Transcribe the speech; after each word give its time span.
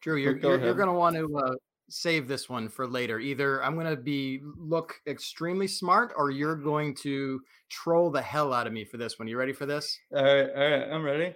Drew, 0.00 0.16
you're 0.16 0.34
Go 0.34 0.50
you're, 0.50 0.64
you're 0.64 0.74
going 0.74 0.88
to 0.88 0.94
want 0.94 1.16
to 1.16 1.36
uh, 1.36 1.54
save 1.88 2.28
this 2.28 2.48
one 2.48 2.68
for 2.68 2.86
later. 2.86 3.18
Either 3.18 3.62
I'm 3.62 3.74
going 3.74 3.86
to 3.86 4.00
be 4.00 4.40
look 4.56 4.94
extremely 5.06 5.66
smart, 5.66 6.12
or 6.16 6.30
you're 6.30 6.56
going 6.56 6.94
to 6.96 7.40
troll 7.68 8.10
the 8.10 8.22
hell 8.22 8.52
out 8.52 8.66
of 8.66 8.72
me 8.72 8.84
for 8.84 8.96
this 8.96 9.18
one. 9.18 9.28
You 9.28 9.36
ready 9.36 9.52
for 9.52 9.66
this? 9.66 9.98
All 10.14 10.22
right, 10.22 10.50
all 10.50 10.70
right, 10.70 10.90
I'm 10.90 11.02
ready. 11.02 11.34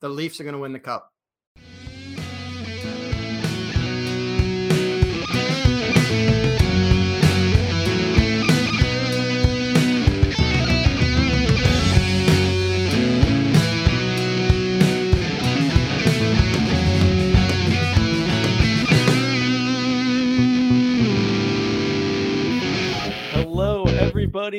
The 0.00 0.08
Leafs 0.08 0.40
are 0.40 0.44
going 0.44 0.54
to 0.54 0.60
win 0.60 0.72
the 0.72 0.80
cup. 0.80 1.09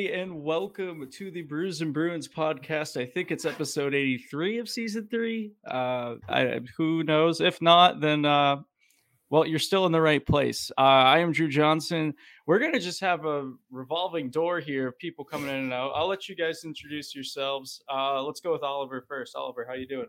Everybody, 0.02 0.20
and 0.20 0.42
welcome 0.42 1.08
to 1.10 1.30
the 1.30 1.42
Brews 1.42 1.80
and 1.80 1.92
Bruins 1.92 2.26
podcast. 2.26 3.00
I 3.00 3.06
think 3.06 3.30
it's 3.30 3.44
episode 3.44 3.94
83 3.94 4.58
of 4.58 4.68
season 4.68 5.06
three. 5.08 5.52
Uh, 5.68 6.16
I, 6.28 6.60
who 6.76 7.04
knows? 7.04 7.40
If 7.40 7.60
not, 7.62 8.00
then, 8.00 8.24
uh, 8.24 8.56
well, 9.30 9.46
you're 9.46 9.58
still 9.58 9.86
in 9.86 9.92
the 9.92 10.00
right 10.00 10.24
place. 10.24 10.70
Uh, 10.76 10.80
I 10.80 11.18
am 11.18 11.32
Drew 11.32 11.48
Johnson. 11.48 12.14
We're 12.46 12.58
going 12.58 12.72
to 12.72 12.80
just 12.80 13.00
have 13.00 13.24
a 13.24 13.52
revolving 13.70 14.30
door 14.30 14.60
here 14.60 14.88
of 14.88 14.98
people 14.98 15.24
coming 15.24 15.48
in 15.48 15.56
and 15.56 15.72
out. 15.72 15.92
I'll 15.94 16.08
let 16.08 16.28
you 16.28 16.34
guys 16.34 16.62
introduce 16.64 17.14
yourselves. 17.14 17.82
Uh, 17.92 18.22
let's 18.22 18.40
go 18.40 18.52
with 18.52 18.62
Oliver 18.62 19.04
first. 19.06 19.36
Oliver, 19.36 19.64
how 19.68 19.74
you 19.74 19.86
doing? 19.86 20.08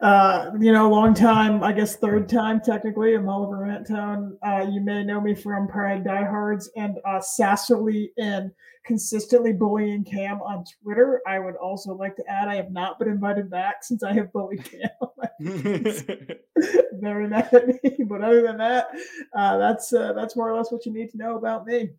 Uh, 0.00 0.50
you 0.58 0.72
know, 0.72 0.88
long 0.88 1.12
time, 1.12 1.62
I 1.62 1.72
guess 1.72 1.96
third 1.96 2.26
time 2.26 2.60
technically. 2.60 3.14
I'm 3.14 3.28
Oliver 3.28 3.58
Rantown. 3.58 4.38
Uh, 4.42 4.66
you 4.70 4.80
may 4.80 5.04
know 5.04 5.20
me 5.20 5.34
from 5.34 5.68
Pride 5.68 6.04
Diehards 6.04 6.70
and 6.74 6.98
uh, 7.04 7.18
sassily 7.18 8.08
and 8.16 8.50
consistently 8.86 9.52
bullying 9.52 10.02
Cam 10.02 10.40
on 10.40 10.64
Twitter. 10.82 11.20
I 11.26 11.38
would 11.38 11.56
also 11.56 11.92
like 11.92 12.16
to 12.16 12.24
add 12.26 12.48
I 12.48 12.54
have 12.54 12.70
not 12.70 12.98
been 12.98 13.08
invited 13.08 13.50
back 13.50 13.84
since 13.84 14.02
I 14.02 14.14
have 14.14 14.32
bullied 14.32 14.64
Cam. 14.64 14.88
Very 16.94 17.28
mad 17.28 17.52
at 17.52 17.66
me. 17.66 18.04
But 18.08 18.22
other 18.22 18.40
than 18.40 18.56
that, 18.56 18.88
uh, 19.36 19.58
that's 19.58 19.92
uh, 19.92 20.14
that's 20.14 20.34
more 20.34 20.50
or 20.50 20.56
less 20.56 20.72
what 20.72 20.86
you 20.86 20.94
need 20.94 21.10
to 21.10 21.18
know 21.18 21.36
about 21.36 21.66
me. 21.66 21.90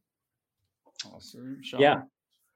awesome. 1.06 1.60
Sean? 1.62 1.80
Yeah. 1.80 2.02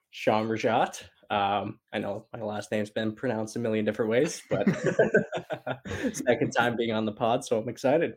Sean 0.09 0.47
Rajat. 0.47 1.03
Um, 1.29 1.79
I 1.93 1.99
know 1.99 2.25
my 2.33 2.41
last 2.41 2.71
name's 2.71 2.89
been 2.89 3.13
pronounced 3.13 3.55
a 3.55 3.59
million 3.59 3.85
different 3.85 4.11
ways, 4.11 4.41
but 4.49 4.67
second 6.13 6.51
time 6.51 6.75
being 6.75 6.91
on 6.91 7.05
the 7.05 7.11
pod, 7.11 7.43
so 7.45 7.57
I'm 7.59 7.69
excited. 7.69 8.15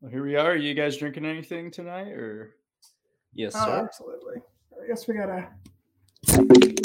Well, 0.00 0.10
here 0.10 0.24
we 0.24 0.36
are. 0.36 0.52
Are 0.52 0.56
you 0.56 0.74
guys 0.74 0.96
drinking 0.96 1.24
anything 1.26 1.70
tonight 1.70 2.08
or? 2.12 2.54
Yes, 3.34 3.52
Oh, 3.56 3.64
sir. 3.64 3.84
absolutely. 3.84 4.36
I 4.82 4.86
guess 4.86 5.06
we 5.08 5.14
gotta. 5.14 5.48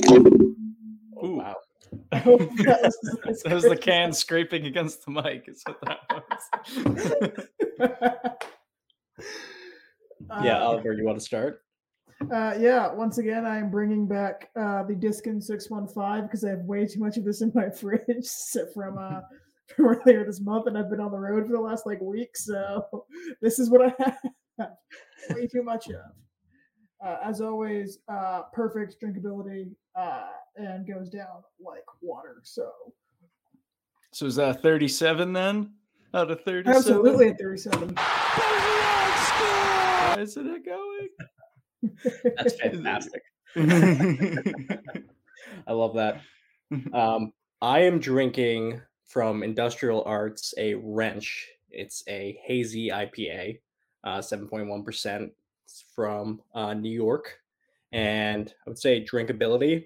Oh, 0.10 1.26
Ooh. 1.26 1.38
wow. 1.38 1.56
I 2.12 2.18
hope 2.18 2.40
that 2.58 2.82
was- 3.26 3.42
That 3.44 3.54
was 3.54 3.64
the 3.64 3.78
can 3.78 4.12
scraping 4.14 4.66
against 4.66 5.06
the 5.06 5.12
mic. 5.12 5.46
Is 5.48 5.64
what 5.66 5.80
that 5.82 6.00
was. 7.80 8.38
Yeah, 10.44 10.58
Uh, 10.58 10.66
Oliver, 10.66 10.94
you 10.94 11.06
want 11.06 11.18
to 11.20 11.24
start? 11.24 11.64
Uh, 12.32 12.56
yeah, 12.60 12.92
once 12.92 13.20
again, 13.20 13.46
I 13.46 13.58
am 13.58 13.70
bringing 13.70 14.08
back 14.08 14.50
uh, 14.56 14.84
the 14.84 14.96
Diskin 14.96 15.40
615 15.40 16.24
because 16.24 16.44
I 16.44 16.50
have 16.50 16.62
way 16.62 16.86
too 16.86 17.00
much 17.00 17.18
of 17.18 17.24
this 17.24 17.42
in 17.42 17.52
my 17.54 17.70
fridge 17.80 18.28
from 18.74 18.98
uh, 18.98 19.22
from 19.76 19.86
earlier 19.86 20.26
this 20.26 20.42
month, 20.42 20.68
and 20.68 20.78
I've 20.78 20.90
been 20.90 21.00
on 21.00 21.12
the 21.12 21.20
road 21.20 21.46
for 21.46 21.52
the 21.52 21.60
last 21.60 21.86
like 21.86 22.02
week. 22.02 22.36
So 22.36 23.06
this 23.42 23.60
is 23.60 23.70
what 23.70 23.82
I 23.82 23.94
have. 24.00 24.18
way 25.36 25.48
too 25.48 25.64
much 25.64 25.90
of. 25.90 26.02
Uh, 27.06 27.18
as 27.24 27.42
always, 27.42 28.00
uh, 28.08 28.44
perfect 28.54 28.96
drinkability 29.04 29.70
uh, 29.96 30.30
and 30.56 30.88
goes 30.88 31.10
down 31.10 31.44
like 31.60 31.84
water. 32.02 32.38
So 32.44 32.72
so 34.12 34.26
is 34.26 34.36
that 34.38 34.64
37 34.64 35.34
then? 35.34 35.74
Out 36.14 36.32
of 36.32 36.42
37? 36.44 36.76
absolutely 36.76 37.30
at 37.30 37.38
37. 37.38 37.94
Why 37.96 38.06
isn't 40.18 40.48
it 40.48 40.66
going? 40.66 41.10
That's 42.36 42.56
fantastic. 42.62 43.22
I 43.56 44.82
love 45.72 45.96
that. 45.96 46.22
Um, 46.94 47.32
I 47.62 47.80
am 47.80 47.98
drinking 47.98 48.82
from 49.06 49.42
Industrial 49.42 50.04
Arts 50.04 50.54
a 50.58 50.74
wrench. 50.74 51.48
It's 51.72 52.04
a 52.10 52.38
hazy 52.44 52.90
IPA, 52.90 53.60
uh, 54.04 54.18
7.1% 54.18 55.30
It's 55.64 55.86
from 55.96 56.42
uh, 56.54 56.74
New 56.74 56.92
York. 56.92 57.40
And 57.94 58.50
I 58.50 58.70
would 58.70 58.78
say 58.78 59.02
drinkability. 59.02 59.86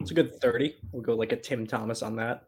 It's 0.00 0.10
a 0.10 0.14
good 0.14 0.40
30. 0.40 0.74
We'll 0.92 1.02
go 1.02 1.14
like 1.14 1.32
a 1.32 1.36
Tim 1.36 1.66
Thomas 1.66 2.02
on 2.02 2.16
that. 2.16 2.44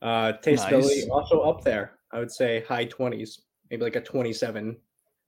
Uh, 0.00 0.34
tasteability 0.44 1.00
Nice. 1.00 1.08
also 1.10 1.40
up 1.40 1.64
there. 1.64 1.98
I 2.12 2.20
would 2.20 2.30
say 2.30 2.62
high 2.68 2.86
20s, 2.86 3.40
maybe 3.68 3.82
like 3.82 3.96
a 3.96 4.00
27. 4.00 4.76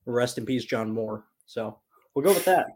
Rest 0.07 0.39
in 0.39 0.47
peace, 0.47 0.65
John 0.65 0.91
Moore. 0.91 1.25
So 1.47 1.79
we'll 2.15 2.25
go 2.25 2.33
with 2.33 2.45
that. 2.45 2.67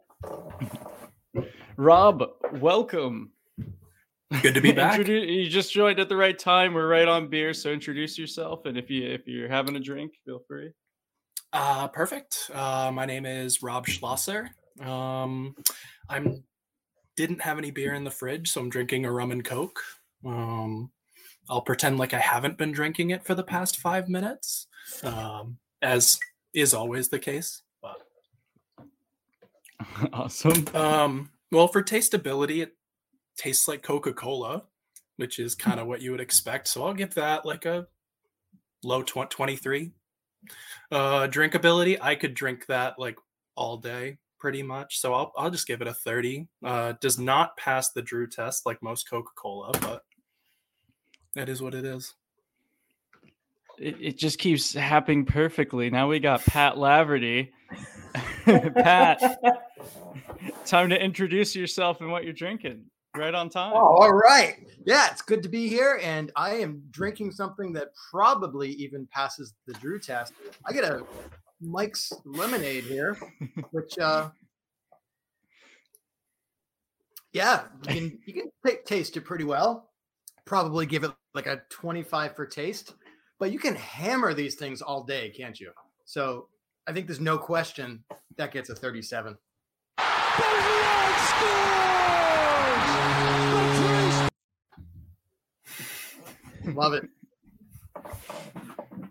Rob, 1.77 2.25
welcome. 2.53 3.33
Good 4.43 4.55
to 4.55 4.61
be 4.61 4.73
back. 4.73 5.01
Introdu- 5.01 5.45
you 5.45 5.49
just 5.49 5.73
joined 5.73 6.01
at 6.01 6.09
the 6.09 6.17
right 6.17 6.39
time. 6.39 6.75
We're 6.75 6.89
right 6.89 7.09
on 7.09 7.29
beer, 7.29 7.55
so 7.55 7.71
introduce 7.71 8.19
yourself. 8.19 8.67
And 8.67 8.77
if 8.77 8.91
you 8.91 9.09
if 9.09 9.27
you're 9.27 9.49
having 9.49 9.77
a 9.77 9.81
drink, 9.81 10.13
feel 10.25 10.41
free. 10.49 10.71
Uh, 11.53 11.89
perfect. 11.89 12.51
Uh, 12.53 12.91
my 12.93 13.07
name 13.07 13.27
is 13.27 13.63
Rob 13.63 13.87
Schlosser. 13.87 14.51
Um, 14.81 15.55
I'm 16.09 16.43
didn't 17.17 17.43
have 17.43 17.59
any 17.59 17.71
beer 17.71 17.95
in 17.95 18.03
the 18.03 18.11
fridge, 18.11 18.51
so 18.51 18.61
I'm 18.61 18.71
drinking 18.71 19.05
a 19.05 19.13
rum 19.13 19.31
and 19.31 19.45
coke. 19.45 19.81
Um, 20.25 20.91
I'll 21.49 21.63
pretend 21.63 21.99
like 21.99 22.13
I 22.13 22.19
haven't 22.19 22.59
been 22.59 22.73
drinking 22.73 23.11
it 23.11 23.25
for 23.25 23.35
the 23.35 23.45
past 23.45 23.79
five 23.79 24.09
minutes, 24.09 24.67
um, 25.05 25.59
as 25.83 26.19
is 26.55 26.75
always 26.75 27.09
the 27.09 27.19
case. 27.19 27.63
But 27.83 27.97
awesome. 30.13 30.65
um, 30.75 31.31
well, 31.51 31.69
for 31.69 31.83
tasteability, 31.83 32.63
it 32.63 32.73
tastes 33.37 33.69
like 33.69 33.83
Coca 33.83 34.13
Cola, 34.13 34.63
which 35.17 35.39
is 35.39 35.55
kind 35.55 35.81
of 35.81 35.87
what 35.87 36.01
you 36.01 36.11
would 36.11 36.21
expect. 36.21 36.69
So 36.69 36.85
I'll 36.85 36.95
give 36.95 37.15
that 37.15 37.45
like 37.45 37.67
a 37.67 37.87
low 38.83 39.03
tw- 39.03 39.31
23. 39.31 39.93
Uh, 40.93 41.27
drinkability, 41.27 41.99
I 42.01 42.15
could 42.15 42.35
drink 42.35 42.67
that 42.67 42.99
like 42.99 43.17
all 43.57 43.79
day 43.79 44.19
pretty 44.39 44.63
much. 44.63 44.99
So 44.99 45.15
I'll, 45.15 45.33
I'll 45.39 45.51
just 45.51 45.67
give 45.67 45.81
it 45.81 45.89
a 45.89 45.95
30. 45.95 46.47
Uh, 46.63 46.93
does 47.01 47.19
not 47.19 47.57
pass 47.57 47.93
the 47.93 48.03
Drew 48.03 48.27
test 48.27 48.67
like 48.67 48.83
most 48.83 49.09
Coca 49.09 49.31
Cola, 49.37 49.73
but 49.81 50.03
that 51.35 51.49
is 51.49 51.63
what 51.63 51.75
it 51.75 51.85
is. 51.85 52.15
It, 53.79 53.97
it 54.01 54.19
just 54.19 54.39
keeps 54.39 54.73
happening 54.75 55.25
perfectly. 55.25 55.91
Now 55.91 56.09
we 56.09 56.19
got 56.21 56.45
Pat 56.45 56.75
Laverty. 56.75 57.51
Pat, 58.45 59.21
time 60.67 60.91
to 60.91 61.03
introduce 61.03 61.57
yourself 61.57 62.01
and 62.01 62.11
what 62.11 62.25
you're 62.25 62.33
drinking. 62.33 62.85
right 63.17 63.35
on 63.35 63.49
time. 63.49 63.73
Oh, 63.75 63.97
all 64.01 64.13
right. 64.13 64.57
Yeah, 64.87 65.09
it's 65.11 65.23
good 65.23 65.43
to 65.43 65.49
be 65.49 65.69
here. 65.69 65.99
And 66.03 66.31
I 66.37 66.57
am 66.57 66.83
drinking 66.91 67.33
something 67.33 67.73
that 67.73 67.89
probably 68.11 68.71
even 68.73 69.09
passes 69.11 69.55
the 69.67 69.73
Drew 69.75 69.99
test. 69.99 70.35
I 70.67 70.73
get 70.73 70.85
a 70.85 71.05
Mike's 71.61 72.13
lemonade 72.25 72.85
here, 72.85 73.17
which 73.71 73.99
uh 73.99 74.31
yeah, 77.33 77.63
you 77.89 77.95
can 77.95 78.19
you 78.27 78.33
can 78.35 78.51
t- 78.67 78.79
taste 78.85 79.17
it 79.17 79.23
pretty 79.23 79.45
well. 79.45 79.91
Probably 80.45 80.87
give 80.87 81.05
it 81.05 81.11
like 81.35 81.47
a 81.47 81.63
25 81.71 82.37
for 82.37 82.47
taste, 82.47 82.95
but 83.39 83.53
you 83.53 83.59
can 83.59 83.75
hammer 83.77 84.35
these 84.35 84.55
things 84.55 84.83
all 84.83 85.05
day, 85.05 85.31
can't 85.31 85.59
you? 85.59 85.73
So 86.05 86.49
I 86.87 86.93
think 86.93 87.07
there's 87.07 87.21
no 87.21 87.39
question 87.39 88.05
that 88.37 88.53
gets 88.53 88.71
a 88.71 88.75
37. 88.75 89.37
Love 96.67 96.95
it. 96.95 97.09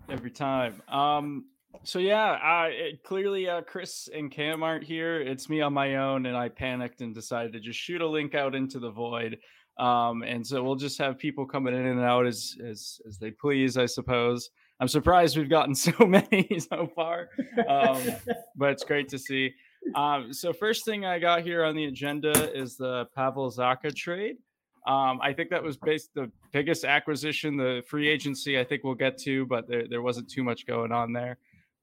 Every 0.10 0.32
time. 0.32 0.82
Um, 0.88 1.46
so 1.84 2.00
yeah, 2.00 2.32
uh, 2.32 2.68
it, 2.70 3.04
clearly 3.04 3.50
uh, 3.50 3.62
Chris 3.62 4.10
and 4.14 4.32
Cam 4.32 4.64
aren't 4.64 4.84
here. 4.84 5.22
It's 5.22 5.50
me 5.50 5.62
on 5.62 5.74
my 5.74 5.96
own, 5.98 6.26
and 6.26 6.38
I 6.38 6.50
panicked 6.50 7.02
and 7.02 7.14
decided 7.14 7.54
to 7.54 7.60
just 7.60 7.80
shoot 7.80 8.02
a 8.02 8.08
link 8.08 8.36
out 8.36 8.56
into 8.56 8.80
the 8.80 8.92
void. 8.92 9.38
Um, 9.78 10.22
and 10.24 10.46
so 10.46 10.64
we'll 10.64 10.76
just 10.76 10.98
have 11.00 11.18
people 11.18 11.46
coming 11.46 11.74
in 11.74 11.86
and 11.86 12.02
out 12.02 12.28
as 12.28 12.56
as 12.64 13.02
as 13.08 13.18
they 13.18 13.32
please, 13.32 13.78
I 13.78 13.86
suppose. 13.86 14.50
I'm 14.80 14.88
surprised 14.88 15.38
we've 15.38 15.50
gotten 15.50 15.76
so 15.88 15.94
many 16.06 16.60
so 16.60 16.92
far, 16.96 17.30
um, 17.68 18.02
but 18.56 18.72
it's 18.72 18.84
great 18.84 19.10
to 19.10 19.18
see. 19.18 19.54
Um, 19.96 20.32
so 20.32 20.54
first 20.54 20.86
thing 20.86 21.06
I 21.06 21.20
got 21.20 21.42
here 21.42 21.64
on 21.64 21.76
the 21.76 21.86
agenda 21.86 22.32
is 22.54 22.78
the 22.78 23.06
Pavel 23.16 23.52
Zacha 23.52 23.94
trade. 23.96 24.38
Um, 24.86 25.20
I 25.22 25.32
think 25.34 25.50
that 25.50 25.64
was 25.64 25.78
based 25.78 26.14
the 26.14 26.30
biggest 26.52 26.84
acquisition, 26.84 27.56
the 27.56 27.84
free 27.88 28.10
agency. 28.10 28.60
I 28.60 28.64
think 28.64 28.84
we'll 28.84 28.96
get 28.96 29.18
to, 29.20 29.46
but 29.46 29.68
there, 29.68 29.88
there 29.88 30.02
wasn't 30.02 30.30
too 30.30 30.44
much 30.44 30.66
going 30.66 30.92
on 30.92 31.14
there. 31.14 31.38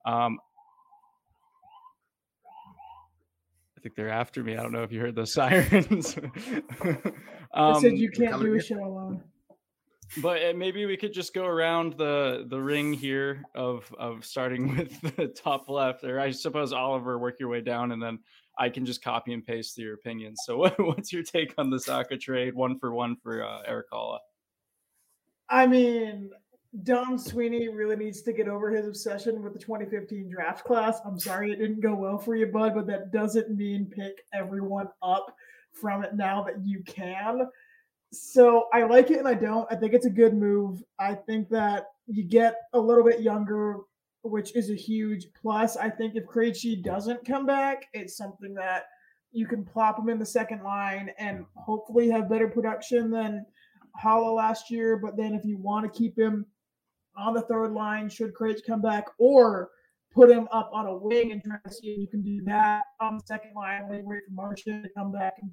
Um, 0.04 0.38
I 3.80 3.82
think 3.82 3.94
they're 3.94 4.10
after 4.10 4.44
me. 4.44 4.58
I 4.58 4.62
don't 4.62 4.72
know 4.72 4.82
if 4.82 4.92
you 4.92 5.00
heard 5.00 5.14
those 5.14 5.32
sirens. 5.40 6.14
I 7.54 7.70
um, 7.70 7.80
said 7.80 7.96
you 7.96 8.10
can't 8.10 8.38
do 8.38 8.48
a 8.48 8.50
here. 8.50 8.60
show 8.60 8.84
alone. 8.84 9.22
but 10.22 10.42
uh, 10.42 10.52
maybe 10.54 10.84
we 10.84 10.98
could 10.98 11.14
just 11.14 11.32
go 11.32 11.46
around 11.46 11.94
the 11.94 12.44
the 12.48 12.60
ring 12.60 12.92
here 12.92 13.42
of 13.54 13.90
of 13.98 14.26
starting 14.26 14.76
with 15.02 15.16
the 15.16 15.28
top 15.28 15.70
left, 15.70 16.04
or 16.04 16.20
I 16.20 16.30
suppose 16.30 16.74
Oliver 16.74 17.18
work 17.18 17.36
your 17.40 17.48
way 17.48 17.62
down, 17.62 17.92
and 17.92 18.02
then 18.02 18.18
I 18.58 18.68
can 18.68 18.84
just 18.84 19.02
copy 19.02 19.32
and 19.32 19.44
paste 19.46 19.78
your 19.78 19.94
opinions. 19.94 20.42
So, 20.44 20.58
what, 20.58 20.78
what's 20.78 21.10
your 21.10 21.22
take 21.22 21.54
on 21.56 21.70
the 21.70 21.78
Zacha 21.78 22.20
trade, 22.20 22.54
one 22.54 22.78
for 22.78 22.92
one 22.92 23.16
for 23.22 23.42
uh, 23.42 23.62
Erik 23.66 23.90
Haula? 23.90 24.18
I 25.48 25.66
mean, 25.66 26.32
Don 26.84 27.18
Sweeney 27.18 27.68
really 27.68 27.96
needs 27.96 28.22
to 28.22 28.32
get 28.32 28.48
over 28.48 28.70
his 28.70 28.86
obsession 28.86 29.42
with 29.42 29.52
the 29.52 29.58
2015 29.58 30.30
draft 30.30 30.64
class. 30.64 31.00
I'm 31.04 31.18
sorry 31.18 31.50
it 31.50 31.58
didn't 31.58 31.80
go 31.80 31.94
well 31.94 32.16
for 32.16 32.36
you, 32.36 32.46
bud, 32.46 32.74
but 32.74 32.86
that 32.86 33.10
doesn't 33.12 33.56
mean 33.56 33.86
pick 33.86 34.22
everyone 34.32 34.88
up 35.02 35.34
from 35.72 36.04
it 36.04 36.14
now 36.14 36.44
that 36.44 36.64
you 36.64 36.82
can. 36.84 37.48
So 38.12 38.68
I 38.72 38.84
like 38.84 39.10
it 39.10 39.18
and 39.18 39.26
I 39.26 39.34
don't. 39.34 39.70
I 39.70 39.74
think 39.76 39.94
it's 39.94 40.06
a 40.06 40.10
good 40.10 40.34
move. 40.34 40.82
I 40.98 41.14
think 41.14 41.48
that 41.50 41.86
you 42.06 42.22
get 42.22 42.54
a 42.72 42.78
little 42.78 43.04
bit 43.04 43.20
younger, 43.20 43.78
which 44.22 44.54
is 44.54 44.70
a 44.70 44.74
huge 44.74 45.26
plus. 45.40 45.76
I 45.76 45.90
think 45.90 46.14
if 46.14 46.24
Krejci 46.24 46.82
doesn't 46.82 47.24
come 47.24 47.46
back, 47.46 47.86
it's 47.94 48.16
something 48.16 48.54
that 48.54 48.84
you 49.32 49.46
can 49.46 49.64
plop 49.64 49.98
him 49.98 50.08
in 50.08 50.20
the 50.20 50.26
second 50.26 50.62
line 50.62 51.10
and 51.18 51.44
hopefully 51.54 52.10
have 52.10 52.28
better 52.28 52.48
production 52.48 53.10
than 53.10 53.44
Haula 54.00 54.34
last 54.34 54.70
year. 54.70 54.96
But 54.96 55.16
then 55.16 55.34
if 55.34 55.44
you 55.44 55.58
want 55.58 55.84
to 55.84 55.98
keep 55.98 56.16
him 56.16 56.46
on 57.20 57.34
the 57.34 57.42
third 57.42 57.72
line, 57.72 58.08
should 58.08 58.34
Krejci 58.34 58.64
come 58.66 58.82
back, 58.82 59.06
or 59.18 59.70
put 60.12 60.30
him 60.30 60.48
up 60.52 60.70
on 60.72 60.86
a 60.86 60.96
wing 60.96 61.32
and 61.32 61.42
try 61.42 61.56
to 61.64 61.72
see 61.72 61.88
if 61.88 61.98
you 61.98 62.06
can 62.06 62.22
do 62.22 62.42
that 62.44 62.82
on 63.00 63.18
the 63.18 63.22
second 63.24 63.52
line, 63.54 63.88
wait, 63.88 64.04
wait 64.04 64.20
for 64.26 64.32
Marchand 64.32 64.82
to 64.84 64.90
come 64.96 65.12
back 65.12 65.34
in 65.40 65.50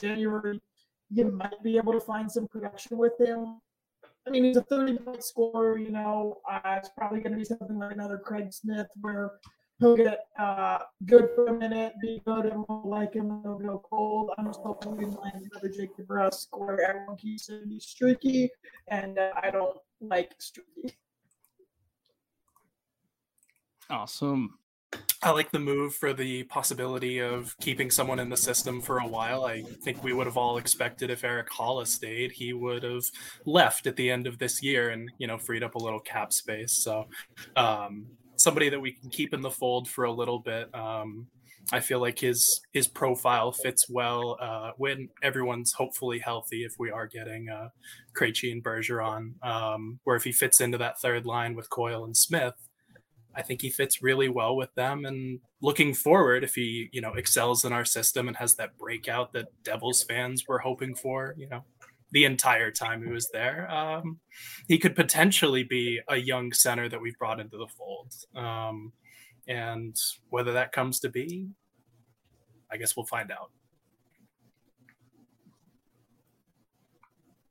January. 0.00 0.60
You 1.10 1.30
might 1.30 1.62
be 1.62 1.76
able 1.76 1.92
to 1.92 2.00
find 2.00 2.30
some 2.30 2.48
production 2.48 2.98
with 2.98 3.12
him. 3.20 3.60
I 4.26 4.30
mean, 4.30 4.44
he's 4.44 4.56
a 4.56 4.62
30 4.62 4.98
point 4.98 5.22
scorer, 5.22 5.78
you 5.78 5.90
know. 5.90 6.38
Uh, 6.50 6.76
it's 6.76 6.90
probably 6.96 7.20
going 7.20 7.32
to 7.32 7.38
be 7.38 7.44
something 7.44 7.78
like 7.78 7.92
another 7.92 8.18
Craig 8.18 8.52
Smith 8.52 8.86
where 9.00 9.32
he'll 9.78 9.96
get 9.96 10.26
uh, 10.38 10.78
good 11.06 11.28
for 11.34 11.48
a 11.48 11.52
minute, 11.52 11.92
be 12.00 12.22
good, 12.24 12.46
and 12.46 12.64
we'll 12.68 12.82
like 12.88 13.14
him, 13.14 13.30
and 13.30 13.42
he'll 13.42 13.58
go 13.58 13.82
cold. 13.90 14.30
I'm 14.38 14.46
just 14.46 14.60
hoping 14.60 14.96
we 14.96 15.04
can 15.04 15.14
land 15.16 15.48
another 15.50 15.68
Jake 15.68 15.90
DeBrusk 15.96 16.34
score. 16.34 16.80
Everyone 16.80 17.16
keeps 17.16 17.50
he's 17.68 17.84
streaky, 17.84 18.50
and 18.88 19.18
uh, 19.18 19.30
I 19.42 19.50
don't 19.50 19.76
like 20.02 20.34
streaky. 20.38 20.96
Awesome. 23.88 24.58
I 25.22 25.30
like 25.30 25.52
the 25.52 25.58
move 25.58 25.94
for 25.94 26.12
the 26.12 26.42
possibility 26.44 27.20
of 27.20 27.56
keeping 27.60 27.90
someone 27.90 28.18
in 28.18 28.28
the 28.28 28.36
system 28.36 28.80
for 28.80 28.98
a 28.98 29.06
while. 29.06 29.44
I 29.44 29.62
think 29.62 30.02
we 30.02 30.12
would 30.12 30.26
have 30.26 30.36
all 30.36 30.58
expected 30.58 31.10
if 31.10 31.24
Eric 31.24 31.48
Hollis 31.48 31.92
stayed, 31.92 32.32
he 32.32 32.52
would 32.52 32.82
have 32.82 33.04
left 33.46 33.86
at 33.86 33.96
the 33.96 34.10
end 34.10 34.26
of 34.26 34.38
this 34.38 34.62
year 34.62 34.90
and 34.90 35.10
you 35.18 35.26
know 35.26 35.38
freed 35.38 35.62
up 35.62 35.76
a 35.76 35.82
little 35.82 36.00
cap 36.00 36.32
space. 36.32 36.72
So 36.72 37.06
um, 37.56 38.06
somebody 38.36 38.68
that 38.68 38.80
we 38.80 38.92
can 38.92 39.10
keep 39.10 39.32
in 39.32 39.40
the 39.40 39.50
fold 39.50 39.88
for 39.88 40.04
a 40.04 40.12
little 40.12 40.40
bit. 40.40 40.74
Um, 40.74 41.28
I 41.70 41.80
feel 41.80 42.00
like 42.00 42.18
his 42.18 42.60
his 42.72 42.88
profile 42.88 43.52
fits 43.52 43.88
well 43.88 44.36
uh, 44.40 44.72
when 44.76 45.08
everyone's 45.22 45.72
hopefully 45.72 46.18
healthy. 46.18 46.64
If 46.64 46.74
we 46.78 46.90
are 46.90 47.06
getting 47.06 47.48
uh, 47.48 47.68
Krejci 48.18 48.50
and 48.50 48.64
Bergeron, 48.64 49.42
um, 49.44 50.00
where 50.04 50.16
if 50.16 50.24
he 50.24 50.32
fits 50.32 50.60
into 50.60 50.78
that 50.78 51.00
third 51.00 51.24
line 51.24 51.54
with 51.54 51.70
Coyle 51.70 52.04
and 52.04 52.16
Smith, 52.16 52.54
I 53.34 53.42
think 53.42 53.62
he 53.62 53.70
fits 53.70 54.02
really 54.02 54.28
well 54.28 54.56
with 54.56 54.74
them. 54.74 55.04
And 55.04 55.40
looking 55.60 55.94
forward, 55.94 56.44
if 56.44 56.54
he, 56.54 56.88
you 56.92 57.00
know, 57.00 57.14
excels 57.14 57.64
in 57.64 57.72
our 57.72 57.84
system 57.84 58.28
and 58.28 58.36
has 58.36 58.54
that 58.54 58.76
breakout 58.76 59.32
that 59.32 59.48
Devils 59.62 60.02
fans 60.02 60.44
were 60.46 60.58
hoping 60.58 60.94
for, 60.94 61.34
you 61.38 61.48
know, 61.48 61.64
the 62.10 62.24
entire 62.24 62.70
time 62.70 63.02
he 63.02 63.10
was 63.10 63.30
there, 63.32 63.70
um, 63.70 64.20
he 64.68 64.78
could 64.78 64.94
potentially 64.94 65.62
be 65.62 66.00
a 66.08 66.16
young 66.16 66.52
center 66.52 66.88
that 66.88 67.00
we've 67.00 67.18
brought 67.18 67.40
into 67.40 67.56
the 67.56 67.68
fold. 67.68 68.12
Um, 68.36 68.92
and 69.48 69.96
whether 70.30 70.52
that 70.52 70.72
comes 70.72 71.00
to 71.00 71.08
be, 71.08 71.48
I 72.70 72.76
guess 72.76 72.96
we'll 72.96 73.06
find 73.06 73.30
out. 73.30 73.50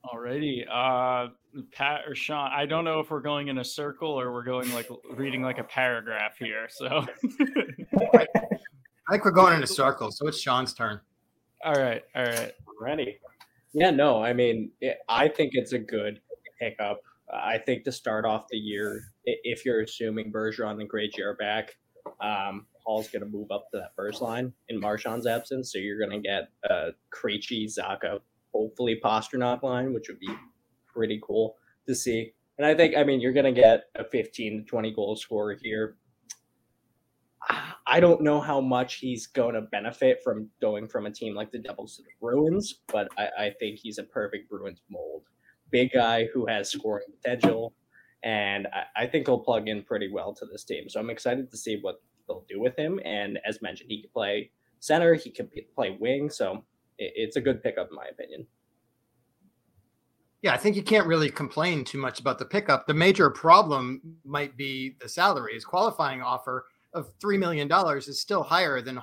Alrighty. 0.06 0.66
Uh, 0.70 1.30
Pat 1.72 2.02
or 2.08 2.16
Sean, 2.16 2.50
I 2.52 2.66
don't 2.66 2.86
know 2.86 3.00
if 3.00 3.12
we're 3.12 3.22
going 3.22 3.50
in 3.50 3.60
a 3.60 3.64
circle 3.64 4.10
or 4.10 4.32
we're 4.32 4.44
going 4.44 4.74
like 4.74 4.90
reading 5.12 5.42
like 5.42 5.60
a 5.60 5.64
paragraph 5.64 6.38
here. 6.38 6.68
So, 6.70 6.88
I 8.12 8.26
think 9.12 9.26
we're 9.26 9.32
going 9.32 9.56
in 9.56 9.64
a 9.64 9.68
circle, 9.68 10.12
so 10.12 10.28
it's 10.28 10.40
Sean's 10.40 10.74
turn. 10.74 11.00
all 11.64 11.74
right, 11.74 12.04
all 12.16 12.24
right. 12.24 12.54
Ready? 12.80 13.20
Yeah, 13.74 13.92
no, 13.92 14.24
I 14.24 14.34
mean, 14.34 14.72
it, 14.82 15.00
I 15.08 15.28
think 15.28 15.52
it's 15.54 15.74
a 15.74 15.80
good 15.80 16.20
pickup. 16.60 17.02
I 17.34 17.58
think 17.58 17.84
to 17.86 17.92
start 17.92 18.26
off 18.26 18.48
the 18.50 18.58
year, 18.58 19.04
if 19.26 19.66
you're 19.66 19.82
assuming 19.82 20.32
Bergeron 20.32 20.80
and 20.80 20.90
Grady 20.90 21.22
are 21.22 21.36
back, 21.36 21.78
um, 22.20 22.66
Hall's 22.86 23.08
going 23.08 23.24
to 23.24 23.30
move 23.30 23.52
up 23.52 23.70
to 23.72 23.78
that 23.78 23.96
first 23.96 24.22
line 24.22 24.54
in 24.70 24.82
Marchand's 24.82 25.28
absence. 25.28 25.72
So 25.72 25.78
you're 25.78 26.00
going 26.00 26.22
to 26.22 26.28
get 26.28 26.50
a 26.64 26.90
Krejci, 27.14 27.66
Zacha, 27.66 28.20
hopefully 28.54 29.00
Pastrnak 29.04 29.64
line, 29.64 29.94
which 29.94 30.08
would 30.10 30.20
be 30.20 30.34
pretty 30.88 31.22
cool 31.24 31.56
to 31.88 31.96
see. 31.96 32.34
And 32.58 32.66
I 32.66 32.76
think, 32.76 32.96
I 32.98 33.04
mean, 33.04 33.22
you're 33.22 33.34
going 33.34 33.54
to 33.54 33.60
get 33.62 33.86
a 33.96 34.04
15 34.04 34.60
to 34.60 34.64
20 34.70 34.94
goal 34.94 35.16
scorer 35.16 35.58
here. 35.62 35.98
I 37.88 38.00
don't 38.00 38.22
know 38.22 38.40
how 38.40 38.62
much 38.62 38.96
he's 38.96 39.28
going 39.28 39.56
to 39.56 39.62
benefit 39.62 40.22
from 40.24 40.50
going 40.62 40.88
from 40.88 41.06
a 41.06 41.12
team 41.12 41.36
like 41.36 41.52
the 41.52 41.60
Devils 41.60 41.98
to 41.98 42.04
the 42.04 42.10
Bruins, 42.22 42.82
but 42.88 43.08
I, 43.18 43.46
I 43.46 43.50
think 43.60 43.80
he's 43.80 43.98
a 43.98 44.04
perfect 44.04 44.50
Bruins 44.50 44.82
mold. 44.90 45.24
Big 45.72 45.92
guy 45.94 46.28
who 46.34 46.46
has 46.46 46.70
scoring 46.70 47.08
potential, 47.22 47.74
and 48.24 48.68
I, 48.68 49.04
I 49.04 49.08
think 49.08 49.28
he'll 49.28 49.40
plug 49.40 49.68
in 49.68 49.84
pretty 49.84 50.12
well 50.12 50.34
to 50.34 50.46
this 50.46 50.64
team. 50.64 50.90
So 50.90 51.00
I'm 51.00 51.10
excited 51.10 51.50
to 51.50 51.58
see 51.58 51.80
what 51.82 52.02
they'll 52.28 52.46
do 52.48 52.60
with 52.60 52.78
him. 52.78 53.00
And 53.06 53.40
as 53.46 53.62
mentioned, 53.62 53.90
he 53.90 54.02
could 54.02 54.14
play 54.14 54.52
center, 54.80 55.14
he 55.14 55.32
p- 55.32 55.68
play 55.76 55.98
wing, 56.00 56.30
so 56.30 56.64
it, 56.98 57.14
it's 57.16 57.36
a 57.36 57.42
good 57.42 57.64
pickup 57.64 57.90
in 57.90 57.96
my 57.96 58.06
opinion. 58.06 58.46
Yeah, 60.42 60.54
I 60.54 60.58
think 60.58 60.76
you 60.76 60.82
can't 60.82 61.06
really 61.06 61.30
complain 61.30 61.84
too 61.84 62.00
much 62.00 62.20
about 62.20 62.40
the 62.40 62.46
pickup. 62.46 62.88
The 62.88 62.96
major 62.96 63.30
problem 63.30 64.02
might 64.26 64.58
be 64.58 64.96
the 65.00 65.08
salary. 65.08 65.54
His 65.54 65.64
qualifying 65.66 66.22
offer 66.22 66.66
of 66.94 67.12
three 67.22 67.38
million 67.38 67.68
dollars 67.68 68.08
is 68.08 68.20
still 68.20 68.44
higher 68.44 68.82
than 68.82 69.00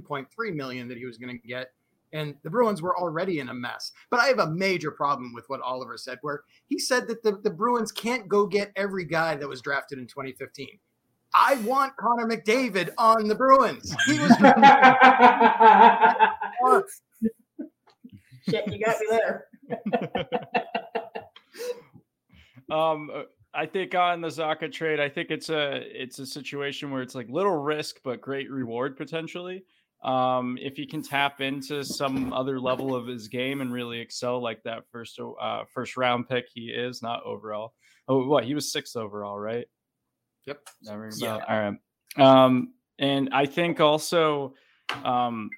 point 0.00 0.28
three 0.30 0.52
million 0.52 0.86
that 0.88 0.98
he 0.98 1.06
was 1.06 1.16
going 1.16 1.40
to 1.40 1.48
get. 1.48 1.72
And 2.12 2.34
the 2.42 2.50
Bruins 2.50 2.82
were 2.82 2.98
already 2.98 3.38
in 3.38 3.48
a 3.48 3.54
mess. 3.54 3.92
But 4.10 4.20
I 4.20 4.26
have 4.26 4.38
a 4.38 4.50
major 4.50 4.90
problem 4.90 5.32
with 5.34 5.44
what 5.48 5.60
Oliver 5.60 5.96
said, 5.96 6.18
where 6.22 6.42
he 6.66 6.78
said 6.78 7.06
that 7.08 7.22
the, 7.22 7.38
the 7.42 7.50
Bruins 7.50 7.92
can't 7.92 8.28
go 8.28 8.46
get 8.46 8.72
every 8.76 9.04
guy 9.04 9.36
that 9.36 9.48
was 9.48 9.60
drafted 9.60 9.98
in 9.98 10.06
2015. 10.06 10.68
I 11.34 11.54
want 11.56 11.96
Connor 11.96 12.26
McDavid 12.26 12.90
on 12.98 13.28
the 13.28 13.34
Bruins. 13.34 13.94
He 14.06 14.18
was 14.18 14.30
Shit, 18.48 18.72
you 18.72 18.84
got 18.84 18.98
me 18.98 19.06
there. 19.10 19.46
um, 22.70 23.10
I 23.52 23.66
think 23.66 23.94
on 23.94 24.20
the 24.20 24.28
Zacha 24.28 24.72
trade, 24.72 25.00
I 25.00 25.08
think 25.08 25.30
it's 25.30 25.50
a 25.50 25.82
it's 25.90 26.18
a 26.18 26.26
situation 26.26 26.90
where 26.90 27.02
it's 27.02 27.14
like 27.14 27.28
little 27.28 27.56
risk 27.56 28.00
but 28.02 28.20
great 28.20 28.50
reward 28.50 28.96
potentially. 28.96 29.64
Um, 30.02 30.56
if 30.60 30.76
he 30.76 30.86
can 30.86 31.02
tap 31.02 31.40
into 31.40 31.84
some 31.84 32.32
other 32.32 32.58
level 32.58 32.94
of 32.94 33.06
his 33.06 33.28
game 33.28 33.60
and 33.60 33.72
really 33.72 34.00
excel 34.00 34.42
like 34.42 34.62
that 34.62 34.84
first 34.90 35.20
uh, 35.20 35.64
first 35.72 35.96
round 35.96 36.28
pick 36.28 36.46
he 36.54 36.70
is, 36.70 37.02
not 37.02 37.22
overall. 37.24 37.74
Oh, 38.08 38.26
what 38.26 38.44
he 38.44 38.54
was 38.54 38.72
sixth 38.72 38.96
overall, 38.96 39.38
right? 39.38 39.66
Yep. 40.46 40.58
Yeah. 41.18 41.38
All 41.48 41.60
right. 41.60 41.76
Um, 42.16 42.72
and 42.98 43.28
I 43.32 43.46
think 43.46 43.80
also, 43.80 44.54
um, 45.04 45.50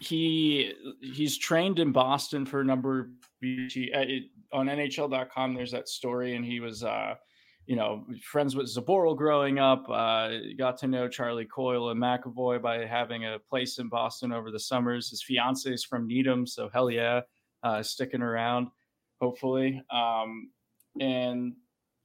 he 0.00 0.72
he's 1.00 1.38
trained 1.38 1.78
in 1.78 1.92
Boston 1.92 2.46
for 2.46 2.60
a 2.60 2.64
number 2.64 3.00
of 3.00 3.06
years. 3.40 3.72
He, 3.72 3.92
uh, 3.92 4.56
on 4.56 4.66
NHL.com, 4.66 5.54
there's 5.54 5.72
that 5.72 5.88
story, 5.88 6.36
and 6.36 6.44
he 6.44 6.60
was, 6.60 6.82
uh, 6.82 7.14
you 7.68 7.76
know, 7.76 8.06
friends 8.22 8.56
with 8.56 8.66
Zboril 8.66 9.14
growing 9.14 9.58
up. 9.58 9.86
Uh, 9.90 10.30
got 10.56 10.78
to 10.78 10.88
know 10.88 11.06
Charlie 11.06 11.44
Coyle 11.44 11.90
and 11.90 12.00
McAvoy 12.00 12.62
by 12.62 12.86
having 12.86 13.26
a 13.26 13.38
place 13.38 13.78
in 13.78 13.90
Boston 13.90 14.32
over 14.32 14.50
the 14.50 14.58
summers. 14.58 15.10
His 15.10 15.22
fiance 15.22 15.70
is 15.70 15.84
from 15.84 16.06
Needham, 16.06 16.46
so 16.46 16.70
hell 16.72 16.90
yeah, 16.90 17.20
uh, 17.62 17.82
sticking 17.82 18.22
around, 18.22 18.68
hopefully. 19.20 19.82
Um, 19.90 20.50
and 20.98 21.52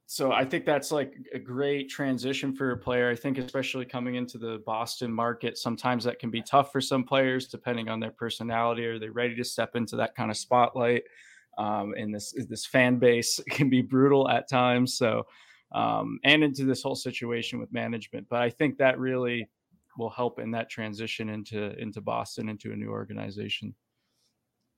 so 0.05 0.33
I 0.33 0.43
think 0.43 0.65
that's 0.65 0.91
like 0.91 1.13
a 1.33 1.39
great 1.39 1.89
transition 1.89 2.53
for 2.53 2.71
a 2.71 2.77
player. 2.77 3.09
I 3.09 3.15
think 3.15 3.37
especially 3.37 3.85
coming 3.85 4.15
into 4.15 4.37
the 4.37 4.61
Boston 4.65 5.13
market, 5.13 5.57
sometimes 5.57 6.03
that 6.03 6.19
can 6.19 6.29
be 6.29 6.41
tough 6.41 6.73
for 6.73 6.81
some 6.81 7.05
players 7.05 7.47
depending 7.47 7.87
on 7.87 8.01
their 8.01 8.11
personality. 8.11 8.85
Are 8.85 8.99
they 8.99 9.07
ready 9.07 9.35
to 9.37 9.45
step 9.45 9.77
into 9.77 9.95
that 9.95 10.13
kind 10.13 10.29
of 10.29 10.35
spotlight? 10.35 11.03
Um, 11.57 11.93
and 11.97 12.13
this 12.13 12.33
this 12.49 12.65
fan 12.65 12.97
base 12.97 13.39
can 13.49 13.69
be 13.69 13.81
brutal 13.81 14.29
at 14.29 14.49
times. 14.49 14.97
So 14.97 15.25
um, 15.73 16.19
and 16.23 16.43
into 16.43 16.65
this 16.65 16.83
whole 16.83 16.95
situation 16.95 17.59
with 17.59 17.71
management. 17.73 18.27
But 18.29 18.41
I 18.41 18.49
think 18.49 18.77
that 18.77 18.99
really 18.99 19.47
will 19.97 20.09
help 20.09 20.39
in 20.39 20.51
that 20.51 20.69
transition 20.69 21.29
into 21.29 21.77
into 21.79 22.01
Boston 22.01 22.49
into 22.49 22.71
a 22.71 22.75
new 22.75 22.89
organization 22.89 23.75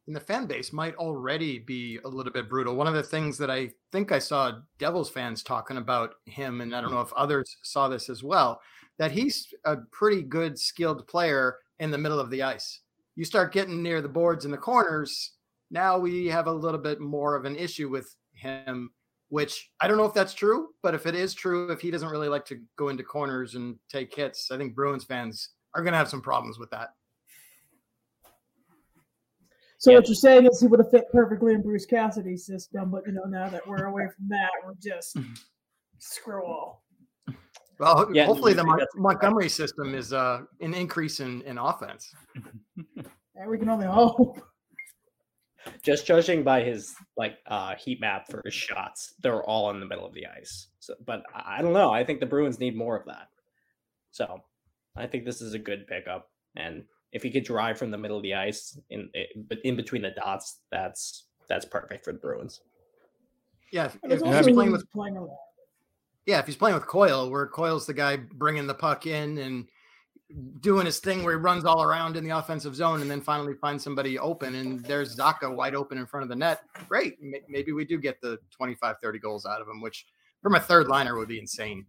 and 0.07 0.15
the 0.15 0.19
fan 0.19 0.45
base 0.45 0.71
might 0.71 0.95
already 0.95 1.59
be 1.59 1.99
a 2.05 2.07
little 2.07 2.31
bit 2.31 2.47
brutal. 2.47 2.75
One 2.75 2.87
of 2.87 2.93
the 2.93 3.03
things 3.03 3.37
that 3.39 3.49
I 3.49 3.71
think 3.91 4.11
I 4.11 4.19
saw 4.19 4.59
Devils 4.77 5.09
fans 5.09 5.41
talking 5.41 5.77
about 5.77 6.15
him, 6.25 6.61
and 6.61 6.75
I 6.75 6.81
don't 6.81 6.91
know 6.91 7.01
if 7.01 7.13
others 7.13 7.57
saw 7.63 7.87
this 7.87 8.09
as 8.09 8.23
well, 8.23 8.61
that 8.99 9.11
he's 9.11 9.47
a 9.65 9.77
pretty 9.91 10.21
good 10.21 10.59
skilled 10.59 11.07
player 11.07 11.57
in 11.79 11.89
the 11.89 11.97
middle 11.97 12.19
of 12.19 12.29
the 12.29 12.43
ice. 12.43 12.81
You 13.15 13.25
start 13.25 13.53
getting 13.53 13.81
near 13.81 14.01
the 14.01 14.09
boards 14.09 14.45
and 14.45 14.53
the 14.53 14.57
corners, 14.57 15.31
now 15.71 15.97
we 15.97 16.27
have 16.27 16.45
a 16.45 16.53
little 16.53 16.79
bit 16.79 16.99
more 16.99 17.35
of 17.35 17.45
an 17.45 17.55
issue 17.55 17.89
with 17.89 18.15
him, 18.33 18.91
which 19.35 19.69
I 19.81 19.89
don't 19.89 19.97
know 19.97 20.05
if 20.05 20.13
that's 20.13 20.33
true, 20.33 20.69
but 20.81 20.95
if 20.95 21.05
it 21.05 21.13
is 21.13 21.33
true, 21.33 21.69
if 21.69 21.81
he 21.81 21.91
doesn't 21.91 22.07
really 22.07 22.29
like 22.29 22.45
to 22.45 22.61
go 22.77 22.87
into 22.87 23.03
corners 23.03 23.55
and 23.55 23.75
take 23.89 24.15
hits, 24.15 24.49
I 24.49 24.55
think 24.55 24.73
Bruins 24.73 25.03
fans 25.03 25.49
are 25.73 25.81
going 25.81 25.91
to 25.91 25.97
have 25.97 26.07
some 26.07 26.21
problems 26.21 26.57
with 26.57 26.69
that. 26.69 26.91
So 29.77 29.91
yeah. 29.91 29.97
what 29.97 30.07
you're 30.07 30.15
saying 30.15 30.45
is 30.45 30.61
he 30.61 30.67
would 30.67 30.79
have 30.79 30.89
fit 30.89 31.11
perfectly 31.11 31.53
in 31.53 31.61
Bruce 31.61 31.85
Cassidy's 31.85 32.45
system, 32.45 32.89
but 32.89 33.05
you 33.05 33.11
know 33.11 33.25
now 33.25 33.49
that 33.49 33.67
we're 33.67 33.87
away 33.87 34.05
from 34.15 34.29
that, 34.29 34.51
we're 34.65 34.71
just 34.81 35.17
screw 35.99 36.45
all. 36.45 36.85
Well, 37.77 38.09
yeah, 38.13 38.27
hopefully 38.27 38.53
the 38.53 38.63
Mon- 38.63 38.87
Montgomery 38.95 39.49
system 39.49 39.95
is 39.95 40.13
uh, 40.13 40.43
an 40.61 40.73
increase 40.73 41.19
in, 41.19 41.41
in 41.41 41.57
offense. 41.57 42.09
and 43.35 43.49
we 43.49 43.57
can 43.57 43.67
only 43.67 43.85
hope. 43.85 44.41
Just 45.81 46.05
judging 46.05 46.43
by 46.43 46.61
his 46.61 46.93
like 47.17 47.37
uh, 47.47 47.75
heat 47.75 47.99
map 47.99 48.27
for 48.29 48.41
his 48.45 48.53
shots, 48.53 49.13
they're 49.21 49.43
all 49.43 49.71
in 49.71 49.79
the 49.79 49.85
middle 49.85 50.05
of 50.05 50.13
the 50.13 50.25
ice. 50.27 50.67
So, 50.79 50.95
but 51.05 51.23
I 51.33 51.61
don't 51.61 51.73
know. 51.73 51.91
I 51.91 52.03
think 52.03 52.19
the 52.19 52.25
Bruins 52.25 52.59
need 52.59 52.75
more 52.75 52.97
of 52.97 53.05
that. 53.05 53.29
So, 54.11 54.43
I 54.95 55.07
think 55.07 55.25
this 55.25 55.41
is 55.41 55.53
a 55.53 55.59
good 55.59 55.87
pickup, 55.87 56.29
and 56.55 56.83
if 57.11 57.23
he 57.23 57.31
could 57.31 57.43
drive 57.43 57.77
from 57.77 57.91
the 57.91 57.97
middle 57.97 58.17
of 58.17 58.23
the 58.23 58.35
ice 58.35 58.79
in 58.89 59.09
but 59.47 59.59
in 59.63 59.75
between 59.75 60.01
the 60.01 60.11
dots, 60.11 60.59
that's 60.71 61.25
that's 61.47 61.65
perfect 61.65 62.05
for 62.05 62.13
the 62.13 62.19
Bruins. 62.19 62.61
Yeah, 63.71 63.85
if, 63.85 63.97
if 64.03 64.45
he's 64.45 64.55
playing 64.55 64.71
with 64.71 64.89
playing 64.91 65.27
yeah, 66.25 66.39
if 66.39 66.47
he's 66.47 66.55
playing 66.55 66.75
with 66.75 66.87
Coyle, 66.87 67.29
where 67.29 67.47
Coyle's 67.47 67.85
the 67.85 67.93
guy 67.93 68.17
bringing 68.17 68.65
the 68.67 68.73
puck 68.73 69.05
in 69.05 69.37
and 69.37 69.69
doing 70.59 70.85
his 70.85 70.99
thing 70.99 71.23
where 71.23 71.33
he 71.33 71.39
runs 71.39 71.65
all 71.65 71.83
around 71.83 72.17
in 72.17 72.23
the 72.23 72.35
offensive 72.35 72.75
zone 72.75 73.01
and 73.01 73.09
then 73.09 73.21
finally 73.21 73.53
finds 73.53 73.83
somebody 73.83 74.17
open 74.17 74.55
and 74.55 74.83
there's 74.83 75.15
Zacha 75.15 75.53
wide 75.53 75.75
open 75.75 75.97
in 75.97 76.05
front 76.05 76.23
of 76.23 76.29
the 76.29 76.35
net. 76.35 76.61
Great. 76.89 77.17
Maybe 77.47 77.71
we 77.71 77.85
do 77.85 77.99
get 77.99 78.19
the 78.21 78.39
25, 78.51 78.95
30 79.01 79.19
goals 79.19 79.45
out 79.45 79.61
of 79.61 79.67
him, 79.67 79.81
which 79.81 80.05
from 80.41 80.55
a 80.55 80.59
third 80.59 80.87
liner 80.87 81.15
would 81.17 81.27
be 81.27 81.39
insane. 81.39 81.85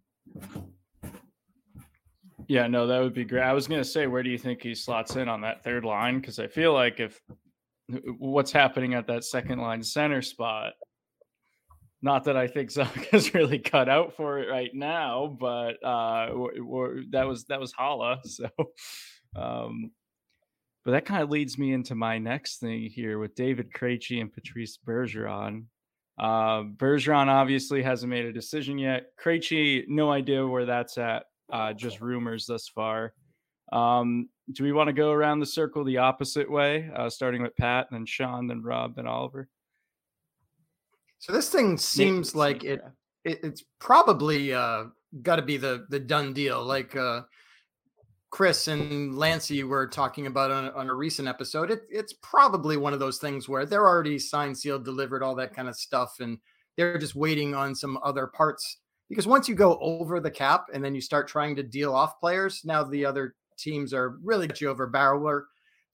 Yeah, 2.47 2.67
no, 2.67 2.87
that 2.87 2.99
would 2.99 3.13
be 3.13 3.25
great. 3.25 3.41
I 3.41 3.53
was 3.53 3.67
going 3.67 3.81
to 3.81 3.87
say, 3.87 4.07
where 4.07 4.23
do 4.23 4.29
you 4.29 4.37
think 4.37 4.61
he 4.61 4.73
slots 4.73 5.15
in 5.15 5.27
on 5.27 5.41
that 5.41 5.63
third 5.63 5.83
line? 5.83 6.19
Because 6.19 6.39
I 6.39 6.47
feel 6.47 6.73
like 6.73 6.99
if 6.99 7.19
what's 8.17 8.51
happening 8.51 8.93
at 8.93 9.07
that 9.07 9.23
second 9.25 9.59
line 9.59 9.83
center 9.83 10.21
spot, 10.21 10.73
not 12.01 12.25
that 12.25 12.37
I 12.37 12.47
think 12.47 12.71
Zacha's 12.71 13.33
really 13.33 13.59
cut 13.59 13.89
out 13.89 14.15
for 14.15 14.39
it 14.39 14.49
right 14.49 14.71
now, 14.73 15.35
but 15.39 15.83
uh, 15.83 16.27
that 17.11 17.25
was 17.27 17.45
that 17.45 17.59
was 17.59 17.73
Haula. 17.73 18.19
So, 18.25 18.49
um, 19.35 19.91
but 20.85 20.91
that 20.91 21.05
kind 21.05 21.21
of 21.21 21.29
leads 21.29 21.57
me 21.57 21.73
into 21.73 21.95
my 21.95 22.17
next 22.17 22.59
thing 22.59 22.89
here 22.89 23.19
with 23.19 23.35
David 23.35 23.73
Krejci 23.73 24.21
and 24.21 24.31
Patrice 24.31 24.77
Bergeron. 24.77 25.65
Uh, 26.17 26.63
Bergeron 26.63 27.27
obviously 27.27 27.83
hasn't 27.83 28.09
made 28.09 28.25
a 28.25 28.31
decision 28.31 28.77
yet. 28.77 29.07
Krejci, 29.21 29.83
no 29.87 30.11
idea 30.11 30.47
where 30.47 30.65
that's 30.65 30.97
at 30.97 31.25
uh, 31.51 31.73
just 31.73 32.01
rumors 32.01 32.45
thus 32.45 32.67
far. 32.69 33.13
Um, 33.71 34.29
do 34.53 34.63
we 34.63 34.71
want 34.71 34.87
to 34.87 34.93
go 34.93 35.11
around 35.11 35.39
the 35.39 35.45
circle 35.45 35.83
the 35.83 35.97
opposite 35.97 36.49
way, 36.49 36.89
uh, 36.95 37.09
starting 37.09 37.41
with 37.41 37.55
Pat, 37.57 37.87
then 37.91 38.05
Sean, 38.05 38.47
then 38.47 38.63
Rob, 38.63 38.95
then 38.95 39.07
Oliver? 39.07 39.49
So 41.19 41.33
this 41.33 41.49
thing 41.49 41.77
seems 41.77 42.35
like 42.35 42.63
it, 42.63 42.81
it, 43.23 43.39
it's 43.43 43.63
probably 43.79 44.53
uh, 44.53 44.85
got 45.21 45.37
to 45.37 45.41
be 45.41 45.57
the 45.57 45.85
the 45.89 45.99
done 45.99 46.33
deal. 46.33 46.63
Like 46.63 46.95
uh, 46.95 47.21
Chris 48.29 48.67
and 48.67 49.17
Lancey 49.17 49.63
were 49.63 49.87
talking 49.87 50.27
about 50.27 50.51
on, 50.51 50.69
on 50.71 50.89
a 50.89 50.93
recent 50.93 51.27
episode. 51.27 51.71
It, 51.71 51.81
it's 51.89 52.13
probably 52.21 52.77
one 52.77 52.93
of 52.93 52.99
those 52.99 53.17
things 53.17 53.49
where 53.49 53.65
they're 53.65 53.87
already 53.87 54.19
signed, 54.19 54.57
sealed, 54.57 54.85
delivered, 54.85 55.23
all 55.23 55.35
that 55.35 55.55
kind 55.55 55.67
of 55.67 55.75
stuff, 55.75 56.17
and 56.19 56.37
they're 56.75 56.97
just 56.97 57.15
waiting 57.15 57.55
on 57.55 57.73
some 57.73 57.97
other 58.03 58.27
parts 58.27 58.77
because 59.09 59.27
once 59.27 59.47
you 59.47 59.55
go 59.55 59.77
over 59.79 60.19
the 60.19 60.31
cap 60.31 60.65
and 60.73 60.83
then 60.83 60.93
you 60.93 61.01
start 61.01 61.27
trying 61.27 61.55
to 61.55 61.63
deal 61.63 61.93
off 61.93 62.19
players, 62.19 62.61
now 62.65 62.83
the 62.83 63.05
other 63.05 63.35
teams 63.57 63.93
are 63.93 64.17
really 64.21 64.47
get 64.47 64.61
you 64.61 64.69
over 64.69 64.87
barrel. 64.87 65.43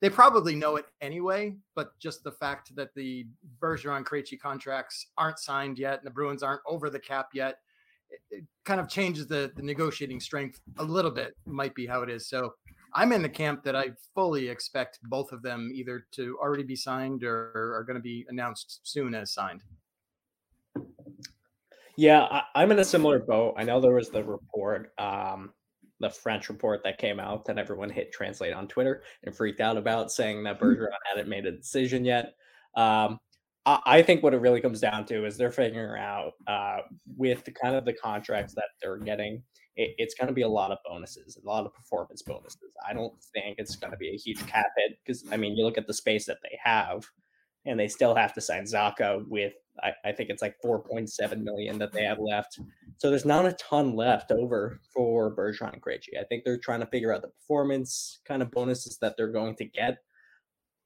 They 0.04 0.10
probably 0.10 0.54
know 0.54 0.76
it 0.76 0.84
anyway, 1.00 1.56
but 1.76 1.98
just 1.98 2.26
the 2.26 2.32
fact 2.34 2.76
that 2.76 2.94
the 2.94 3.26
Bergeron 3.62 4.04
Krejci 4.04 4.38
contracts 4.38 5.08
aren't 5.18 5.40
signed 5.40 5.80
yet 5.80 6.00
and 6.00 6.06
the 6.06 6.12
Bruins 6.12 6.44
aren't 6.44 6.60
over 6.68 6.90
the 6.90 7.00
cap 7.00 7.30
yet, 7.34 7.60
it, 8.10 8.20
it 8.30 8.44
kind 8.66 8.82
of 8.82 8.90
changes 8.90 9.28
the, 9.28 9.54
the 9.56 9.62
negotiating 9.62 10.20
strength 10.20 10.60
a 10.80 10.84
little 10.84 11.10
bit. 11.10 11.38
Might 11.46 11.74
be 11.74 11.88
how 11.88 12.02
it 12.02 12.10
is. 12.10 12.28
So 12.28 12.54
I'm 12.94 13.14
in 13.14 13.22
the 13.22 13.30
camp 13.30 13.64
that 13.64 13.78
I 13.78 13.92
fully 14.14 14.50
expect 14.50 15.00
both 15.04 15.32
of 15.32 15.42
them 15.42 15.72
either 15.74 16.06
to 16.16 16.38
already 16.38 16.64
be 16.64 16.76
signed 16.76 17.24
or 17.24 17.74
are 17.74 17.86
going 17.88 17.96
to 17.96 18.04
be 18.04 18.26
announced 18.28 18.82
soon 18.84 19.16
as 19.16 19.32
signed. 19.32 19.64
Yeah, 21.96 22.42
I, 22.54 22.62
am 22.62 22.74
in 22.74 22.80
a 22.80 22.84
similar 22.84 23.20
boat. 23.20 23.54
I 23.56 23.64
know 23.64 23.80
there 23.80 23.94
was 23.94 24.10
the 24.10 24.26
report, 24.26 24.92
um, 24.98 25.54
the 26.04 26.10
French 26.10 26.50
report 26.50 26.84
that 26.84 26.98
came 26.98 27.20
out 27.20 27.46
that 27.46 27.58
everyone 27.58 27.90
hit 27.90 28.12
translate 28.12 28.54
on 28.54 28.68
Twitter 28.68 29.04
and 29.24 29.36
freaked 29.36 29.62
out 29.62 29.78
about, 29.78 30.12
saying 30.12 30.44
that 30.44 30.60
mm-hmm. 30.60 30.84
Bergeron 30.84 30.90
hadn't 31.10 31.30
made 31.30 31.46
a 31.46 31.52
decision 31.52 32.06
yet. 32.06 32.36
Um, 32.76 33.20
I, 33.66 33.80
I, 33.86 34.02
think 34.02 34.24
what 34.24 34.34
it 34.34 34.42
really 34.42 34.62
comes 34.62 34.80
down 34.80 35.06
to 35.06 35.26
is 35.26 35.38
they're 35.38 35.52
figuring 35.52 36.02
out 36.02 36.34
uh, 36.48 36.80
with 37.16 37.46
the 37.46 37.52
kind 37.52 37.76
of 37.76 37.86
the 37.86 37.94
contracts 37.94 38.54
that 38.56 38.70
they're 38.82 38.98
getting, 38.98 39.44
it, 39.76 39.96
it's 39.98 40.16
going 40.16 40.28
to 40.28 40.34
be 40.34 40.42
a 40.42 40.48
lot 40.48 40.72
of 40.72 40.80
bonuses, 40.86 41.38
a 41.38 41.48
lot 41.48 41.66
of 41.66 41.74
performance 41.74 42.22
bonuses. 42.22 42.74
I 42.88 42.94
don't 42.94 43.14
think 43.34 43.56
it's 43.58 43.76
going 43.76 43.92
to 43.92 43.98
be 43.98 44.10
a 44.10 44.18
huge 44.18 44.46
cap 44.48 44.68
hit 44.78 44.98
because 45.06 45.24
I 45.32 45.38
mean, 45.38 45.56
you 45.56 45.64
look 45.64 45.78
at 45.78 45.88
the 45.88 45.94
space 45.94 46.26
that 46.26 46.40
they 46.44 46.58
have, 46.64 47.06
and 47.66 47.80
they 47.80 47.88
still 47.88 48.16
have 48.16 48.34
to 48.34 48.42
sign 48.42 48.64
Zacha 48.64 49.24
with 49.28 49.54
I, 49.82 49.92
I 50.06 50.12
think 50.12 50.30
it's 50.30 50.42
like 50.42 50.56
4.7 50.63 51.42
million 51.42 51.77
that 51.80 51.92
they 51.92 52.03
have 52.03 52.20
left. 52.20 52.60
So 52.98 53.10
there's 53.10 53.25
not 53.25 53.46
a 53.46 53.53
ton 53.53 53.96
left 53.96 54.32
over 54.32 54.80
for 54.94 55.36
Bergeron 55.36 55.74
and 55.74 55.82
Krejci. 55.82 56.20
I 56.20 56.24
think 56.24 56.44
they're 56.44 56.58
trying 56.58 56.82
to 56.82 56.86
figure 56.88 57.13
out 57.13 57.22
the 57.22 57.30
performance 57.30 58.20
kind 58.25 58.42
of 58.42 58.51
bonuses 58.51 58.98
that 59.00 59.15
they're 59.18 59.32
going 59.32 59.56
to 59.56 59.65
get. 59.65 59.98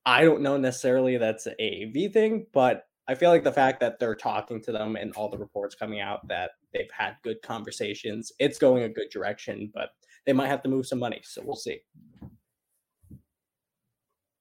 I 0.05 0.23
don't 0.23 0.41
know 0.41 0.57
necessarily 0.57 1.17
that's 1.17 1.47
a 1.59 1.85
V 1.85 2.07
thing, 2.07 2.47
but 2.53 2.85
I 3.09 3.15
feel 3.15 3.29
like 3.29 3.43
the 3.43 3.51
fact 3.51 3.79
that 3.79 3.99
they're 3.99 4.15
talking 4.15 4.61
to 4.63 4.71
them 4.71 4.95
and 4.95 5.13
all 5.15 5.29
the 5.29 5.37
reports 5.37 5.75
coming 5.75 6.01
out 6.01 6.27
that 6.27 6.51
they've 6.73 6.91
had 6.91 7.15
good 7.23 7.41
conversations, 7.41 8.31
it's 8.39 8.57
going 8.57 8.83
a 8.83 8.89
good 8.89 9.09
direction, 9.11 9.71
but 9.73 9.89
they 10.25 10.33
might 10.33 10.47
have 10.47 10.61
to 10.63 10.69
move 10.69 10.87
some 10.87 10.99
money. 10.99 11.21
So 11.23 11.41
we'll 11.43 11.55
see. 11.55 11.79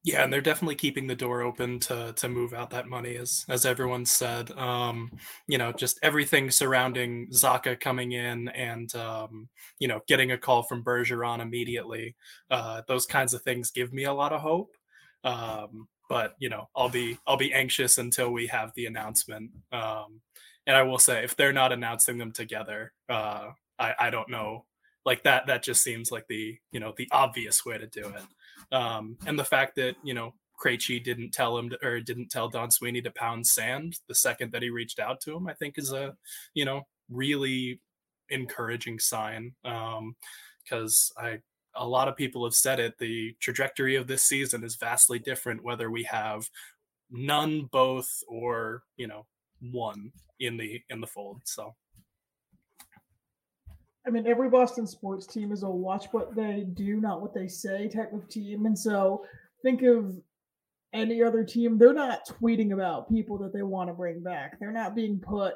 Yeah, 0.07 0.23
and 0.23 0.33
they're 0.33 0.41
definitely 0.41 0.77
keeping 0.77 1.09
the 1.09 1.17
door 1.17 1.43
open 1.43 1.81
to 1.81 2.13
to 2.17 2.29
move 2.29 2.55
out 2.55 2.71
that 2.71 2.87
money, 2.89 3.17
as 3.17 3.45
as 3.49 3.67
everyone 3.67 4.07
said. 4.07 4.53
Um, 4.53 5.11
you 5.49 5.59
know, 5.59 5.73
just 5.73 5.99
everything 6.01 6.51
surrounding 6.53 7.29
Zacha 7.33 7.79
coming 7.81 8.13
in 8.13 8.49
and 8.51 8.95
um, 8.95 9.49
you 9.81 9.89
know 9.89 10.01
getting 10.07 10.31
a 10.31 10.39
call 10.39 10.63
from 10.63 10.85
Bergeron 10.85 11.41
immediately. 11.41 12.15
Uh, 12.51 12.83
those 12.87 13.05
kinds 13.07 13.35
of 13.35 13.43
things 13.43 13.73
give 13.73 13.93
me 13.93 14.05
a 14.05 14.13
lot 14.15 14.33
of 14.33 14.41
hope. 14.43 14.77
Um, 15.25 15.89
but 16.09 16.35
you 16.39 16.51
know, 16.51 16.69
I'll 16.77 16.89
be 16.89 17.19
I'll 17.27 17.37
be 17.37 17.53
anxious 17.53 17.99
until 17.99 18.31
we 18.33 18.47
have 18.47 18.73
the 18.77 18.87
announcement. 18.87 19.51
Um, 19.73 20.21
and 20.69 20.77
I 20.77 20.83
will 20.83 20.99
say, 21.01 21.25
if 21.25 21.35
they're 21.37 21.53
not 21.53 21.73
announcing 21.73 22.19
them 22.19 22.31
together, 22.33 22.93
uh, 23.09 23.49
I 23.79 23.95
I 23.99 24.11
don't 24.11 24.31
know. 24.31 24.67
Like 25.05 25.25
that 25.25 25.49
that 25.49 25.65
just 25.65 25.83
seems 25.83 26.13
like 26.13 26.27
the 26.29 26.59
you 26.71 26.79
know 26.81 26.95
the 26.97 27.09
obvious 27.11 27.65
way 27.67 27.77
to 27.79 27.89
do 27.89 28.07
it. 28.09 28.23
Um, 28.73 29.17
and 29.27 29.39
the 29.39 29.45
fact 29.45 29.77
that 29.77 29.97
you 30.03 30.15
know 30.15 30.35
Krejci 30.63 31.03
didn't 31.03 31.33
tell 31.33 31.57
him 31.57 31.71
to, 31.71 31.87
or 31.87 32.01
didn't 32.01 32.31
tell 32.31 32.49
Don 32.49 32.71
Sweeney 32.71 33.03
to 33.03 33.11
pound 33.11 33.47
sand 33.47 33.99
the 34.09 34.15
second 34.15 34.53
that 34.53 34.63
he 34.63 34.71
reached 34.71 34.99
out 34.99 35.21
to 35.23 35.37
him, 35.37 35.47
I 35.47 35.55
think 35.55 35.79
is 35.79 35.93
a 35.93 36.15
you 36.55 36.65
know 36.65 36.83
really 37.11 37.81
encouraging 38.31 38.99
sign. 38.99 39.55
Because 39.63 41.13
um, 41.19 41.25
I 41.25 41.39
a 41.77 41.87
lot 41.87 42.09
of 42.09 42.17
people 42.17 42.45
have 42.45 42.55
said 42.55 42.81
it, 42.81 42.99
the 42.99 43.37
trajectory 43.41 43.97
of 43.97 44.07
this 44.07 44.25
season 44.25 44.65
is 44.65 44.77
vastly 44.77 45.19
different 45.19 45.63
whether 45.63 45.91
we 45.91 46.05
have 46.05 46.49
none, 47.11 47.69
both, 47.71 48.09
or 48.29 48.83
you 48.97 49.07
know 49.07 49.27
one 49.61 50.13
in 50.41 50.57
the 50.57 50.83
in 50.91 51.01
the 51.01 51.07
fold. 51.07 51.43
So 51.45 51.75
I 54.07 54.11
mean, 54.11 54.27
every 54.27 54.49
Boston 54.49 54.87
sports 54.87 55.27
team 55.27 55.51
is 55.51 55.63
a 55.63 55.69
watch 55.69 56.07
what 56.13 56.35
they 56.37 56.65
do, 56.75 57.01
not 57.01 57.21
what 57.21 57.35
they 57.35 57.49
say 57.49 57.89
type 57.89 58.13
of 58.13 58.29
team. 58.29 58.67
And 58.67 58.79
so 58.79 59.25
think 59.63 59.83
of 59.83 60.15
any 60.93 61.23
other 61.23 61.43
team, 61.45 61.77
they're 61.77 61.93
not 61.93 62.27
tweeting 62.27 62.73
about 62.73 63.11
people 63.11 63.37
that 63.39 63.53
they 63.53 63.63
want 63.63 63.91
to 63.91 63.95
bring 63.95 64.23
back. 64.23 64.59
They're 64.59 64.73
not 64.73 64.95
being 64.95 65.19
put, 65.19 65.55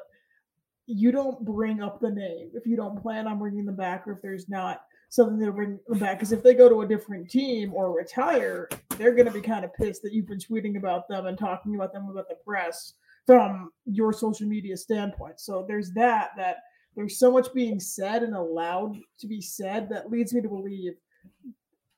you 0.85 1.11
don't 1.11 1.45
bring 1.45 1.81
up 1.81 2.01
the 2.01 2.11
name 2.11 2.51
if 2.53 2.65
you 2.65 2.75
don't 2.75 3.01
plan 3.01 3.27
on 3.27 3.39
bringing 3.39 3.65
them 3.65 3.77
back 3.77 4.07
or 4.07 4.13
if 4.13 4.21
there's 4.21 4.49
not 4.49 4.81
something 5.09 5.39
to 5.39 5.51
bring 5.51 5.79
them 5.87 5.99
back. 5.99 6.17
Because 6.17 6.33
if 6.33 6.43
they 6.43 6.53
go 6.53 6.67
to 6.67 6.81
a 6.81 6.87
different 6.87 7.29
team 7.29 7.73
or 7.73 7.95
retire, 7.95 8.67
they're 8.97 9.15
going 9.15 9.27
to 9.27 9.31
be 9.31 9.41
kind 9.41 9.63
of 9.63 9.73
pissed 9.73 10.01
that 10.03 10.13
you've 10.13 10.27
been 10.27 10.39
tweeting 10.39 10.77
about 10.77 11.07
them 11.07 11.25
and 11.25 11.37
talking 11.37 11.75
about 11.75 11.93
them 11.93 12.09
about 12.09 12.27
the 12.27 12.35
press 12.45 12.95
from 13.25 13.71
your 13.85 14.11
social 14.11 14.47
media 14.47 14.75
standpoint. 14.75 15.39
So 15.39 15.63
there's 15.67 15.91
that, 15.93 16.31
that 16.37 16.57
there's 16.95 17.17
so 17.17 17.31
much 17.31 17.53
being 17.53 17.79
said 17.79 18.23
and 18.23 18.35
allowed 18.35 18.97
to 19.19 19.27
be 19.27 19.41
said 19.41 19.89
that 19.89 20.11
leads 20.11 20.33
me 20.33 20.41
to 20.41 20.49
believe 20.49 20.93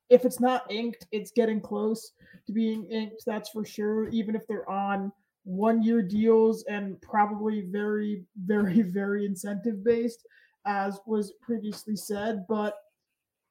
if 0.09 0.25
it's 0.25 0.39
not 0.39 0.71
inked, 0.71 1.07
it's 1.11 1.31
getting 1.31 1.59
close 1.59 2.11
to 2.45 2.53
being 2.53 2.85
inked. 2.85 3.23
That's 3.25 3.49
for 3.49 3.65
sure. 3.65 4.09
Even 4.09 4.35
if 4.35 4.45
they're 4.47 4.69
on 4.69 5.11
one 5.43 5.81
year 5.81 6.01
deals 6.01 6.63
and 6.65 7.01
probably 7.01 7.61
very, 7.61 8.23
very, 8.45 8.83
very 8.83 9.25
incentive 9.25 9.83
based, 9.83 10.27
as 10.65 10.99
was 11.07 11.33
previously 11.41 11.95
said. 11.95 12.45
But 12.47 12.75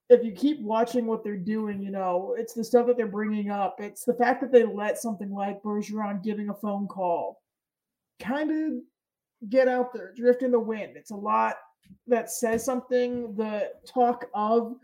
if 0.08 0.24
you 0.24 0.32
keep 0.32 0.60
watching 0.60 1.06
what 1.06 1.24
they're 1.24 1.36
doing, 1.36 1.82
you 1.82 1.90
know, 1.90 2.36
it's 2.38 2.54
the 2.54 2.64
stuff 2.64 2.86
that 2.86 2.96
they're 2.96 3.06
bringing 3.06 3.50
up. 3.50 3.76
It's 3.80 4.04
the 4.04 4.14
fact 4.14 4.40
that 4.42 4.52
they 4.52 4.64
let 4.64 4.98
something 4.98 5.32
like 5.32 5.62
Bergeron 5.62 6.22
giving 6.22 6.48
a 6.50 6.54
phone 6.54 6.86
call 6.86 7.40
kind 8.20 8.50
of 8.50 8.82
get 9.48 9.68
out 9.68 9.92
there, 9.92 10.12
drift 10.16 10.42
in 10.42 10.50
the 10.50 10.60
wind. 10.60 10.96
It's 10.96 11.10
a 11.10 11.16
lot 11.16 11.56
that 12.06 12.30
says 12.30 12.64
something. 12.64 13.34
The 13.34 13.70
talk 13.86 14.26
of 14.34 14.74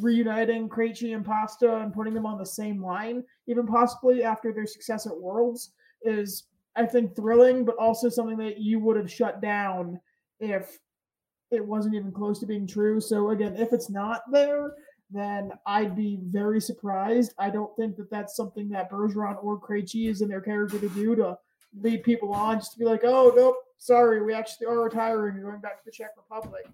reuniting 0.00 0.68
Krejci 0.68 1.14
and 1.14 1.24
Pasta 1.24 1.76
and 1.76 1.92
putting 1.92 2.14
them 2.14 2.26
on 2.26 2.38
the 2.38 2.46
same 2.46 2.82
line, 2.82 3.24
even 3.46 3.66
possibly 3.66 4.22
after 4.22 4.52
their 4.52 4.66
success 4.66 5.06
at 5.06 5.16
Worlds, 5.16 5.72
is 6.02 6.44
I 6.76 6.86
think 6.86 7.14
thrilling, 7.14 7.64
but 7.64 7.76
also 7.76 8.08
something 8.08 8.38
that 8.38 8.58
you 8.58 8.78
would 8.80 8.96
have 8.96 9.10
shut 9.10 9.40
down 9.42 10.00
if 10.40 10.78
it 11.50 11.64
wasn't 11.64 11.94
even 11.94 12.10
close 12.10 12.38
to 12.40 12.46
being 12.46 12.66
true. 12.66 13.00
So 13.00 13.30
again, 13.30 13.56
if 13.56 13.72
it's 13.72 13.90
not 13.90 14.22
there, 14.32 14.72
then 15.10 15.52
I'd 15.66 15.94
be 15.94 16.18
very 16.22 16.60
surprised. 16.60 17.34
I 17.38 17.50
don't 17.50 17.76
think 17.76 17.96
that 17.96 18.10
that's 18.10 18.34
something 18.34 18.70
that 18.70 18.90
Bergeron 18.90 19.44
or 19.44 19.60
Krejci 19.60 20.08
is 20.08 20.22
in 20.22 20.28
their 20.28 20.40
character 20.40 20.78
to 20.78 20.88
do 20.88 21.14
to 21.16 21.36
lead 21.80 22.02
people 22.02 22.32
on 22.32 22.58
just 22.58 22.72
to 22.72 22.78
be 22.78 22.84
like, 22.84 23.02
oh 23.04 23.32
nope, 23.34 23.56
sorry, 23.78 24.22
we 24.22 24.34
actually 24.34 24.66
are 24.66 24.82
retiring 24.82 25.36
and 25.36 25.44
going 25.44 25.60
back 25.60 25.78
to 25.78 25.84
the 25.84 25.92
Czech 25.92 26.10
Republic. 26.16 26.64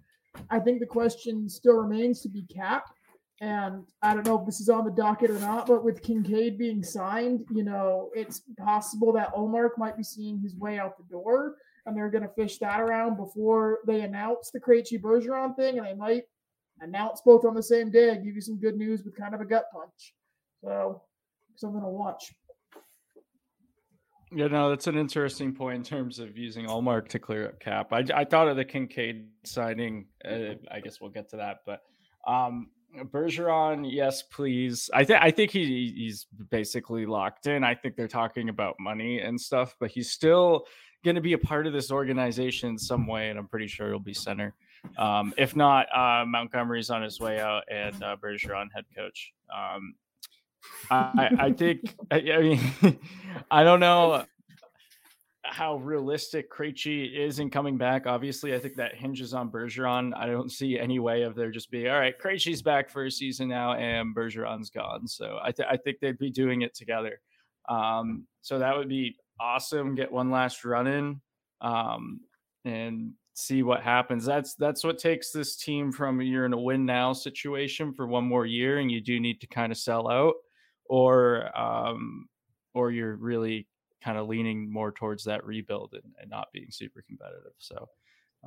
I 0.51 0.59
think 0.59 0.81
the 0.81 0.87
question 0.87 1.49
still 1.49 1.77
remains 1.77 2.21
to 2.23 2.29
be 2.29 2.43
capped. 2.43 2.93
And 3.41 3.85
I 4.03 4.15
don't 4.15 4.27
know 4.27 4.41
if 4.41 4.47
this 4.47 4.61
is 4.61 4.69
on 4.69 4.85
the 4.85 4.91
docket 4.91 5.31
or 5.31 5.39
not, 5.39 5.69
but 5.69 5.85
with 5.85 6.03
Kinkaid 6.03 6.59
being 6.59 6.83
signed, 6.83 7.45
you 7.51 7.63
know, 7.63 8.11
it's 8.13 8.43
possible 8.59 9.13
that 9.13 9.33
Ullmark 9.33 9.79
might 9.79 9.97
be 9.97 10.03
seeing 10.03 10.41
his 10.41 10.57
way 10.57 10.79
out 10.79 10.99
the 10.99 11.05
door 11.05 11.55
and 11.87 11.97
they're 11.97 12.11
going 12.11 12.25
to 12.25 12.35
fish 12.35 12.59
that 12.59 12.81
around 12.81 13.17
before 13.17 13.79
they 13.87 14.01
announce 14.01 14.51
the 14.51 14.61
Krejci 14.61 15.01
Bergeron 15.01 15.55
thing. 15.55 15.79
And 15.79 15.87
they 15.87 15.95
might 15.95 16.25
announce 16.81 17.23
both 17.25 17.45
on 17.45 17.55
the 17.55 17.63
same 17.63 17.91
day 17.91 18.11
and 18.11 18.25
give 18.25 18.35
you 18.35 18.41
some 18.41 18.59
good 18.59 18.77
news 18.77 19.05
with 19.05 19.17
kind 19.17 19.35
of 19.35 19.41
a 19.41 19.47
gut 19.47 19.67
punch. 19.73 20.15
So 20.63 21.03
something 21.57 21.81
to 21.81 21.89
watch. 21.89 22.35
Yeah, 24.31 24.49
no, 24.49 24.69
that's 24.69 24.87
an 24.87 24.99
interesting 24.99 25.55
point 25.55 25.77
in 25.77 25.83
terms 25.83 26.19
of 26.19 26.37
using 26.37 26.67
Ullmark 26.67 27.09
to 27.09 27.19
clear 27.19 27.49
up 27.49 27.61
cap. 27.61 27.93
I, 27.93 28.05
I 28.15 28.25
thought 28.25 28.49
of 28.49 28.57
the 28.57 28.65
Kinkaid 28.65 29.27
signing. 29.45 30.07
Uh, 30.25 30.55
I 30.71 30.81
guess 30.81 31.01
we'll 31.01 31.11
get 31.11 31.31
to 31.31 31.37
that, 31.39 31.59
but 31.65 31.81
um, 32.27 32.69
Bergeron, 33.05 33.87
yes, 33.91 34.23
please. 34.23 34.91
I 34.93 35.05
think 35.05 35.23
I 35.23 35.31
think 35.31 35.51
he 35.51 35.93
he's 35.97 36.27
basically 36.51 37.07
locked 37.07 37.47
in. 37.47 37.65
I 37.65 37.75
think 37.75 37.97
they're 37.97 38.09
talking 38.09 38.49
about 38.49 38.77
money 38.79 39.21
and 39.21 39.41
stuff, 39.41 39.75
but 39.81 39.91
he's 39.91 40.11
still 40.11 40.67
going 41.05 41.15
to 41.15 41.21
be 41.21 41.33
a 41.33 41.39
part 41.39 41.67
of 41.67 41.73
this 41.73 41.91
organization 41.91 42.71
in 42.71 42.79
some 42.79 43.07
way, 43.07 43.31
and 43.31 43.39
I'm 43.39 43.49
pretty 43.49 43.69
sure 43.69 43.89
he'll 43.89 43.99
be 43.99 44.15
center. 44.15 44.55
Um, 44.97 45.33
if 45.37 45.57
not, 45.57 45.87
uh, 45.95 46.25
Montgomery's 46.27 46.91
on 46.91 47.03
his 47.03 47.21
way 47.21 47.41
out, 47.41 47.63
and 47.71 48.03
uh, 48.03 48.17
Bergeron 48.17 48.67
head 48.75 48.85
coach. 48.97 49.33
Um, 49.55 49.95
I, 50.91 51.31
I 51.39 51.53
think 51.53 51.95
I, 52.11 52.21
mean 52.21 52.61
I 53.51 53.63
don't 53.63 53.81
know 53.81 54.25
how 55.45 55.77
realistic 55.77 56.51
Krejci 56.51 57.17
is 57.17 57.39
in 57.39 57.51
coming 57.51 57.79
back. 57.79 58.07
Obviously, 58.07 58.55
I 58.55 58.59
think 58.59 58.77
that 58.77 58.95
hinges 58.95 59.35
on 59.35 59.51
Bergeron. 59.51 60.13
I 60.17 60.27
don't 60.27 60.51
see 60.53 60.79
any 60.79 60.99
way 60.99 61.23
of 61.23 61.35
there 61.35 61.51
just 61.51 61.71
being 61.71 61.89
all 61.89 61.99
right. 61.99 62.15
Krejci's 62.19 62.63
back 62.63 62.91
for 62.91 63.07
a 63.07 63.11
season 63.11 63.49
now, 63.49 63.75
and 63.75 64.15
Bergeron's 64.15 64.71
gone. 64.71 65.07
So 65.07 65.39
I, 65.43 65.53
th- 65.53 65.69
I 65.71 65.77
think 65.77 65.99
they'd 66.01 66.19
be 66.19 66.31
doing 66.31 66.63
it 66.63 66.75
together. 66.75 67.21
Um, 67.69 68.27
so 68.43 68.59
that 68.59 68.77
would 68.77 68.89
be 68.89 69.17
awesome. 69.41 69.95
Get 69.95 70.13
one 70.13 70.31
last 70.31 70.65
run 70.65 70.87
in, 70.87 71.21
um, 71.61 72.21
and 72.65 73.13
see 73.35 73.63
what 73.63 73.83
happens. 73.83 74.25
That's 74.25 74.55
that's 74.55 74.85
what 74.85 74.99
takes 74.99 75.31
this 75.31 75.57
team 75.57 75.93
from 75.93 76.21
you're 76.21 76.47
in 76.47 76.53
a 76.53 76.61
win 76.61 76.85
now 76.85 77.13
situation 77.13 77.93
for 77.93 78.07
one 78.07 78.25
more 78.25 78.47
year, 78.47 78.79
and 78.79 78.91
you 78.91 79.01
do 79.01 79.21
need 79.21 79.41
to 79.41 79.47
kind 79.47 79.73
of 79.73 79.79
sell 79.79 80.11
out 80.11 80.35
or 80.89 81.57
um, 81.59 82.29
or 82.75 82.91
you're 82.91 83.17
really 83.17 83.67
kind 84.03 84.19
of 84.19 84.29
leaning 84.29 84.71
more 84.71 84.93
towards 84.93 85.25
that 85.25 85.45
rebuild 85.45 85.95
and, 85.95 86.15
and 86.21 86.31
not 86.31 86.49
being 86.53 86.71
super 86.71 87.03
competitive. 87.03 87.53
So 87.59 87.89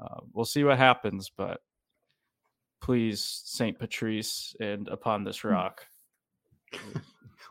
uh, 0.01 0.21
we'll 0.33 0.45
see 0.45 0.63
what 0.63 0.77
happens, 0.77 1.29
but 1.35 1.61
please, 2.81 3.41
Saint 3.45 3.77
Patrice, 3.77 4.55
and 4.59 4.87
upon 4.87 5.23
this 5.23 5.39
hmm. 5.39 5.49
rock. 5.49 5.85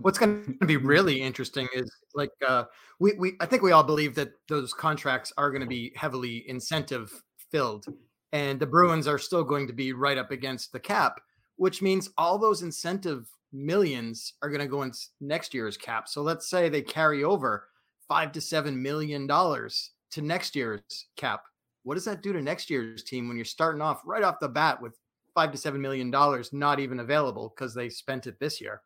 What's 0.01 0.19
going 0.19 0.57
to 0.61 0.67
be 0.67 0.77
really 0.77 1.21
interesting 1.21 1.69
is 1.75 1.91
like 2.15 2.31
uh, 2.47 2.65
we, 3.01 3.13
we 3.19 3.33
I 3.41 3.47
think 3.47 3.63
we 3.63 3.73
all 3.73 3.83
believe 3.83 4.15
that 4.15 4.33
those 4.49 4.73
contracts 4.73 5.33
are 5.37 5.51
going 5.51 5.61
to 5.61 5.67
be 5.67 5.93
heavily 5.95 6.49
incentive 6.49 7.23
filled, 7.51 7.87
and 8.33 8.59
the 8.59 8.67
Bruins 8.67 9.07
are 9.07 9.19
still 9.19 9.45
going 9.45 9.67
to 9.67 9.75
be 9.75 9.93
right 9.93 10.17
up 10.17 10.31
against 10.31 10.73
the 10.73 10.81
cap, 10.81 11.21
which 11.57 11.83
means 11.83 12.09
all 12.17 12.39
those 12.39 12.63
incentive 12.63 13.29
millions 13.53 14.35
are 14.43 14.49
going 14.49 14.61
to 14.61 14.67
go 14.67 14.83
in 14.83 14.93
next 15.21 15.55
year's 15.55 15.77
cap. 15.77 16.09
So 16.09 16.23
let's 16.23 16.49
say 16.49 16.69
they 16.69 16.83
carry 16.83 17.25
over 17.25 17.69
five 18.09 18.33
to 18.33 18.41
seven 18.41 18.81
million 18.81 19.27
dollars 19.27 19.93
to 20.13 20.23
next 20.23 20.57
year's 20.57 21.07
cap. 21.17 21.45
What 21.83 21.95
does 21.95 22.05
that 22.05 22.23
do 22.23 22.33
to 22.33 22.43
next 22.43 22.69
year's 22.71 23.03
team 23.03 23.29
when 23.29 23.37
you're 23.37 23.45
starting 23.45 23.81
off 23.81 24.03
right 24.05 24.23
off 24.23 24.41
the 24.41 24.49
bat 24.49 24.81
with 24.81 24.97
five 25.35 25.53
to 25.53 25.59
seven 25.59 25.81
million 25.81 26.11
dollars 26.11 26.53
not 26.53 26.81
even 26.81 27.01
available 27.01 27.53
because 27.55 27.75
they 27.75 27.89
spent 27.89 28.27
it 28.27 28.39
this 28.39 28.61
year? 28.61 28.83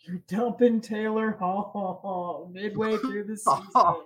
You're 0.00 0.22
dumping 0.28 0.80
Taylor 0.80 1.32
Hall 1.32 2.50
midway 2.52 2.96
through 2.96 3.24
the 3.24 3.36
season. 3.38 3.66
Oh. 3.74 4.04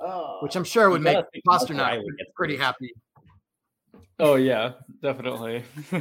oh. 0.00 0.38
Which 0.42 0.56
I'm 0.56 0.64
sure 0.64 0.90
would 0.90 1.02
make 1.02 1.24
Pastrnak 1.46 2.02
pretty 2.34 2.56
happy. 2.56 2.92
Oh 4.24 4.36
yeah, 4.36 4.74
definitely. 5.02 5.64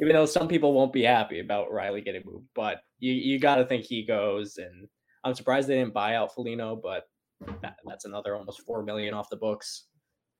Even 0.00 0.14
though 0.14 0.26
some 0.26 0.48
people 0.48 0.72
won't 0.74 0.92
be 0.92 1.04
happy 1.04 1.38
about 1.38 1.70
Riley 1.72 2.00
getting 2.00 2.24
moved, 2.26 2.48
but 2.56 2.78
you 2.98 3.12
you 3.12 3.38
got 3.38 3.56
to 3.56 3.64
think 3.66 3.84
he 3.84 4.04
goes. 4.04 4.58
And 4.58 4.88
I'm 5.24 5.34
surprised 5.34 5.68
they 5.68 5.76
didn't 5.76 5.94
buy 5.94 6.16
out 6.16 6.34
Foligno, 6.34 6.74
but 6.76 7.04
that, 7.62 7.76
that's 7.86 8.04
another 8.04 8.34
almost 8.36 8.62
four 8.62 8.82
million 8.82 9.14
off 9.14 9.30
the 9.30 9.36
books. 9.36 9.84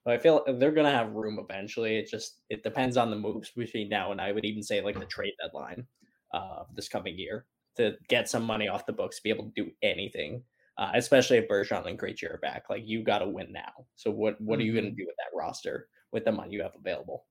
But 0.04 0.14
I 0.14 0.18
feel 0.18 0.44
they're 0.58 0.72
gonna 0.72 0.90
have 0.90 1.12
room 1.12 1.38
eventually. 1.38 1.96
It 1.96 2.08
just 2.10 2.40
it 2.50 2.64
depends 2.64 2.96
on 2.96 3.10
the 3.10 3.16
moves 3.16 3.52
between 3.52 3.88
now 3.88 4.12
and 4.12 4.20
I 4.20 4.32
would 4.32 4.44
even 4.44 4.64
say 4.64 4.80
like 4.80 4.98
the 4.98 5.06
trade 5.06 5.34
deadline 5.42 5.86
uh 6.34 6.64
this 6.74 6.88
coming 6.88 7.18
year 7.18 7.46
to 7.76 7.94
get 8.08 8.28
some 8.28 8.44
money 8.44 8.68
off 8.68 8.86
the 8.86 8.92
books, 8.92 9.20
be 9.20 9.30
able 9.30 9.44
to 9.44 9.64
do 9.64 9.70
anything. 9.82 10.42
Uh, 10.78 10.90
especially 10.94 11.38
if 11.38 11.48
Bergeron 11.48 11.88
and 11.88 11.98
Krejci 11.98 12.24
are 12.24 12.38
back, 12.38 12.64
like 12.68 12.82
you 12.86 13.02
got 13.02 13.20
to 13.20 13.28
win 13.28 13.50
now. 13.50 13.86
So 13.94 14.10
what 14.10 14.40
what 14.40 14.58
mm-hmm. 14.58 14.62
are 14.62 14.66
you 14.66 14.72
going 14.72 14.84
to 14.84 14.90
do 14.90 15.06
with 15.06 15.16
that 15.16 15.36
roster 15.36 15.88
with 16.12 16.24
the 16.24 16.32
money 16.32 16.52
you 16.52 16.62
have 16.62 16.74
available? 16.78 17.24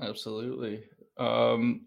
Absolutely. 0.00 0.84
Um, 1.18 1.86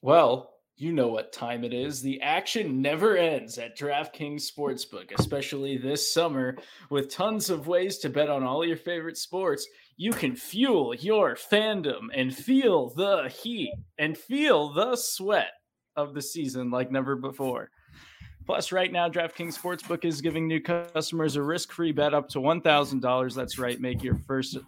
well, 0.00 0.54
you 0.76 0.92
know 0.92 1.08
what 1.08 1.30
time 1.30 1.62
it 1.62 1.74
is. 1.74 2.00
The 2.00 2.22
action 2.22 2.80
never 2.80 3.14
ends 3.14 3.58
at 3.58 3.78
DraftKings 3.78 4.50
Sportsbook, 4.50 5.12
especially 5.18 5.76
this 5.76 6.14
summer. 6.14 6.56
With 6.88 7.10
tons 7.10 7.50
of 7.50 7.66
ways 7.66 7.98
to 7.98 8.08
bet 8.08 8.30
on 8.30 8.42
all 8.42 8.64
your 8.64 8.78
favorite 8.78 9.18
sports, 9.18 9.66
you 9.98 10.10
can 10.10 10.34
fuel 10.34 10.94
your 10.94 11.36
fandom 11.36 12.08
and 12.14 12.34
feel 12.34 12.94
the 12.94 13.28
heat 13.28 13.74
and 13.98 14.16
feel 14.16 14.72
the 14.72 14.96
sweat 14.96 15.52
of 15.96 16.14
the 16.14 16.22
season 16.22 16.70
like 16.70 16.90
never 16.90 17.14
before. 17.14 17.70
Plus, 18.50 18.72
right 18.72 18.90
now, 18.90 19.08
DraftKings 19.08 19.56
Sportsbook 19.56 20.04
is 20.04 20.20
giving 20.20 20.48
new 20.48 20.60
customers 20.60 21.36
a 21.36 21.42
risk 21.42 21.70
free 21.70 21.92
bet 21.92 22.12
up 22.12 22.28
to 22.30 22.40
$1,000. 22.40 23.34
That's 23.36 23.60
right, 23.60 23.80
make 23.80 24.02
your 24.02 24.16
first 24.26 24.58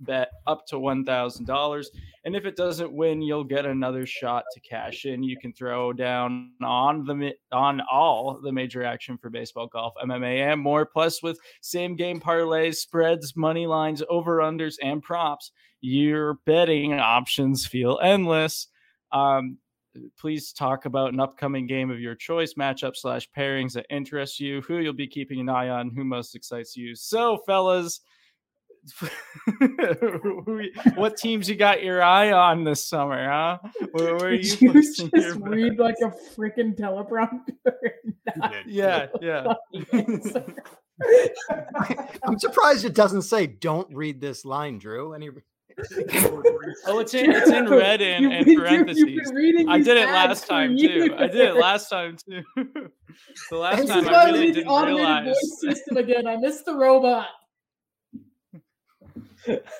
bet 0.00 0.28
up 0.46 0.66
to 0.66 0.76
$1,000. 0.76 1.86
And 2.26 2.36
if 2.36 2.44
it 2.44 2.54
doesn't 2.54 2.92
win, 2.92 3.22
you'll 3.22 3.44
get 3.44 3.64
another 3.64 4.04
shot 4.04 4.44
to 4.52 4.60
cash 4.60 5.06
in. 5.06 5.22
You 5.22 5.38
can 5.40 5.54
throw 5.54 5.94
down 5.94 6.52
on 6.62 7.06
the 7.06 7.32
on 7.50 7.80
all 7.90 8.38
the 8.42 8.52
major 8.52 8.84
action 8.84 9.16
for 9.16 9.30
baseball, 9.30 9.68
golf, 9.68 9.94
MMA, 10.04 10.52
and 10.52 10.60
more. 10.60 10.84
Plus, 10.84 11.22
with 11.22 11.38
same 11.62 11.96
game 11.96 12.20
parlays, 12.20 12.74
spreads, 12.74 13.34
money 13.36 13.66
lines, 13.66 14.02
over 14.10 14.40
unders, 14.40 14.74
and 14.82 15.02
props, 15.02 15.50
your 15.80 16.34
betting 16.44 16.92
options 16.92 17.66
feel 17.66 17.98
endless. 18.02 18.66
Um, 19.12 19.56
please 20.18 20.52
talk 20.52 20.84
about 20.84 21.12
an 21.12 21.20
upcoming 21.20 21.66
game 21.66 21.90
of 21.90 22.00
your 22.00 22.14
choice, 22.14 22.54
matchup 22.54 22.96
slash 22.96 23.28
pairings 23.36 23.72
that 23.72 23.86
interest 23.90 24.40
you, 24.40 24.60
who 24.62 24.78
you'll 24.78 24.92
be 24.92 25.06
keeping 25.06 25.40
an 25.40 25.48
eye 25.48 25.68
on, 25.68 25.90
who 25.90 26.04
most 26.04 26.34
excites 26.34 26.76
you. 26.76 26.94
So, 26.94 27.38
fellas, 27.46 28.00
what 30.94 31.16
teams 31.16 31.48
you 31.48 31.56
got 31.56 31.82
your 31.82 32.02
eye 32.02 32.32
on 32.32 32.64
this 32.64 32.84
summer, 32.86 33.28
huh? 33.28 33.58
Where, 33.92 34.16
where 34.16 34.36
Did 34.36 34.60
you, 34.60 34.72
you 34.72 34.82
just 35.14 35.36
read 35.40 35.78
like 35.78 35.96
a 36.02 36.10
freaking 36.36 36.76
teleprompter? 36.76 37.40
yeah, 38.66 39.06
yeah. 39.20 39.52
I'm 42.24 42.38
surprised 42.38 42.84
it 42.84 42.94
doesn't 42.94 43.22
say 43.22 43.46
"Don't 43.46 43.94
read 43.94 44.20
this 44.20 44.44
line, 44.44 44.78
Drew." 44.78 45.14
Any 45.14 45.30
oh, 46.86 46.98
it's 46.98 47.14
in 47.14 47.30
it's 47.30 47.50
in 47.50 47.68
red 47.70 48.00
and, 48.00 48.32
and 48.32 48.46
parentheses. 48.46 49.32
I 49.68 49.78
did 49.78 49.96
it 49.96 50.06
last 50.06 50.46
time 50.46 50.76
too. 50.76 51.14
I 51.18 51.26
did 51.26 51.40
it 51.40 51.54
last 51.56 51.88
time 51.88 52.16
too. 52.16 52.42
the 53.50 53.56
last 53.56 53.86
time 53.88 54.08
I 54.08 54.26
really 54.26 54.52
didn't 54.52 54.84
realize. 54.84 55.36
System 55.60 55.96
again. 55.96 56.26
I 56.26 56.36
missed 56.36 56.64
the 56.64 56.74
robot 56.74 57.28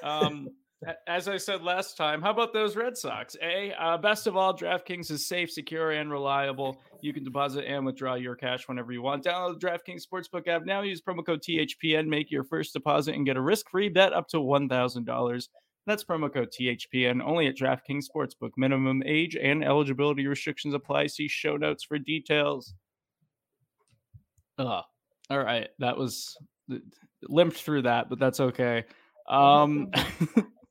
um, 0.02 0.48
as 1.06 1.28
I 1.28 1.36
said 1.36 1.62
last 1.62 1.96
time, 1.96 2.22
how 2.22 2.30
about 2.30 2.52
those 2.52 2.74
Red 2.74 2.96
Sox? 2.96 3.36
A 3.42 3.72
uh, 3.78 3.98
best 3.98 4.26
of 4.26 4.36
all, 4.36 4.56
DraftKings 4.56 5.10
is 5.10 5.26
safe, 5.26 5.50
secure, 5.50 5.90
and 5.90 6.10
reliable. 6.10 6.80
You 7.02 7.12
can 7.12 7.22
deposit 7.22 7.66
and 7.66 7.84
withdraw 7.84 8.14
your 8.14 8.34
cash 8.34 8.66
whenever 8.66 8.92
you 8.92 9.02
want. 9.02 9.24
Download 9.24 9.60
the 9.60 9.66
DraftKings 9.66 10.02
Sportsbook 10.06 10.48
app 10.48 10.64
now. 10.64 10.80
Use 10.80 11.02
promo 11.02 11.24
code 11.24 11.42
THPN. 11.42 12.06
Make 12.06 12.30
your 12.30 12.44
first 12.44 12.72
deposit 12.72 13.14
and 13.14 13.26
get 13.26 13.36
a 13.36 13.42
risk-free 13.42 13.90
bet 13.90 14.12
up 14.12 14.28
to 14.28 14.40
one 14.40 14.68
thousand 14.68 15.04
dollars. 15.04 15.50
That's 15.86 16.04
promo 16.04 16.32
code 16.32 16.50
THPN 16.52 17.22
only 17.24 17.46
at 17.46 17.56
DraftKings 17.56 18.04
Sportsbook. 18.14 18.50
Minimum 18.56 19.02
age 19.06 19.36
and 19.36 19.64
eligibility 19.64 20.26
restrictions 20.26 20.74
apply. 20.74 21.06
See 21.06 21.28
show 21.28 21.56
notes 21.56 21.84
for 21.84 21.98
details. 21.98 22.74
Uh, 24.58 24.82
all 25.30 25.42
right. 25.42 25.68
That 25.78 25.96
was 25.96 26.36
limped 27.22 27.56
through 27.56 27.82
that, 27.82 28.08
but 28.10 28.18
that's 28.18 28.40
okay. 28.40 28.84
Um, 29.28 29.90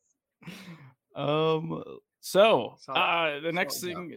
um. 1.16 1.84
So 2.22 2.76
uh, 2.90 3.40
the 3.40 3.52
next 3.52 3.82
thing, 3.82 4.14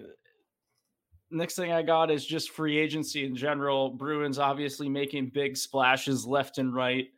next 1.33 1.57
thing 1.57 1.73
I 1.73 1.83
got 1.83 2.11
is 2.11 2.25
just 2.25 2.51
free 2.51 2.79
agency 2.79 3.25
in 3.25 3.35
general. 3.35 3.91
Bruins 3.91 4.39
obviously 4.39 4.89
making 4.89 5.31
big 5.35 5.57
splashes 5.57 6.25
left 6.25 6.59
and 6.59 6.75
right. 6.75 7.09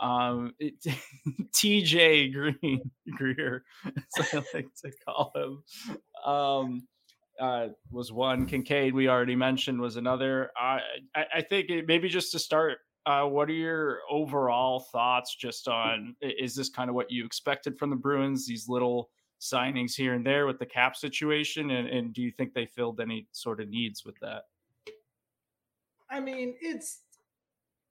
Um, 0.00 0.54
it, 0.58 0.74
TJ 1.52 2.32
Green 2.32 2.90
Greer, 3.16 3.64
as 4.18 4.34
I 4.34 4.42
like 4.52 4.68
to 4.82 4.90
call 5.06 5.32
him, 5.34 6.30
um, 6.30 6.86
uh, 7.40 7.68
was 7.90 8.12
one. 8.12 8.46
Kinkaid, 8.46 8.92
we 8.92 9.08
already 9.08 9.36
mentioned, 9.36 9.80
was 9.80 9.96
another. 9.96 10.50
Uh, 10.60 10.78
I, 11.14 11.24
I 11.36 11.40
think 11.42 11.70
it, 11.70 11.86
maybe 11.86 12.08
just 12.08 12.32
to 12.32 12.38
start 12.38 12.78
uh, 13.06 13.24
what 13.24 13.50
are 13.50 13.54
your 13.54 13.98
overall 14.10 14.80
thoughts 14.80 15.34
just 15.36 15.68
on 15.68 16.16
is 16.22 16.54
this 16.54 16.70
kind 16.70 16.88
of 16.88 16.96
what 16.96 17.10
you 17.10 17.24
expected 17.24 17.78
from 17.78 17.90
the 17.90 17.96
Bruins? 17.96 18.46
These 18.46 18.68
little 18.68 19.10
signings 19.40 19.94
here 19.94 20.14
and 20.14 20.24
there 20.24 20.46
with 20.46 20.58
the 20.58 20.66
cap 20.66 20.96
situation, 20.96 21.70
and, 21.70 21.88
and 21.88 22.12
do 22.12 22.22
you 22.22 22.30
think 22.30 22.54
they 22.54 22.66
filled 22.66 23.00
any 23.00 23.26
sort 23.32 23.60
of 23.60 23.68
needs 23.68 24.04
with 24.04 24.18
that? 24.20 24.44
I 26.10 26.20
mean, 26.20 26.54
it's 26.60 27.00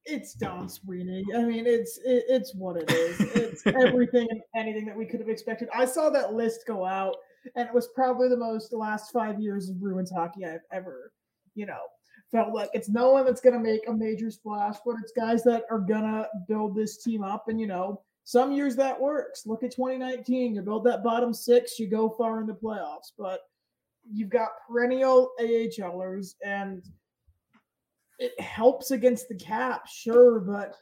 it's 0.05 0.33
Don 0.33 0.67
Sweeney. 0.67 1.23
I 1.35 1.43
mean, 1.43 1.65
it's 1.65 1.97
it, 1.99 2.25
it's 2.27 2.53
what 2.55 2.77
it 2.77 2.91
is. 2.91 3.19
It's 3.19 3.67
everything 3.85 4.27
and 4.29 4.41
anything 4.55 4.85
that 4.85 4.97
we 4.97 5.05
could 5.05 5.19
have 5.19 5.29
expected. 5.29 5.69
I 5.73 5.85
saw 5.85 6.09
that 6.09 6.33
list 6.33 6.65
go 6.67 6.85
out, 6.85 7.15
and 7.55 7.67
it 7.67 7.73
was 7.73 7.89
probably 7.95 8.29
the 8.29 8.37
most 8.37 8.71
the 8.71 8.77
last 8.77 9.11
five 9.11 9.39
years 9.39 9.69
of 9.69 9.79
Bruins 9.79 10.11
hockey 10.11 10.45
I've 10.45 10.61
ever, 10.71 11.13
you 11.55 11.65
know, 11.65 11.81
felt 12.33 12.53
like 12.53 12.69
it's 12.73 12.89
no 12.89 13.11
one 13.11 13.25
that's 13.25 13.39
going 13.39 13.53
to 13.53 13.59
make 13.59 13.87
a 13.87 13.93
major 13.93 14.31
splash, 14.31 14.75
but 14.85 14.95
it's 15.01 15.13
guys 15.13 15.43
that 15.43 15.63
are 15.69 15.79
going 15.79 16.03
to 16.03 16.27
build 16.47 16.75
this 16.75 17.01
team 17.01 17.23
up. 17.23 17.47
And, 17.47 17.59
you 17.59 17.67
know, 17.67 18.01
some 18.23 18.51
years 18.51 18.75
that 18.77 18.99
works. 18.99 19.45
Look 19.45 19.63
at 19.63 19.71
2019. 19.71 20.55
You 20.55 20.61
build 20.61 20.85
that 20.85 21.03
bottom 21.03 21.33
six, 21.33 21.77
you 21.77 21.87
go 21.87 22.09
far 22.09 22.39
in 22.39 22.47
the 22.47 22.53
playoffs. 22.53 23.11
But 23.17 23.41
you've 24.09 24.29
got 24.29 24.49
perennial 24.67 25.31
AHLers, 25.39 26.35
and 26.43 26.83
it 28.19 28.39
helps 28.39 28.91
against 28.91 29.27
the 29.27 29.35
cap, 29.35 29.87
sure, 29.87 30.39
but 30.39 30.75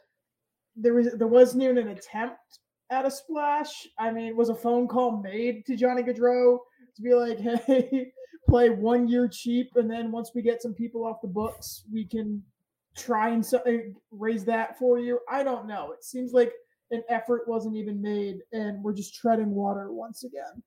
there 0.76 0.94
was 0.94 1.12
there 1.14 1.26
wasn't 1.26 1.62
even 1.62 1.78
an 1.78 1.88
attempt 1.88 2.60
at 2.90 3.06
a 3.06 3.10
splash. 3.10 3.86
I 3.98 4.10
mean, 4.10 4.36
was 4.36 4.48
a 4.48 4.54
phone 4.54 4.86
call 4.86 5.20
made 5.20 5.66
to 5.66 5.76
Johnny 5.76 6.02
Gaudreau 6.02 6.58
to 6.96 7.02
be 7.02 7.14
like, 7.14 7.38
hey, 7.66 8.12
play 8.48 8.70
one 8.70 9.08
year 9.08 9.28
cheap, 9.28 9.72
and 9.76 9.90
then 9.90 10.12
once 10.12 10.30
we 10.34 10.42
get 10.42 10.62
some 10.62 10.74
people 10.74 11.04
off 11.04 11.20
the 11.22 11.28
books, 11.28 11.84
we 11.92 12.04
can 12.04 12.42
try 12.96 13.30
and 13.30 13.46
eh, 13.66 13.78
raise 14.10 14.44
that 14.44 14.78
for 14.78 14.98
you. 14.98 15.18
I 15.28 15.42
don't 15.42 15.66
know. 15.66 15.92
It 15.92 16.04
seems 16.04 16.32
like 16.32 16.52
an 16.92 17.02
effort 17.08 17.48
wasn't 17.48 17.76
even 17.76 18.00
made, 18.00 18.40
and 18.52 18.82
we're 18.82 18.92
just 18.92 19.14
treading 19.14 19.50
water 19.50 19.90
once 19.90 20.24
again. 20.24 20.62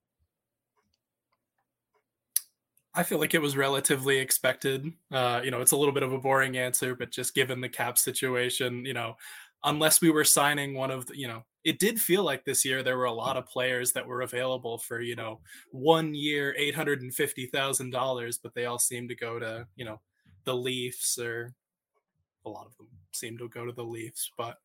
I 2.93 3.03
feel 3.03 3.19
like 3.19 3.33
it 3.33 3.41
was 3.41 3.57
relatively 3.57 4.17
expected. 4.17 4.91
Uh, 5.11 5.41
you 5.43 5.51
know, 5.51 5.61
it's 5.61 5.73
a 5.73 5.77
little 5.77 5.93
bit 5.93 6.03
of 6.03 6.13
a 6.13 6.17
boring 6.17 6.57
answer, 6.57 6.95
but 6.95 7.11
just 7.11 7.35
given 7.35 7.59
the 7.59 7.69
cap 7.69 7.97
situation, 7.97 8.85
you 8.85 8.93
know, 8.93 9.17
unless 9.65 9.99
we 9.99 10.09
were 10.09 10.23
signing 10.23 10.73
one 10.73 10.91
of 10.91 11.05
the, 11.07 11.17
you 11.17 11.27
know, 11.27 11.43
it 11.65 11.79
did 11.79 11.99
feel 11.99 12.23
like 12.23 12.45
this 12.45 12.63
year 12.63 12.83
there 12.83 12.97
were 12.97 13.05
a 13.05 13.11
lot 13.11 13.35
of 13.35 13.47
players 13.47 13.91
that 13.91 14.07
were 14.07 14.21
available 14.21 14.77
for, 14.77 15.01
you 15.01 15.15
know, 15.15 15.41
one 15.71 16.13
year, 16.13 16.55
$850,000, 16.59 18.39
but 18.41 18.53
they 18.53 18.65
all 18.65 18.79
seem 18.79 19.07
to 19.09 19.15
go 19.15 19.39
to, 19.39 19.67
you 19.75 19.83
know, 19.83 19.99
the 20.45 20.55
Leafs 20.55 21.19
or 21.19 21.53
a 22.45 22.49
lot 22.49 22.67
of 22.67 22.77
them 22.77 22.87
seem 23.11 23.37
to 23.39 23.49
go 23.49 23.65
to 23.65 23.71
the 23.73 23.83
Leafs. 23.83 24.31
But 24.37 24.57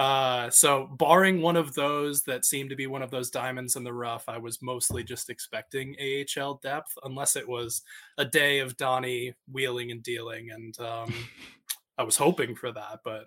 uh, 0.00 0.48
so 0.48 0.86
barring 0.96 1.42
one 1.42 1.56
of 1.56 1.74
those 1.74 2.22
that 2.22 2.46
seemed 2.46 2.70
to 2.70 2.76
be 2.76 2.86
one 2.86 3.02
of 3.02 3.10
those 3.10 3.28
diamonds 3.28 3.76
in 3.76 3.84
the 3.84 3.92
rough, 3.92 4.30
I 4.30 4.38
was 4.38 4.62
mostly 4.62 5.04
just 5.04 5.28
expecting 5.28 5.94
AHL 6.00 6.54
depth, 6.62 6.96
unless 7.04 7.36
it 7.36 7.46
was 7.46 7.82
a 8.16 8.24
day 8.24 8.60
of 8.60 8.78
Donnie 8.78 9.34
wheeling 9.52 9.90
and 9.90 10.02
dealing. 10.02 10.52
And 10.52 10.80
um, 10.80 11.12
I 11.98 12.02
was 12.02 12.16
hoping 12.16 12.54
for 12.54 12.72
that, 12.72 13.00
but 13.04 13.26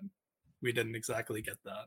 we 0.62 0.72
didn't 0.72 0.96
exactly 0.96 1.40
get 1.42 1.62
that. 1.64 1.84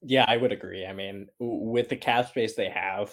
Yeah, 0.00 0.24
I 0.26 0.38
would 0.38 0.52
agree. 0.52 0.86
I 0.86 0.94
mean, 0.94 1.26
with 1.38 1.90
the 1.90 1.96
cap 1.96 2.30
space 2.30 2.54
they 2.54 2.70
have, 2.70 3.12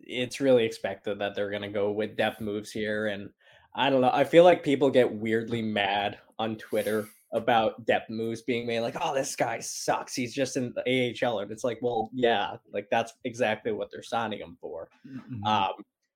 it's 0.00 0.40
really 0.40 0.64
expected 0.64 1.20
that 1.20 1.36
they're 1.36 1.50
going 1.50 1.62
to 1.62 1.68
go 1.68 1.92
with 1.92 2.16
depth 2.16 2.40
moves 2.40 2.72
here. 2.72 3.06
And 3.06 3.30
I 3.76 3.90
don't 3.90 4.00
know. 4.00 4.10
I 4.12 4.24
feel 4.24 4.42
like 4.42 4.64
people 4.64 4.90
get 4.90 5.14
weirdly 5.14 5.62
mad 5.62 6.18
on 6.36 6.56
Twitter 6.56 7.06
about 7.34 7.84
depth 7.84 8.08
moves 8.08 8.42
being 8.42 8.66
made. 8.66 8.80
Like, 8.80 8.96
oh, 9.00 9.14
this 9.14 9.36
guy 9.36 9.58
sucks. 9.60 10.14
He's 10.14 10.32
just 10.32 10.56
in 10.56 10.72
the 10.74 11.14
AHL. 11.22 11.40
And 11.40 11.50
it's 11.50 11.64
like, 11.64 11.78
well, 11.82 12.10
yeah, 12.14 12.56
like 12.72 12.86
that's 12.90 13.12
exactly 13.24 13.72
what 13.72 13.88
they're 13.92 14.02
signing 14.02 14.38
him 14.38 14.56
for. 14.60 14.88
Mm-hmm. 15.06 15.44
Um, 15.44 15.72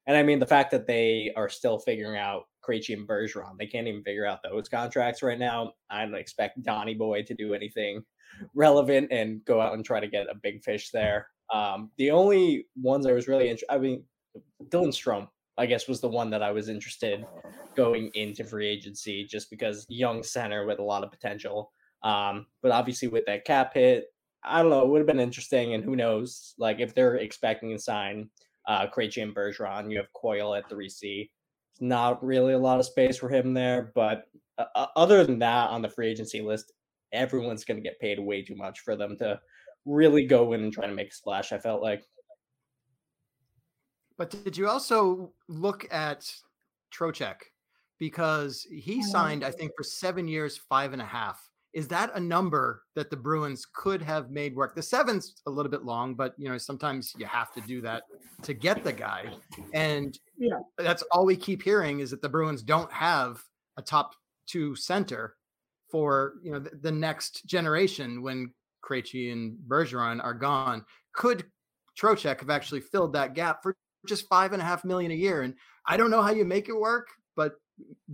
And 0.07 0.16
I 0.16 0.22
mean, 0.22 0.38
the 0.38 0.46
fact 0.46 0.70
that 0.70 0.87
they 0.87 1.33
are 1.37 1.50
still 1.50 1.78
figuring 1.78 2.18
out 2.18 2.44
Krejci 2.66 2.94
and 2.94 3.07
Bergeron, 3.07 3.59
they 3.59 3.66
can't 3.66 3.87
even 3.87 4.02
figure 4.02 4.24
out 4.24 4.38
those 4.42 4.68
contracts 4.68 5.22
right 5.22 5.38
now. 5.38 5.74
I 5.90 6.04
don't 6.07 6.14
expect 6.14 6.62
Donny 6.62 6.94
Boy 6.94 7.24
to 7.24 7.35
do 7.35 7.52
anything 7.52 8.02
relevant 8.54 9.12
and 9.12 9.44
go 9.44 9.61
out 9.61 9.74
and 9.74 9.85
try 9.85 10.00
to 10.00 10.09
get 10.09 10.26
a 10.31 10.35
big 10.42 10.62
fish 10.64 10.90
there. 10.92 11.28
Um, 11.52 11.90
the 11.98 12.11
only 12.11 12.66
ones 12.74 13.07
I 13.07 13.12
was 13.12 13.28
really 13.28 13.50
interested, 13.50 13.70
I 13.70 13.78
mean, 13.78 14.02
Dylan 14.70 14.94
Strome, 14.94 15.28
I 15.59 15.66
guess, 15.66 15.88
was 15.88 16.01
the 16.01 16.09
one 16.09 16.31
that 16.31 16.42
I 16.42 16.51
was 16.51 16.68
interested 16.68 17.27
going 17.77 18.11
into 18.14 18.44
free 18.44 18.68
agency 18.68 19.25
just 19.25 19.51
because 19.51 19.87
young 19.88 20.23
center 20.23 20.66
with 20.66 20.79
a 20.79 20.85
lot 20.85 21.05
of 21.05 21.11
potential. 21.11 21.73
Um, 22.03 22.47
but 22.62 22.71
obviously 22.71 23.09
with 23.09 23.27
that 23.27 23.44
cap 23.44 23.75
hit, 23.75 24.07
I 24.44 24.62
don't 24.62 24.71
know, 24.71 24.83
it 24.83 24.88
would 24.88 24.99
have 24.99 25.07
been 25.07 25.21
interesting. 25.21 25.75
And 25.75 25.85
who 25.85 25.97
knows, 25.97 26.55
like 26.59 26.81
if 26.81 26.94
they're 26.94 27.16
expecting 27.16 27.71
to 27.71 27.79
sign 27.79 28.31
uh, 28.66 28.87
and 28.97 29.35
Bergeron, 29.35 29.90
you 29.90 29.99
have 29.99 30.12
Coyle 30.12 30.55
at 30.55 30.68
3C. 30.71 31.31
It's 31.73 31.81
not 31.81 32.25
really 32.25 32.53
a 32.53 32.59
lot 32.59 32.79
of 32.79 32.87
space 32.87 33.16
for 33.16 33.29
him 33.29 33.55
there. 33.55 33.92
But 33.94 34.25
uh, 34.59 34.87
other 34.94 35.25
than 35.25 35.38
that, 35.40 35.71
on 35.71 35.83
the 35.83 35.88
free 35.88 36.09
agency 36.09 36.40
list, 36.40 36.73
everyone's 37.12 37.64
going 37.64 37.79
to 37.79 37.83
get 37.83 38.01
paid 38.01 38.18
way 38.18 38.42
too 38.42 38.57
much 38.57 38.81
for 38.81 38.94
them 38.94 39.16
to 39.18 39.40
really 39.87 40.27
go 40.27 40.53
in 40.53 40.62
and 40.62 40.73
try 40.73 40.87
to 40.87 40.94
make 40.94 41.11
a 41.11 41.14
splash. 41.14 41.53
I 41.53 41.59
felt 41.59 41.83
like. 41.83 42.05
But 44.18 44.44
did 44.44 44.57
you 44.57 44.68
also 44.68 45.33
look 45.46 45.87
at 45.92 46.31
Trocheck? 46.92 47.37
Because 47.98 48.66
he 48.70 48.98
uh-huh. 48.98 49.09
signed, 49.09 49.44
I 49.44 49.52
think, 49.52 49.72
for 49.76 49.85
seven 49.85 50.28
years, 50.28 50.57
five 50.57 50.92
and 50.92 51.00
a 51.00 51.07
half. 51.07 51.40
Is 51.72 51.87
that 51.88 52.11
a 52.14 52.20
number 52.20 52.83
that 52.96 53.11
the 53.11 53.16
Bruins 53.16 53.66
could 53.72 54.02
have 54.02 54.31
made 54.31 54.57
work? 54.57 54.74
The 54.74 54.83
seven's 54.83 55.37
a 55.46 55.50
little 55.50 55.70
bit 55.70 55.85
long, 55.85 56.14
but 56.14 56.35
you 56.38 56.48
know 56.48 56.59
sometimes 56.59 57.14
you 57.18 57.26
have 57.26 57.52
to 57.52 57.61
do 57.61 57.81
that 57.83 58.04
to 58.42 58.54
get 58.54 58.83
the 58.83 58.92
guy. 58.92 59.26
And 59.74 60.18
yeah, 60.38 60.61
that's 60.78 61.02
all 61.12 61.26
we 61.26 61.37
keep 61.37 61.62
hearing 61.62 62.00
is 62.00 62.11
that 62.11 62.22
the 62.22 62.28
Bruins 62.28 62.62
don't 62.62 62.90
have 62.90 63.44
a 63.76 63.83
top 63.83 64.14
two 64.46 64.74
center 64.74 65.37
for 65.90 66.35
you 66.42 66.52
know 66.52 66.59
the, 66.59 66.70
the 66.83 66.90
next 66.90 67.44
generation 67.46 68.22
when 68.22 68.52
Krejci 68.83 69.31
and 69.31 69.59
Bergeron 69.68 70.24
are 70.24 70.35
gone. 70.35 70.85
Could 71.12 71.44
Trocheck 72.00 72.40
have 72.40 72.50
actually 72.50 72.81
filled 72.81 73.12
that 73.12 73.35
gap 73.35 73.62
for 73.62 73.76
just 74.06 74.28
five 74.28 74.52
and 74.52 74.62
a 74.62 74.64
half 74.64 74.84
million 74.84 75.11
a 75.11 75.14
year? 75.14 75.42
And 75.42 75.54
I 75.87 75.96
don't 75.96 76.11
know 76.11 76.22
how 76.22 76.32
you 76.32 76.44
make 76.44 76.68
it 76.68 76.78
work, 76.78 77.08
but 77.37 77.54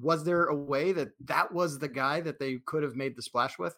was 0.01 0.25
there 0.25 0.47
a 0.47 0.57
way 0.57 0.93
that 0.93 1.09
that 1.25 1.53
was 1.53 1.79
the 1.79 1.89
guy 1.89 2.21
that 2.21 2.39
they 2.39 2.59
could 2.67 2.83
have 2.83 2.97
made 2.97 3.17
the 3.17 3.23
splash 3.23 3.59
with? 3.59 3.77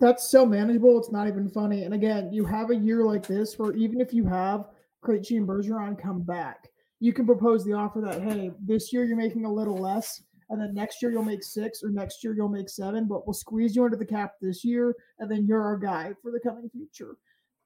That's 0.00 0.28
so 0.28 0.44
manageable. 0.44 0.98
It's 0.98 1.12
not 1.12 1.28
even 1.28 1.48
funny. 1.48 1.84
And 1.84 1.94
again, 1.94 2.32
you 2.32 2.44
have 2.44 2.70
a 2.70 2.76
year 2.76 3.04
like 3.04 3.26
this 3.26 3.58
where 3.58 3.72
even 3.74 4.00
if 4.00 4.12
you 4.12 4.26
have 4.26 4.66
Krejci 5.04 5.36
and 5.36 5.46
Bergeron 5.46 6.00
come 6.00 6.22
back, 6.22 6.68
you 7.00 7.12
can 7.12 7.26
propose 7.26 7.64
the 7.64 7.74
offer 7.74 8.00
that 8.00 8.22
hey, 8.22 8.50
this 8.64 8.92
year 8.92 9.04
you're 9.04 9.16
making 9.16 9.44
a 9.44 9.52
little 9.52 9.76
less 9.76 10.22
and 10.50 10.60
then 10.60 10.74
next 10.74 11.00
year 11.02 11.10
you'll 11.10 11.24
make 11.24 11.42
six, 11.42 11.82
or 11.82 11.90
next 11.90 12.22
year 12.22 12.34
you'll 12.34 12.48
make 12.48 12.68
seven, 12.68 13.06
but 13.06 13.26
we'll 13.26 13.34
squeeze 13.34 13.74
you 13.74 13.84
into 13.84 13.96
the 13.96 14.04
cap 14.04 14.34
this 14.40 14.64
year, 14.64 14.94
and 15.18 15.30
then 15.30 15.46
you're 15.46 15.62
our 15.62 15.76
guy 15.76 16.12
for 16.22 16.30
the 16.30 16.40
coming 16.40 16.68
future. 16.70 17.16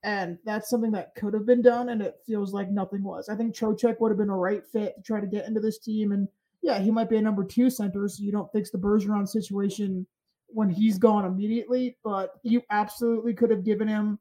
And 0.04 0.38
that's 0.44 0.70
something 0.70 0.92
that 0.92 1.14
could 1.16 1.34
have 1.34 1.44
been 1.44 1.62
done, 1.62 1.88
and 1.88 2.00
it 2.00 2.16
feels 2.26 2.52
like 2.52 2.70
nothing 2.70 3.02
was. 3.02 3.28
I 3.28 3.34
think 3.34 3.54
Trocheck 3.54 3.96
would 4.00 4.10
have 4.10 4.18
been 4.18 4.30
a 4.30 4.36
right 4.36 4.62
fit 4.72 4.94
to 4.96 5.02
try 5.02 5.20
to 5.20 5.26
get 5.26 5.46
into 5.46 5.60
this 5.60 5.78
team. 5.78 6.12
And 6.12 6.28
yeah, 6.62 6.78
he 6.78 6.90
might 6.90 7.10
be 7.10 7.16
a 7.16 7.22
number 7.22 7.44
two 7.44 7.68
center, 7.68 8.06
so 8.08 8.22
you 8.22 8.30
don't 8.30 8.50
fix 8.52 8.70
the 8.70 8.78
Bergeron 8.78 9.28
situation 9.28 10.06
when 10.48 10.70
he's 10.70 10.98
gone 10.98 11.24
immediately, 11.24 11.96
but 12.04 12.34
you 12.42 12.62
absolutely 12.70 13.34
could 13.34 13.50
have 13.50 13.64
given 13.64 13.88
him 13.88 14.18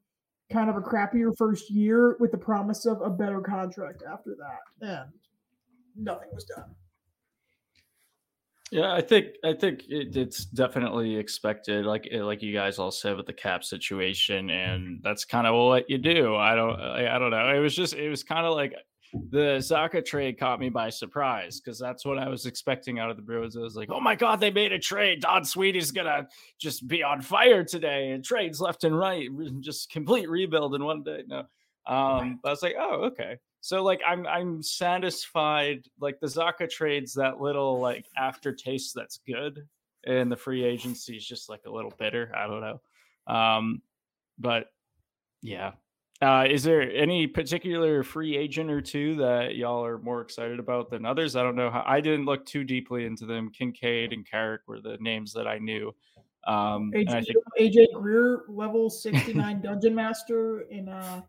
kind 0.52 0.68
of 0.68 0.76
a 0.76 0.80
crappier 0.80 1.36
first 1.36 1.70
year 1.70 2.16
with 2.20 2.32
the 2.32 2.38
promise 2.38 2.84
of 2.84 3.00
a 3.00 3.10
better 3.10 3.40
contract 3.40 4.02
after 4.10 4.34
that. 4.38 4.86
And 4.86 5.10
nothing 5.96 6.28
was 6.32 6.44
done. 6.44 6.74
Yeah, 8.70 8.92
I 8.92 9.00
think 9.00 9.28
I 9.44 9.54
think 9.54 9.84
it, 9.88 10.16
it's 10.16 10.44
definitely 10.44 11.16
expected, 11.16 11.86
like 11.86 12.08
eh, 12.10 12.22
like 12.22 12.42
you 12.42 12.52
guys 12.52 12.78
all 12.78 12.90
said 12.90 13.16
with 13.16 13.26
the 13.26 13.32
cap 13.32 13.64
situation, 13.64 14.50
and 14.50 15.00
that's 15.02 15.24
kind 15.24 15.46
of 15.46 15.54
what 15.54 15.88
you 15.88 15.98
do. 15.98 16.36
I 16.36 16.54
don't 16.54 16.78
I, 16.78 17.16
I 17.16 17.18
don't 17.18 17.30
know. 17.30 17.54
It 17.54 17.60
was 17.60 17.74
just 17.74 17.94
it 17.94 18.10
was 18.10 18.22
kind 18.22 18.46
of 18.46 18.54
like 18.54 18.74
the 19.30 19.56
Zacha 19.58 20.04
trade 20.04 20.38
caught 20.38 20.60
me 20.60 20.68
by 20.68 20.90
surprise 20.90 21.60
because 21.60 21.78
that's 21.78 22.04
what 22.04 22.18
I 22.18 22.28
was 22.28 22.44
expecting 22.44 22.98
out 22.98 23.10
of 23.10 23.16
the 23.16 23.22
Bruins. 23.22 23.56
I 23.56 23.60
was 23.60 23.74
like, 23.74 23.88
oh 23.90 24.00
my 24.00 24.14
god, 24.14 24.38
they 24.38 24.50
made 24.50 24.72
a 24.72 24.78
trade. 24.78 25.22
Don 25.22 25.44
Sweetie's 25.44 25.90
gonna 25.90 26.28
just 26.60 26.86
be 26.86 27.02
on 27.02 27.22
fire 27.22 27.64
today, 27.64 28.10
and 28.10 28.22
trades 28.22 28.60
left 28.60 28.84
and 28.84 28.96
right, 28.96 29.28
just 29.60 29.90
complete 29.90 30.28
rebuild 30.28 30.74
in 30.74 30.84
one 30.84 31.02
day. 31.02 31.22
No, 31.26 31.38
um, 31.86 32.40
I 32.44 32.50
was 32.50 32.62
like, 32.62 32.74
oh 32.78 33.06
okay. 33.06 33.38
So 33.60 33.82
like 33.82 34.00
I'm 34.06 34.26
I'm 34.26 34.62
satisfied. 34.62 35.84
Like 36.00 36.20
the 36.20 36.26
Zacha 36.26 36.68
trades 36.68 37.14
that 37.14 37.40
little 37.40 37.80
like 37.80 38.06
aftertaste 38.16 38.94
that's 38.94 39.20
good, 39.26 39.66
and 40.06 40.30
the 40.30 40.36
free 40.36 40.64
agency 40.64 41.16
is 41.16 41.26
just 41.26 41.48
like 41.48 41.62
a 41.66 41.70
little 41.70 41.92
bitter. 41.98 42.32
I 42.36 42.46
don't 42.46 42.60
know, 42.60 43.34
um, 43.34 43.82
but 44.38 44.66
yeah. 45.42 45.72
Uh, 46.20 46.44
is 46.50 46.64
there 46.64 46.82
any 46.96 47.28
particular 47.28 48.02
free 48.02 48.36
agent 48.36 48.70
or 48.70 48.80
two 48.80 49.14
that 49.14 49.54
y'all 49.54 49.84
are 49.84 49.98
more 49.98 50.20
excited 50.20 50.58
about 50.58 50.90
than 50.90 51.06
others? 51.06 51.36
I 51.36 51.44
don't 51.44 51.54
know. 51.54 51.70
How, 51.70 51.84
I 51.86 52.00
didn't 52.00 52.24
look 52.24 52.44
too 52.44 52.64
deeply 52.64 53.06
into 53.06 53.24
them. 53.24 53.52
Kinkaid 53.52 54.12
and 54.12 54.28
Carrick 54.28 54.62
were 54.66 54.80
the 54.80 54.98
names 55.00 55.32
that 55.34 55.46
I 55.46 55.58
knew. 55.58 55.94
Um, 56.44 56.90
AJ, 56.92 57.26
think... 57.26 57.36
AJ 57.60 57.92
Greer, 57.94 58.42
level 58.48 58.90
69 58.90 59.60
Dungeon 59.60 59.94
Master 59.94 60.62
in 60.62 60.88
uh, 60.88 61.20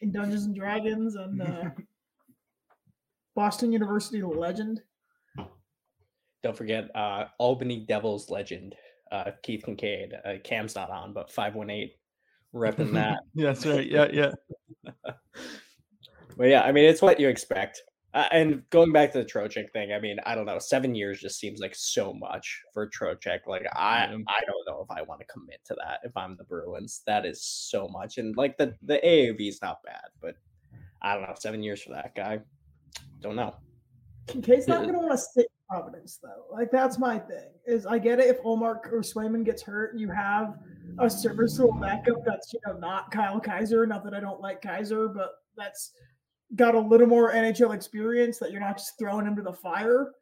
in 0.00 0.12
Dungeons 0.12 0.44
and 0.44 0.54
Dragons 0.54 1.14
and 1.16 1.42
uh, 1.42 1.64
Boston 3.34 3.72
University 3.72 4.22
legend. 4.22 4.82
Don't 6.42 6.56
forget 6.56 6.94
uh, 6.94 7.24
Albany 7.38 7.84
Devils 7.88 8.30
legend 8.30 8.74
uh, 9.10 9.30
Keith 9.42 9.64
Kinkaid. 9.66 10.12
Uh, 10.24 10.38
Cam's 10.44 10.74
not 10.74 10.90
on, 10.90 11.12
but 11.12 11.30
five 11.30 11.54
one 11.54 11.70
eight 11.70 11.94
repping 12.54 12.92
that. 12.94 13.20
yeah, 13.34 13.46
that's 13.52 13.66
right. 13.66 13.88
Yeah, 13.88 14.08
yeah. 14.12 14.32
well, 16.36 16.48
yeah. 16.48 16.62
I 16.62 16.72
mean, 16.72 16.84
it's 16.84 17.02
what 17.02 17.20
you 17.20 17.28
expect. 17.28 17.82
Uh, 18.14 18.26
and 18.32 18.62
going 18.70 18.90
back 18.90 19.12
to 19.12 19.18
the 19.18 19.24
Trocheck 19.24 19.70
thing, 19.70 19.92
I 19.92 20.00
mean, 20.00 20.16
I 20.24 20.34
don't 20.34 20.46
know. 20.46 20.58
Seven 20.58 20.94
years 20.94 21.20
just 21.20 21.38
seems 21.38 21.60
like 21.60 21.74
so 21.74 22.14
much 22.14 22.62
for 22.72 22.88
Trocheck. 22.88 23.40
Like, 23.46 23.66
I, 23.76 24.04
I 24.04 24.40
don't 24.46 24.66
know 24.66 24.80
if 24.82 24.90
I 24.90 25.02
want 25.02 25.20
to 25.20 25.26
commit 25.26 25.60
to 25.66 25.74
that. 25.74 26.00
If 26.02 26.16
I'm 26.16 26.36
the 26.36 26.44
Bruins, 26.44 27.02
that 27.06 27.26
is 27.26 27.42
so 27.42 27.86
much. 27.88 28.16
And 28.16 28.34
like 28.36 28.56
the 28.56 28.74
the 28.82 28.98
AAV 29.04 29.48
is 29.48 29.60
not 29.60 29.82
bad, 29.84 30.08
but 30.22 30.36
I 31.02 31.14
don't 31.14 31.22
know. 31.22 31.34
Seven 31.38 31.62
years 31.62 31.82
for 31.82 31.92
that 31.92 32.14
guy, 32.14 32.40
don't 33.20 33.36
know. 33.36 33.54
Kinkaid's 34.26 34.68
not 34.68 34.82
going 34.82 34.94
to 34.94 35.00
want 35.00 35.12
to 35.12 35.18
sit 35.18 35.46
Providence 35.68 36.18
though. 36.22 36.46
Like 36.50 36.70
that's 36.70 36.98
my 36.98 37.18
thing. 37.18 37.50
Is 37.66 37.84
I 37.84 37.98
get 37.98 38.20
it 38.20 38.26
if 38.26 38.42
Ullmark 38.42 38.90
or 38.90 39.02
Swayman 39.02 39.44
gets 39.44 39.62
hurt, 39.62 39.98
you 39.98 40.08
have 40.08 40.54
a 40.98 41.10
serviceable 41.10 41.78
backup 41.78 42.24
that's 42.24 42.54
you 42.54 42.60
know 42.66 42.78
not 42.78 43.10
Kyle 43.10 43.38
Keyser. 43.38 43.86
Not 43.86 44.02
that 44.04 44.14
I 44.14 44.20
don't 44.20 44.40
like 44.40 44.62
Keyser, 44.62 45.14
but 45.14 45.32
that's 45.58 45.92
got 46.56 46.74
a 46.74 46.80
little 46.80 47.06
more 47.06 47.32
NHL 47.32 47.74
experience 47.74 48.38
that 48.38 48.50
you're 48.50 48.60
not 48.60 48.78
just 48.78 48.98
throwing 48.98 49.26
him 49.26 49.36
to 49.36 49.42
the 49.42 49.52
fire, 49.52 50.12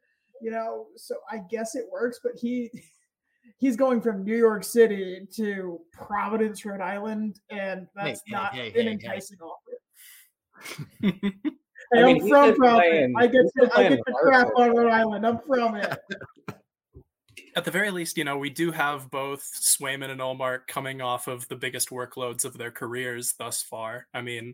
you 0.41 0.51
know. 0.51 0.87
So 0.95 1.15
I 1.31 1.41
guess 1.49 1.75
it 1.75 1.85
works, 1.91 2.19
but 2.23 2.33
he 2.35 2.69
he's 3.57 3.75
going 3.75 4.01
from 4.01 4.23
New 4.23 4.37
York 4.37 4.63
City 4.63 5.27
to 5.35 5.79
Providence, 5.93 6.65
Rhode 6.65 6.81
Island, 6.81 7.39
and 7.49 7.87
that's 7.95 8.21
hey, 8.25 8.31
not 8.33 8.53
hey, 8.53 8.71
hey, 8.71 8.81
an 8.81 8.87
enticing 8.87 9.37
offer. 9.39 9.79
I, 11.93 11.99
I 11.99 12.03
mean, 12.03 12.21
am 12.21 12.29
from 12.29 12.55
Providence. 12.55 13.15
I 13.17 13.27
get 13.27 13.45
to, 13.59 13.71
I 13.77 13.89
get 13.89 13.99
to 14.05 14.13
crap 14.13 14.47
on 14.55 14.75
Rhode 14.75 14.91
Island. 14.91 15.25
I'm 15.25 15.39
from 15.47 15.75
it. 15.75 15.97
At 17.57 17.65
the 17.65 17.71
very 17.71 17.89
least, 17.89 18.19
you 18.19 18.23
know, 18.23 18.37
we 18.37 18.51
do 18.51 18.71
have 18.71 19.09
both 19.09 19.41
Swayman 19.41 20.11
and 20.11 20.21
Ullmark 20.21 20.67
coming 20.67 21.01
off 21.01 21.27
of 21.27 21.47
the 21.47 21.55
biggest 21.55 21.89
workloads 21.89 22.45
of 22.45 22.55
their 22.55 22.69
careers 22.69 23.33
thus 23.33 23.63
far. 23.63 24.05
I 24.13 24.21
mean, 24.21 24.53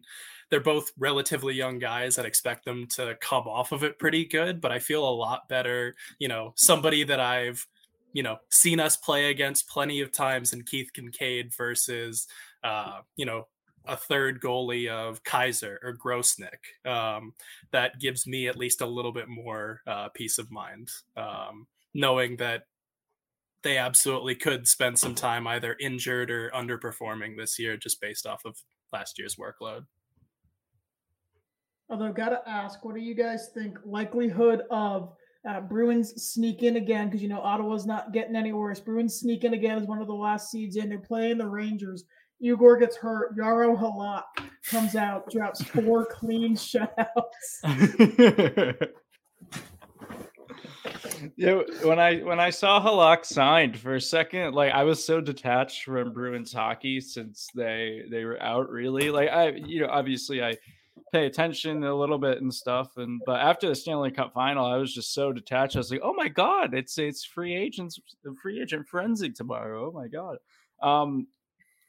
they're 0.49 0.61
both 0.61 0.93
relatively 0.97 1.53
young 1.53 1.79
guys. 1.79 2.17
I'd 2.17 2.25
expect 2.25 2.63
them 2.63 2.87
to 2.91 3.17
come 3.19 3.45
off 3.45 3.73
of 3.73 3.83
it 3.83 3.99
pretty 3.99 4.23
good, 4.23 4.61
but 4.61 4.71
I 4.71 4.79
feel 4.79 5.05
a 5.05 5.11
lot 5.11 5.49
better, 5.49 5.95
you 6.17 6.29
know, 6.29 6.53
somebody 6.55 7.03
that 7.03 7.19
I've, 7.19 7.67
you 8.13 8.23
know, 8.23 8.37
seen 8.51 8.79
us 8.79 8.95
play 8.95 9.31
against 9.31 9.67
plenty 9.67 9.99
of 9.99 10.13
times 10.13 10.53
in 10.53 10.63
Keith 10.63 10.91
Kinkaid 10.95 11.53
versus, 11.53 12.25
uh, 12.63 13.01
you 13.17 13.25
know, 13.25 13.49
a 13.83 13.97
third 13.97 14.39
goalie 14.39 14.87
of 14.87 15.21
Kaiser 15.25 15.77
or 15.83 15.93
Grosenick. 15.93 16.87
Um, 16.89 17.33
that 17.71 17.99
gives 17.99 18.25
me 18.25 18.47
at 18.47 18.55
least 18.55 18.79
a 18.79 18.87
little 18.87 19.11
bit 19.11 19.27
more 19.27 19.81
uh, 19.85 20.07
peace 20.07 20.37
of 20.37 20.49
mind, 20.49 20.89
um, 21.17 21.67
knowing 21.93 22.37
that 22.37 22.63
they 23.63 23.77
absolutely 23.77 24.35
could 24.35 24.67
spend 24.67 24.99
some 24.99 25.15
time 25.15 25.47
either 25.47 25.75
injured 25.79 26.29
or 26.29 26.51
underperforming 26.51 27.37
this 27.37 27.57
year 27.57 27.77
just 27.77 27.99
based 28.01 28.25
off 28.25 28.43
of 28.45 28.57
last 28.91 29.17
year's 29.17 29.35
workload. 29.35 29.85
Although, 31.89 32.05
I've 32.05 32.15
gotta 32.15 32.41
ask, 32.47 32.83
what 32.83 32.95
do 32.95 33.01
you 33.01 33.15
guys 33.15 33.49
think? 33.53 33.77
Likelihood 33.85 34.63
of 34.71 35.13
uh, 35.47 35.59
Bruins 35.61 36.13
sneak 36.23 36.63
in 36.63 36.77
again 36.77 37.07
because 37.07 37.21
you 37.21 37.27
know 37.27 37.41
Ottawa's 37.41 37.85
not 37.85 38.13
getting 38.13 38.35
any 38.35 38.53
worse. 38.53 38.79
Bruins 38.79 39.19
sneak 39.19 39.43
in 39.43 39.53
again 39.53 39.77
as 39.77 39.85
one 39.85 40.01
of 40.01 40.07
the 40.07 40.13
last 40.13 40.49
seeds 40.49 40.77
in. 40.77 40.89
They're 40.89 40.99
playing 40.99 41.37
the 41.37 41.47
Rangers. 41.47 42.05
Igor 42.39 42.77
gets 42.77 42.97
hurt. 42.97 43.37
Jaro 43.37 43.77
Halak 43.77 44.23
comes 44.65 44.95
out, 44.95 45.29
drops 45.29 45.63
four 45.63 46.05
clean 46.11 46.55
shutouts. 46.55 47.07
yeah, 51.35 51.61
when 51.83 51.99
I 51.99 52.19
when 52.19 52.39
I 52.39 52.49
saw 52.49 52.81
Halak 52.81 53.25
signed 53.25 53.77
for 53.77 53.95
a 53.95 54.01
second, 54.01 54.53
like 54.53 54.71
I 54.73 54.83
was 54.83 55.03
so 55.03 55.21
detached 55.21 55.83
from 55.83 56.13
Bruins 56.13 56.53
hockey 56.53 56.99
since 57.01 57.49
they 57.55 58.03
they 58.09 58.25
were 58.25 58.41
out. 58.41 58.69
Really, 58.69 59.09
like 59.09 59.29
I, 59.29 59.49
you 59.49 59.81
know, 59.81 59.87
obviously 59.89 60.43
I 60.43 60.57
pay 61.11 61.25
attention 61.25 61.83
a 61.83 61.93
little 61.93 62.17
bit 62.17 62.41
and 62.41 62.53
stuff, 62.53 62.97
and 62.97 63.21
but 63.25 63.39
after 63.39 63.67
the 63.67 63.75
Stanley 63.75 64.11
Cup 64.11 64.33
final, 64.33 64.65
I 64.65 64.77
was 64.77 64.93
just 64.93 65.13
so 65.13 65.31
detached. 65.31 65.75
I 65.75 65.79
was 65.79 65.91
like, 65.91 66.01
oh 66.03 66.13
my 66.13 66.27
god, 66.27 66.73
it's 66.73 66.97
it's 66.97 67.23
free 67.23 67.55
agents, 67.55 67.99
free 68.41 68.61
agent 68.61 68.87
frenzy 68.87 69.31
tomorrow. 69.31 69.87
Oh 69.87 69.91
my 69.91 70.07
god. 70.07 70.37
Um, 70.81 71.27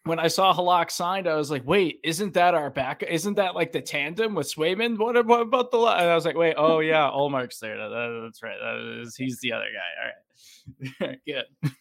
when 0.04 0.18
I 0.18 0.28
saw 0.28 0.54
Halak 0.54 0.90
signed, 0.90 1.26
I 1.26 1.34
was 1.34 1.50
like, 1.50 1.66
wait, 1.66 2.00
isn't 2.04 2.34
that 2.34 2.54
our 2.54 2.70
back? 2.70 3.02
Isn't 3.02 3.34
that 3.34 3.54
like 3.54 3.72
the 3.72 3.80
tandem 3.80 4.34
with 4.34 4.52
Swayman? 4.52 4.98
What, 4.98 5.24
what 5.26 5.40
about 5.40 5.70
the? 5.70 5.78
And 5.78 6.10
I 6.10 6.14
was 6.14 6.26
like, 6.26 6.36
wait, 6.36 6.54
oh 6.58 6.80
yeah, 6.80 7.10
Ullmark's 7.14 7.58
there. 7.58 7.76
That, 7.76 8.20
that's 8.24 8.42
right. 8.42 8.58
That 8.60 9.00
is, 9.02 9.16
he's 9.16 9.40
the 9.40 9.52
other 9.52 9.64
guy. 9.64 11.02
All 11.02 11.08
right, 11.08 11.18
good. 11.26 11.72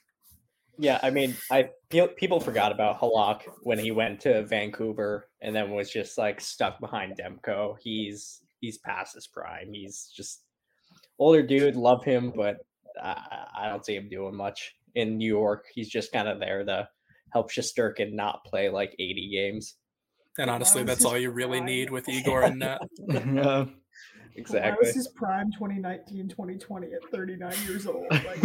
Yeah, 0.80 1.00
I 1.04 1.12
mean, 1.12 1.36
I 1.52 1.70
people 2.16 2.40
forgot 2.40 2.72
about 2.72 3.00
Halak 3.00 3.42
when 3.62 3.78
he 3.78 3.92
went 3.92 4.20
to 4.22 4.44
Vancouver 4.44 5.30
and 5.42 5.56
then 5.56 5.72
was 5.72 5.92
just 5.92 6.18
like 6.18 6.42
stuck 6.42 6.80
behind 6.80 7.18
Demko. 7.18 7.76
He's 7.80 8.42
he's 8.60 8.80
past 8.80 9.16
his 9.16 9.28
prime. 9.28 9.72
He's 9.74 10.12
just 10.16 10.44
older 11.20 11.44
dude. 11.44 11.76
Love 11.76 12.04
him, 12.04 12.32
but 12.36 12.58
I, 13.02 13.46
I 13.56 13.70
don't 13.70 13.86
see 13.86 13.96
him 13.96 14.10
doing 14.10 14.36
much 14.36 14.76
in 14.96 15.18
New 15.18 15.28
York. 15.28 15.66
He's 15.74 15.90
just 15.90 16.12
kind 16.12 16.28
of 16.28 16.40
there 16.40 16.64
to 16.64 16.88
help 17.34 17.52
Shesterkin 17.52 18.14
not 18.14 18.46
play 18.46 18.70
like 18.70 18.96
80 19.00 19.30
games. 19.30 19.76
And 20.38 20.50
honestly, 20.50 20.84
that's 20.84 21.04
all 21.04 21.18
you 21.18 21.32
really 21.32 21.60
need 21.60 21.90
with 21.90 22.08
Igor 22.08 22.44
and 22.44 22.60
net. 22.60 22.80
yeah, 23.08 23.66
exactly. 24.36 24.62
That 24.62 24.80
was 24.80 24.96
his 24.96 25.08
prime 25.10 25.52
2019, 25.52 26.30
2020 26.30 26.88
at 26.94 27.04
39 27.12 27.54
years 27.68 27.86
old. 27.88 28.06
Like, 28.10 28.44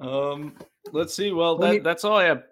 um, 0.00 0.54
let's 0.92 1.14
see. 1.14 1.32
Well, 1.32 1.58
that, 1.58 1.84
that's 1.84 2.04
all 2.04 2.16
I 2.16 2.24
have 2.24 2.44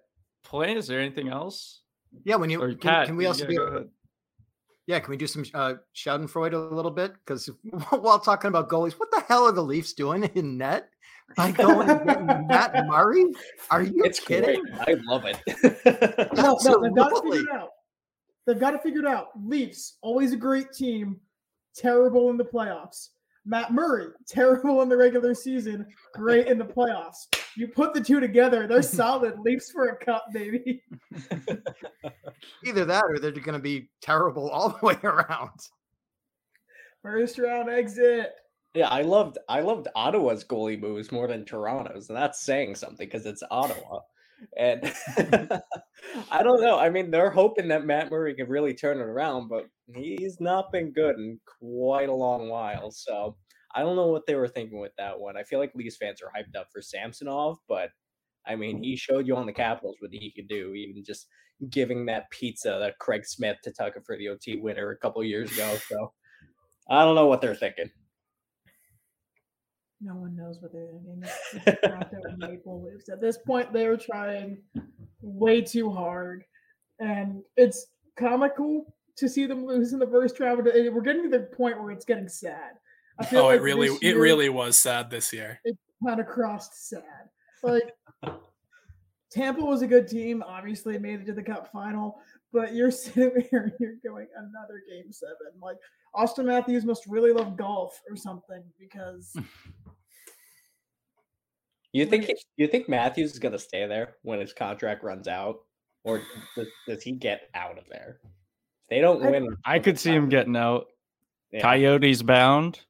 planned. 0.44 0.78
Is 0.78 0.86
there 0.86 1.00
anything 1.00 1.28
else? 1.28 1.82
Yeah, 2.24 2.36
when 2.36 2.50
you 2.50 2.76
can, 2.80 3.06
can, 3.06 3.16
we 3.16 3.26
also 3.26 3.44
yeah, 3.44 3.48
do? 3.48 3.88
Yeah, 4.86 4.98
can 4.98 5.10
we 5.10 5.16
do 5.16 5.28
some 5.28 5.44
uh, 5.54 5.74
Schadenfreude 5.94 6.52
a 6.52 6.74
little 6.74 6.90
bit? 6.90 7.12
Because 7.14 7.48
while 7.90 8.18
talking 8.18 8.48
about 8.48 8.68
goalies, 8.68 8.94
what 8.94 9.10
the 9.12 9.20
hell 9.28 9.44
are 9.44 9.52
the 9.52 9.62
Leafs 9.62 9.92
doing 9.92 10.24
in 10.34 10.58
net? 10.58 10.90
Like 11.36 11.56
going 11.56 11.86
Matt 12.46 12.86
Murray? 12.86 13.24
Are 13.70 13.82
you 13.82 14.04
it's 14.04 14.20
kidding? 14.20 14.62
Great. 14.62 14.88
I 14.88 15.00
love 15.04 15.24
it. 15.24 15.40
no, 16.34 16.58
no, 16.64 16.82
they've 16.82 16.94
got 16.94 17.10
to 17.10 17.22
figure 17.22 17.40
it 17.40 17.54
out. 17.54 17.68
They've 18.46 18.58
got 18.58 18.70
to 18.72 18.78
figure 18.78 19.00
it 19.00 19.06
out. 19.06 19.28
Leafs, 19.44 19.98
always 20.02 20.32
a 20.32 20.36
great 20.36 20.72
team, 20.72 21.20
terrible 21.74 22.30
in 22.30 22.36
the 22.36 22.44
playoffs. 22.44 23.10
Matt 23.44 23.72
Murray, 23.72 24.08
terrible 24.28 24.82
in 24.82 24.88
the 24.88 24.96
regular 24.96 25.34
season, 25.34 25.86
great 26.14 26.46
in 26.46 26.58
the 26.58 26.64
playoffs. 26.64 27.26
You 27.56 27.68
put 27.68 27.94
the 27.94 28.00
two 28.00 28.20
together, 28.20 28.66
they're 28.66 28.82
solid. 28.82 29.38
Leafs 29.40 29.70
for 29.70 29.88
a 29.88 29.96
cup, 29.96 30.26
baby. 30.32 30.82
Either 32.64 32.84
that 32.84 33.04
or 33.04 33.18
they're 33.18 33.32
going 33.32 33.52
to 33.52 33.58
be 33.58 33.88
terrible 34.00 34.48
all 34.50 34.70
the 34.70 34.86
way 34.86 34.98
around. 35.04 35.50
First 37.02 37.38
round 37.38 37.70
exit. 37.70 38.32
Yeah, 38.74 38.88
I 38.88 39.02
loved 39.02 39.38
I 39.48 39.60
loved 39.60 39.88
Ottawa's 39.96 40.44
goalie 40.44 40.80
moves 40.80 41.10
more 41.10 41.26
than 41.26 41.44
Toronto's, 41.44 42.08
and 42.08 42.16
that's 42.16 42.40
saying 42.40 42.76
something 42.76 43.06
because 43.06 43.26
it's 43.26 43.42
Ottawa. 43.50 44.00
And 44.56 44.84
I 46.30 46.42
don't 46.42 46.62
know. 46.62 46.78
I 46.78 46.88
mean, 46.90 47.10
they're 47.10 47.30
hoping 47.30 47.68
that 47.68 47.84
Matt 47.84 48.10
Murray 48.10 48.34
can 48.34 48.48
really 48.48 48.74
turn 48.74 48.98
it 48.98 49.02
around, 49.02 49.48
but 49.48 49.66
he's 49.94 50.40
not 50.40 50.72
been 50.72 50.92
good 50.92 51.16
in 51.16 51.40
quite 51.60 52.08
a 52.08 52.14
long 52.14 52.48
while. 52.48 52.90
So 52.92 53.36
I 53.74 53.82
don't 53.82 53.96
know 53.96 54.08
what 54.08 54.26
they 54.26 54.36
were 54.36 54.48
thinking 54.48 54.80
with 54.80 54.92
that 54.98 55.18
one. 55.18 55.36
I 55.36 55.42
feel 55.42 55.58
like 55.58 55.74
Leafs 55.74 55.96
fans 55.96 56.20
are 56.22 56.32
hyped 56.36 56.58
up 56.58 56.68
for 56.72 56.80
Samsonov, 56.80 57.58
but 57.68 57.90
I 58.46 58.56
mean, 58.56 58.82
he 58.82 58.96
showed 58.96 59.26
you 59.26 59.36
on 59.36 59.46
the 59.46 59.52
Capitals 59.52 59.96
what 60.00 60.12
he 60.12 60.32
could 60.34 60.48
do, 60.48 60.74
even 60.74 61.04
just 61.04 61.26
giving 61.68 62.06
that 62.06 62.30
pizza 62.30 62.78
that 62.80 62.98
Craig 62.98 63.26
Smith 63.26 63.58
to 63.64 63.72
Tucker 63.72 64.02
for 64.06 64.16
the 64.16 64.28
OT 64.28 64.56
winner 64.56 64.90
a 64.90 64.96
couple 64.98 65.22
years 65.24 65.52
ago. 65.52 65.76
So 65.88 66.12
I 66.88 67.04
don't 67.04 67.14
know 67.16 67.26
what 67.26 67.40
they're 67.40 67.54
thinking. 67.54 67.90
No 70.00 70.14
one 70.14 70.34
knows 70.34 70.60
what 70.60 70.72
they're 70.72 70.88
thinking. 70.88 72.38
Maple 72.38 72.82
Leafs. 72.82 73.08
At 73.08 73.20
this 73.20 73.38
point, 73.38 73.72
they're 73.72 73.96
trying 73.96 74.58
way 75.20 75.60
too 75.60 75.90
hard, 75.90 76.44
and 76.98 77.42
it's 77.56 77.86
comical 78.16 78.94
to 79.16 79.28
see 79.28 79.46
them 79.46 79.66
lose 79.66 79.92
in 79.92 79.98
the 79.98 80.06
first 80.06 80.40
round. 80.40 80.64
We're 80.64 81.00
getting 81.02 81.24
to 81.24 81.28
the 81.28 81.48
point 81.54 81.80
where 81.80 81.90
it's 81.90 82.06
getting 82.06 82.28
sad. 82.28 82.72
I 83.18 83.26
feel 83.26 83.40
oh, 83.40 83.46
like 83.48 83.60
it 83.60 83.62
really, 83.62 83.88
year, 84.00 84.16
it 84.16 84.18
really 84.18 84.48
was 84.48 84.80
sad 84.80 85.10
this 85.10 85.32
year. 85.32 85.60
It 85.64 85.76
kind 86.04 86.20
of 86.20 86.26
crossed 86.26 86.88
sad. 86.88 87.02
Like 87.62 87.92
Tampa 89.30 89.62
was 89.62 89.82
a 89.82 89.86
good 89.86 90.08
team. 90.08 90.42
Obviously, 90.46 90.98
made 90.98 91.20
it 91.20 91.26
to 91.26 91.34
the 91.34 91.42
Cup 91.42 91.70
final, 91.70 92.20
but 92.52 92.74
you're 92.74 92.90
sitting 92.90 93.44
here 93.50 93.64
and 93.64 93.72
you're 93.78 93.96
going 94.02 94.26
another 94.36 94.82
game 94.90 95.12
seven. 95.12 95.52
Like 95.62 95.76
Auston 96.14 96.46
Matthews 96.46 96.84
must 96.84 97.06
really 97.06 97.32
love 97.32 97.56
golf 97.56 98.00
or 98.08 98.16
something 98.16 98.62
because 98.78 99.36
You 101.92 102.06
think 102.06 102.26
he, 102.26 102.36
you 102.56 102.68
think 102.68 102.88
Matthews 102.88 103.32
is 103.32 103.38
going 103.38 103.52
to 103.52 103.58
stay 103.58 103.86
there 103.86 104.14
when 104.22 104.38
his 104.38 104.52
contract 104.52 105.02
runs 105.02 105.26
out, 105.26 105.60
or 106.04 106.22
does, 106.54 106.68
does 106.86 107.02
he 107.02 107.12
get 107.12 107.50
out 107.54 107.78
of 107.78 107.84
there? 107.88 108.20
If 108.22 108.88
they 108.88 109.00
don't 109.00 109.20
win. 109.20 109.56
I 109.64 109.80
could 109.80 109.98
see 109.98 110.12
him 110.12 110.28
getting 110.28 110.56
out. 110.56 110.86
Yeah. 111.52 111.62
Coyotes 111.62 112.22
bound. 112.22 112.80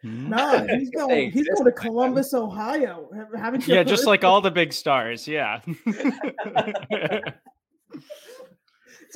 Hmm? 0.00 0.30
No, 0.30 0.66
he's 0.78 0.88
going. 0.90 1.32
He's 1.32 1.48
going 1.48 1.66
to 1.66 1.72
Columbus, 1.72 2.32
Ohio. 2.32 3.10
Haven't 3.36 3.68
you? 3.68 3.74
Yeah, 3.74 3.82
just 3.82 4.06
like 4.06 4.24
all 4.24 4.40
the 4.40 4.50
big 4.50 4.72
stars. 4.72 5.28
Yeah. 5.28 5.60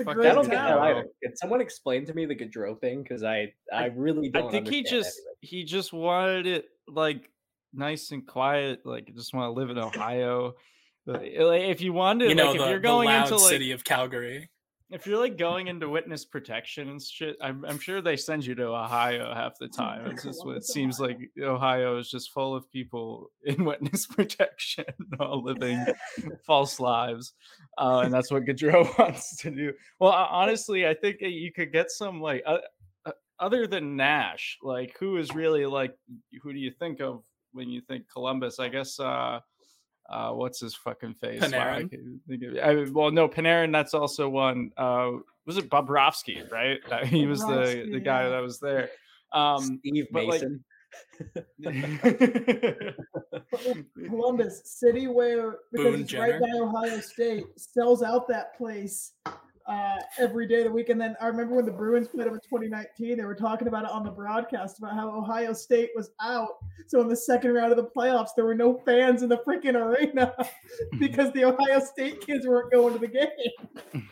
it's 0.00 0.10
a 0.10 0.14
great 0.14 0.30
I 0.30 0.34
don't 0.34 0.48
get 0.48 0.54
that 0.54 0.78
either. 0.78 1.04
Can 1.22 1.36
someone 1.36 1.60
explain 1.60 2.06
to 2.06 2.14
me 2.14 2.26
the 2.26 2.34
Gaudreau 2.34 2.80
thing? 2.80 3.02
Because 3.02 3.22
I, 3.22 3.52
I 3.72 3.86
really 3.86 4.28
don't. 4.28 4.48
I 4.48 4.50
think 4.50 4.68
he 4.68 4.82
just 4.82 5.20
he 5.40 5.64
just 5.64 5.92
wanted 5.92 6.46
it 6.46 6.66
like 6.88 7.30
nice 7.72 8.10
and 8.10 8.26
quiet. 8.26 8.80
Like, 8.84 9.14
just 9.14 9.34
want 9.34 9.48
to 9.48 9.60
live 9.60 9.70
in 9.70 9.78
Ohio. 9.78 10.54
like, 11.06 11.22
if 11.24 11.80
you 11.80 11.92
wanted, 11.92 12.28
you 12.28 12.34
know, 12.34 12.50
like, 12.50 12.58
the, 12.58 12.64
if 12.64 12.70
you're 12.70 12.80
going 12.80 13.08
into 13.08 13.36
like 13.36 13.50
city 13.50 13.72
of 13.72 13.84
Calgary, 13.84 14.48
if 14.90 15.06
you're 15.06 15.18
like 15.18 15.38
going 15.38 15.68
into 15.68 15.88
witness 15.88 16.24
protection 16.24 16.88
and 16.88 17.00
shit, 17.00 17.36
I'm, 17.40 17.64
I'm 17.64 17.78
sure 17.78 18.00
they 18.00 18.16
send 18.16 18.44
you 18.44 18.54
to 18.56 18.66
Ohio 18.68 19.32
half 19.32 19.58
the 19.58 19.68
time. 19.76 20.06
It's 20.10 20.24
just 20.24 20.44
what 20.44 20.56
it 20.56 20.64
seems 20.64 20.98
like. 20.98 21.18
Ohio 21.40 21.98
is 21.98 22.10
just 22.10 22.32
full 22.32 22.54
of 22.54 22.70
people 22.70 23.30
in 23.44 23.64
witness 23.64 24.06
protection, 24.06 24.84
all 25.18 25.42
living 25.42 25.84
false 26.46 26.80
lives, 26.80 27.32
uh, 27.78 28.02
and 28.04 28.12
that's 28.12 28.30
what 28.30 28.44
Gaudreau 28.44 28.98
wants 28.98 29.36
to 29.38 29.50
do. 29.50 29.72
Well, 30.00 30.12
honestly, 30.12 30.86
I 30.86 30.94
think 30.94 31.18
you 31.20 31.52
could 31.52 31.72
get 31.72 31.90
some 31.90 32.20
like. 32.20 32.42
Uh, 32.46 32.58
other 33.38 33.66
than 33.66 33.96
Nash, 33.96 34.58
like 34.62 34.94
who 35.00 35.16
is 35.16 35.34
really 35.34 35.64
like 35.64 35.94
who 36.42 36.52
do 36.52 36.58
you 36.58 36.70
think 36.70 37.00
of 37.00 37.24
when 37.52 37.70
you 37.70 37.80
think 37.80 38.04
Columbus, 38.12 38.58
I 38.58 38.68
guess 38.68 39.00
uh 39.00 39.40
uh 40.10 40.32
what's 40.32 40.60
his 40.60 40.74
fucking 40.74 41.14
face? 41.14 41.40
Panarin. 41.40 42.20
I, 42.62 42.90
well, 42.90 43.10
no, 43.10 43.28
Panarin. 43.28 43.72
That's 43.72 43.94
also 43.94 44.28
one. 44.28 44.72
Uh, 44.76 45.12
was 45.46 45.56
it 45.56 45.70
Bobrovsky? 45.70 46.50
Right, 46.50 46.80
he 47.06 47.26
was 47.26 47.40
the 47.40 47.88
the 47.90 48.00
guy 48.00 48.28
that 48.28 48.40
was 48.40 48.60
there. 48.60 48.90
Um, 49.32 49.80
Steve 49.80 50.06
Mason. 50.10 50.62
Like, 50.62 50.64
Columbus 54.08 54.62
City, 54.64 55.06
where 55.06 55.58
because 55.72 55.92
Boone 55.92 56.00
it's 56.00 56.10
Jenner. 56.10 56.32
right 56.32 56.40
by 56.40 56.58
Ohio 56.58 57.00
State, 57.00 57.44
sells 57.56 58.02
out 58.02 58.26
that 58.28 58.56
place 58.56 59.12
uh, 59.66 59.96
every 60.18 60.46
day 60.46 60.58
of 60.58 60.64
the 60.64 60.70
week. 60.70 60.88
And 60.88 61.00
then 61.00 61.16
I 61.20 61.26
remember 61.26 61.54
when 61.54 61.66
the 61.66 61.72
Bruins 61.72 62.08
played 62.08 62.26
them 62.26 62.34
in 62.34 62.40
2019, 62.40 63.16
they 63.16 63.24
were 63.24 63.34
talking 63.34 63.68
about 63.68 63.84
it 63.84 63.90
on 63.90 64.04
the 64.04 64.10
broadcast 64.10 64.78
about 64.78 64.94
how 64.94 65.10
Ohio 65.10 65.52
State 65.52 65.90
was 65.94 66.10
out. 66.20 66.58
So 66.86 67.00
in 67.00 67.08
the 67.08 67.16
second 67.16 67.52
round 67.52 67.72
of 67.72 67.76
the 67.76 67.90
playoffs, 67.96 68.30
there 68.34 68.44
were 68.44 68.54
no 68.54 68.80
fans 68.84 69.22
in 69.22 69.28
the 69.28 69.38
freaking 69.38 69.74
arena 69.74 70.34
because 70.98 71.32
the 71.32 71.44
Ohio 71.44 71.80
State 71.80 72.26
kids 72.26 72.46
weren't 72.46 72.72
going 72.72 72.92
to 72.94 72.98
the 72.98 73.08
game. 73.08 74.08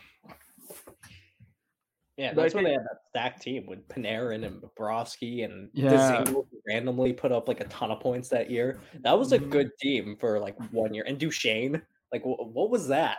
Yeah, 2.19 2.35
that's 2.35 2.53
when 2.53 2.65
they 2.65 2.73
had 2.73 2.81
that 2.81 2.99
stacked 3.11 3.43
team 3.43 3.65
with 3.67 3.87
Panarin 3.87 4.45
and 4.45 4.61
Bobrovsky 4.61 5.45
and 5.45 5.71
yeah. 5.73 6.25
randomly 6.67 7.13
put 7.13 7.31
up 7.31 7.47
like 7.47 7.61
a 7.61 7.65
ton 7.67 7.93
of 7.93 8.01
points 8.01 8.29
that 8.31 8.51
year. 8.51 8.81
That 9.03 9.17
was 9.17 9.33
a 9.33 9.39
mm-hmm. 9.39 9.51
good 9.51 9.71
team 9.79 10.17
for 10.19 10.41
like 10.41 10.57
one 10.73 10.93
year. 10.93 11.05
And 11.07 11.17
Duchene, 11.17 11.81
like, 12.13 12.23
what 12.25 12.71
was 12.71 12.89
that? 12.89 13.19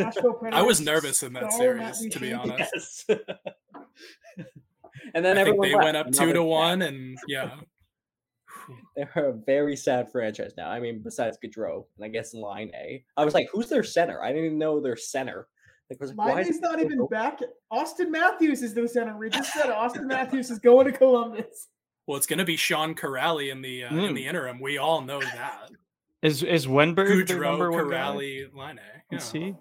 I 0.52 0.62
was 0.62 0.80
nervous 0.80 1.22
in 1.22 1.34
that 1.34 1.52
series, 1.52 2.06
to 2.10 2.18
be 2.18 2.32
honest. 2.32 3.04
and 5.14 5.24
then 5.24 5.36
I 5.36 5.40
everyone 5.40 5.68
they 5.68 5.74
went 5.74 5.96
up 5.96 6.10
two 6.12 6.32
to 6.32 6.42
one, 6.42 6.82
and 6.82 7.18
yeah. 7.28 7.56
they're 8.96 9.10
a 9.16 9.32
very 9.32 9.76
sad 9.76 10.10
franchise 10.10 10.52
now. 10.56 10.70
I 10.70 10.80
mean, 10.80 11.02
besides 11.02 11.36
Gaudreau, 11.44 11.84
and 11.96 12.04
I 12.04 12.08
guess 12.08 12.32
Laine. 12.32 13.02
I 13.16 13.24
was 13.24 13.34
like, 13.34 13.48
who's 13.52 13.68
their 13.68 13.82
center? 13.82 14.22
I 14.22 14.28
didn't 14.28 14.46
even 14.46 14.58
know 14.58 14.80
their 14.80 14.96
center. 14.96 15.48
Like, 15.90 16.00
was 16.00 16.14
like, 16.14 16.36
Laine's 16.36 16.60
not 16.60 16.80
even 16.80 17.06
back. 17.08 17.40
Auston 17.70 18.08
Matthews 18.08 18.62
is 18.62 18.72
the 18.72 18.88
center. 18.88 19.18
We 19.18 19.28
just 19.28 19.52
said 19.52 19.66
Auston 19.66 20.06
Matthews 20.06 20.50
is 20.50 20.58
going 20.58 20.86
to 20.86 20.92
Columbus. 20.92 21.68
Well, 22.06 22.16
it's 22.16 22.26
going 22.26 22.38
to 22.38 22.46
be 22.46 22.56
Sean 22.56 22.94
Kuraly 22.94 23.52
in 23.52 23.60
the 23.60 23.84
uh, 23.84 23.90
mm. 23.90 24.08
in 24.08 24.14
the 24.14 24.26
interim. 24.26 24.58
We 24.58 24.78
all 24.78 25.02
know 25.02 25.20
that. 25.20 25.68
Is 26.22 26.42
is 26.42 26.66
Wennberg 26.66 27.26
the 27.26 27.36
number 27.36 27.70
one 27.70 27.86
Kuraly, 27.86 28.54
Line 28.54 28.78
A? 28.78 29.14
Yeah. 29.14 29.18
See, 29.18 29.54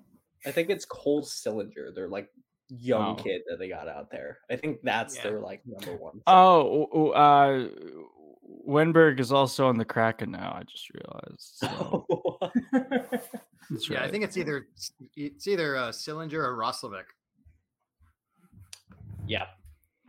I 0.46 0.52
think 0.52 0.70
it's 0.70 0.86
Cole 0.86 1.24
Sillinger. 1.24 1.94
They're 1.96 2.08
like 2.08 2.30
young 2.70 3.18
oh. 3.20 3.24
kid 3.24 3.42
that 3.50 3.58
they 3.58 3.68
got 3.68 3.88
out 3.88 4.12
there. 4.12 4.38
I 4.50 4.56
think 4.56 4.80
that's 4.84 5.16
yeah. 5.16 5.24
their 5.24 5.40
like 5.40 5.62
number 5.66 5.98
one. 5.98 6.22
Oh, 6.28 7.10
uh, 7.12 7.68
Wennberg 8.68 9.20
is 9.20 9.32
also 9.32 9.68
on 9.68 9.78
the 9.78 9.86
Kraken 9.86 10.32
now. 10.32 10.56
I 10.56 10.64
just 10.64 10.88
realized. 10.92 11.40
So. 11.40 12.06
yeah, 13.90 14.00
right. 14.00 14.08
I 14.08 14.12
think 14.12 14.24
it's 14.24 14.38
either 14.38 14.68
it's 15.16 15.48
either 15.48 15.76
uh, 15.76 15.90
Sillinger 15.90 16.34
or 16.34 16.58
Roslovic. 16.58 17.06
Yeah, 19.28 19.46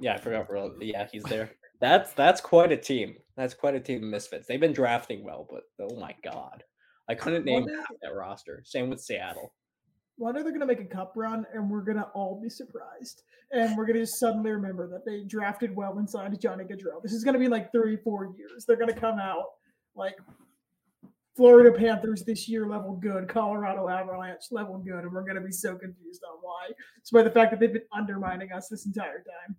yeah, 0.00 0.14
I 0.14 0.18
forgot. 0.18 0.48
Yeah, 0.80 1.06
he's 1.10 1.22
there. 1.24 1.50
That's 1.82 2.14
that's 2.14 2.40
quite 2.40 2.72
a 2.72 2.78
team. 2.78 3.16
That's 3.36 3.52
quite 3.52 3.74
a 3.74 3.80
team 3.80 4.04
of 4.04 4.08
misfits. 4.08 4.46
They've 4.46 4.58
been 4.58 4.72
drafting 4.72 5.22
well, 5.22 5.46
but 5.50 5.64
oh 5.80 6.00
my 6.00 6.14
god, 6.24 6.64
I 7.10 7.14
couldn't 7.14 7.44
name 7.44 7.66
that 7.66 8.14
roster. 8.14 8.62
Same 8.64 8.88
with 8.88 9.00
Seattle 9.00 9.52
one 10.16 10.34
day 10.34 10.42
they're 10.42 10.52
going 10.52 10.60
to 10.60 10.66
make 10.66 10.80
a 10.80 10.84
cup 10.84 11.12
run 11.16 11.46
and 11.52 11.68
we're 11.70 11.82
going 11.82 11.96
to 11.96 12.06
all 12.14 12.40
be 12.40 12.48
surprised. 12.48 13.22
And 13.50 13.76
we're 13.76 13.86
going 13.86 13.96
to 13.96 14.02
just 14.02 14.18
suddenly 14.18 14.50
remember 14.50 14.88
that 14.88 15.04
they 15.04 15.24
drafted 15.24 15.74
well 15.74 15.98
and 15.98 16.08
signed 16.08 16.40
Johnny 16.40 16.64
Gaudreau. 16.64 17.02
This 17.02 17.12
is 17.12 17.24
going 17.24 17.34
to 17.34 17.40
be 17.40 17.48
like 17.48 17.72
three, 17.72 17.96
four 17.96 18.32
years. 18.36 18.64
They're 18.64 18.76
going 18.76 18.92
to 18.92 18.98
come 18.98 19.18
out 19.18 19.46
like 19.94 20.16
Florida 21.36 21.76
Panthers 21.76 22.24
this 22.24 22.48
year 22.48 22.66
level 22.66 22.94
good, 22.94 23.28
Colorado 23.28 23.88
Avalanche 23.88 24.44
level 24.50 24.78
good. 24.78 25.00
And 25.00 25.12
we're 25.12 25.22
going 25.22 25.34
to 25.34 25.40
be 25.40 25.52
so 25.52 25.76
confused 25.76 26.22
on 26.30 26.38
why. 26.40 26.68
It's 26.98 27.10
by 27.10 27.22
the 27.22 27.30
fact 27.30 27.50
that 27.50 27.60
they've 27.60 27.72
been 27.72 27.82
undermining 27.92 28.52
us 28.52 28.68
this 28.68 28.86
entire 28.86 29.24
time. 29.24 29.56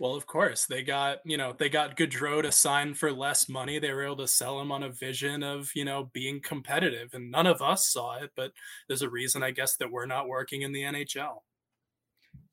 Well, 0.00 0.14
of 0.14 0.26
course, 0.26 0.66
they 0.66 0.82
got 0.82 1.18
you 1.24 1.36
know 1.36 1.54
they 1.56 1.68
got 1.68 1.96
Gaudreau 1.96 2.42
to 2.42 2.52
sign 2.52 2.94
for 2.94 3.12
less 3.12 3.48
money. 3.48 3.78
They 3.78 3.92
were 3.92 4.04
able 4.04 4.16
to 4.18 4.28
sell 4.28 4.60
him 4.60 4.72
on 4.72 4.82
a 4.82 4.88
vision 4.88 5.42
of 5.42 5.70
you 5.74 5.84
know 5.84 6.10
being 6.12 6.40
competitive, 6.40 7.10
and 7.12 7.30
none 7.30 7.46
of 7.46 7.60
us 7.60 7.88
saw 7.88 8.16
it. 8.18 8.30
But 8.36 8.52
there's 8.88 9.02
a 9.02 9.10
reason, 9.10 9.42
I 9.42 9.50
guess, 9.50 9.76
that 9.76 9.90
we're 9.90 10.06
not 10.06 10.28
working 10.28 10.62
in 10.62 10.72
the 10.72 10.82
NHL. 10.82 11.42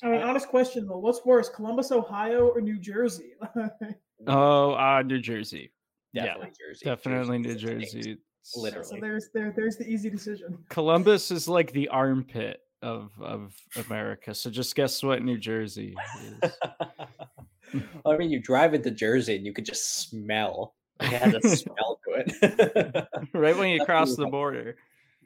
I 0.03 0.07
mean, 0.07 0.21
honest 0.21 0.47
question 0.47 0.87
though, 0.87 0.97
what's 0.97 1.23
worse, 1.25 1.49
Columbus, 1.49 1.91
Ohio, 1.91 2.47
or 2.47 2.61
New 2.61 2.79
Jersey? 2.79 3.33
oh, 4.27 4.73
uh, 4.73 5.03
New 5.05 5.19
Jersey. 5.19 5.71
Definitely 6.13 6.47
yeah, 6.47 6.67
Jersey. 6.67 6.85
Definitely 6.85 7.37
New 7.37 7.55
Jersey. 7.55 8.17
Literally. 8.55 8.87
So 8.87 8.97
there's 8.99 9.29
there 9.33 9.53
there's 9.55 9.77
the 9.77 9.87
easy 9.87 10.09
decision. 10.09 10.57
Columbus 10.69 11.29
is 11.31 11.47
like 11.47 11.71
the 11.71 11.87
armpit 11.89 12.61
of 12.81 13.11
of 13.21 13.53
America. 13.87 14.33
So 14.33 14.49
just 14.49 14.75
guess 14.75 15.03
what 15.03 15.23
New 15.23 15.37
Jersey 15.37 15.95
is. 16.43 16.51
I 18.05 18.17
mean, 18.17 18.29
you 18.29 18.41
drive 18.41 18.73
into 18.73 18.91
Jersey 18.91 19.35
and 19.35 19.45
you 19.45 19.53
could 19.53 19.65
just 19.65 20.09
smell. 20.09 20.75
It 20.99 21.07
has 21.07 21.33
a 21.33 21.41
smell 21.57 21.99
to 22.05 22.23
it. 22.25 23.07
right 23.33 23.57
when 23.57 23.69
you 23.69 23.85
cross 23.85 24.15
the 24.15 24.27
border. 24.27 24.75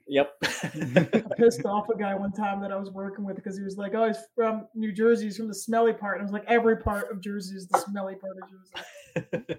Yep. 0.07 0.35
I 0.43 1.23
pissed 1.35 1.65
off 1.65 1.89
a 1.89 1.97
guy 1.97 2.13
one 2.13 2.31
time 2.31 2.61
that 2.61 2.71
I 2.71 2.75
was 2.75 2.91
working 2.91 3.25
with 3.25 3.35
because 3.37 3.57
he 3.57 3.63
was 3.63 3.75
like, 3.75 3.95
"Oh, 3.95 4.05
he's 4.05 4.19
from 4.35 4.67
New 4.75 4.91
Jersey. 4.91 5.25
He's 5.25 5.37
from 5.37 5.47
the 5.47 5.55
smelly 5.55 5.93
part." 5.93 6.17
And 6.17 6.21
I 6.21 6.25
was 6.25 6.31
like, 6.31 6.45
"Every 6.47 6.77
part 6.77 7.11
of 7.11 7.21
Jersey 7.21 7.55
is 7.55 7.67
the 7.67 7.79
smelly 7.79 8.13
part 8.13 8.37
of 8.37 9.33
Jersey." 9.33 9.57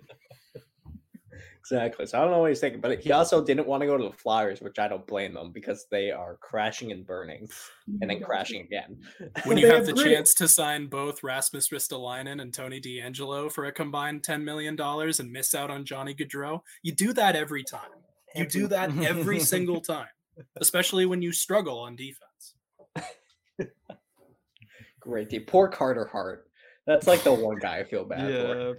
Exactly. 1.68 2.06
So 2.06 2.18
I 2.18 2.22
don't 2.22 2.30
know 2.30 2.38
what 2.38 2.50
he's 2.50 2.60
thinking, 2.60 2.80
but 2.80 3.00
he 3.00 3.10
also 3.10 3.44
didn't 3.44 3.66
want 3.66 3.80
to 3.80 3.88
go 3.88 3.96
to 3.96 4.04
the 4.04 4.12
Flyers, 4.12 4.60
which 4.60 4.78
I 4.78 4.86
don't 4.86 5.04
blame 5.04 5.34
them 5.34 5.50
because 5.50 5.86
they 5.90 6.12
are 6.12 6.36
crashing 6.36 6.92
and 6.92 7.04
burning 7.04 7.48
mm-hmm. 7.48 7.96
and 8.00 8.10
then 8.10 8.20
crashing 8.20 8.60
again. 8.62 8.98
When 9.44 9.58
you 9.58 9.66
have 9.66 9.84
the 9.84 9.92
chance 9.92 10.32
to 10.34 10.46
sign 10.46 10.86
both 10.86 11.24
Rasmus 11.24 11.70
Ristolainen 11.70 12.40
and 12.40 12.54
Tony 12.54 12.80
DeAngelo 12.80 13.50
for 13.50 13.64
a 13.64 13.72
combined 13.72 14.22
$10 14.22 14.44
million 14.44 14.80
and 14.80 15.32
miss 15.32 15.54
out 15.56 15.70
on 15.70 15.84
Johnny 15.84 16.14
Gaudreau, 16.14 16.60
you 16.82 16.92
do 16.92 17.12
that 17.14 17.34
every 17.34 17.64
time. 17.64 17.80
You 18.36 18.46
do 18.46 18.68
that 18.68 18.96
every 18.98 19.40
single 19.54 19.80
time, 19.80 20.08
especially 20.60 21.04
when 21.04 21.20
you 21.20 21.32
struggle 21.32 21.80
on 21.80 21.96
defense. 21.96 22.54
Great 25.00 25.30
team. 25.30 25.44
Poor 25.46 25.68
Carter 25.68 26.04
Hart. 26.04 26.48
That's 26.86 27.08
like 27.08 27.24
the 27.24 27.32
one 27.32 27.58
guy 27.58 27.78
I 27.78 27.84
feel 27.84 28.04
bad 28.04 28.32
yeah. 28.32 28.42
for. 28.42 28.78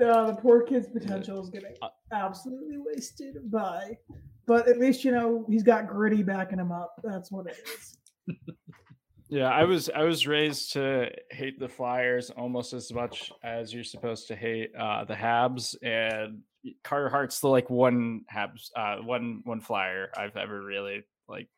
No, 0.00 0.28
the 0.28 0.40
poor 0.40 0.62
kid's 0.62 0.88
potential 0.88 1.42
is 1.42 1.50
getting 1.50 1.74
uh, 1.82 1.88
absolutely 2.10 2.78
wasted 2.78 3.50
by, 3.50 3.98
but 4.46 4.66
at 4.66 4.78
least 4.78 5.04
you 5.04 5.12
know 5.12 5.44
he's 5.46 5.62
got 5.62 5.86
gritty 5.88 6.22
backing 6.22 6.58
him 6.58 6.72
up. 6.72 6.94
That's 7.04 7.30
what 7.30 7.46
it 7.48 7.58
is. 7.68 7.98
yeah, 9.28 9.50
I 9.50 9.64
was 9.64 9.90
I 9.94 10.04
was 10.04 10.26
raised 10.26 10.72
to 10.72 11.10
hate 11.30 11.60
the 11.60 11.68
Flyers 11.68 12.30
almost 12.30 12.72
as 12.72 12.90
much 12.94 13.30
as 13.44 13.74
you're 13.74 13.84
supposed 13.84 14.26
to 14.28 14.36
hate 14.36 14.70
uh, 14.74 15.04
the 15.04 15.12
Habs, 15.14 15.76
and 15.82 16.40
Carter 16.82 17.10
Hart's 17.10 17.40
the 17.40 17.48
like 17.48 17.68
one 17.68 18.22
Habs, 18.32 18.70
uh, 18.74 19.02
one 19.02 19.42
one 19.44 19.60
Flyer 19.60 20.08
I've 20.16 20.38
ever 20.38 20.62
really 20.62 21.02
like 21.28 21.48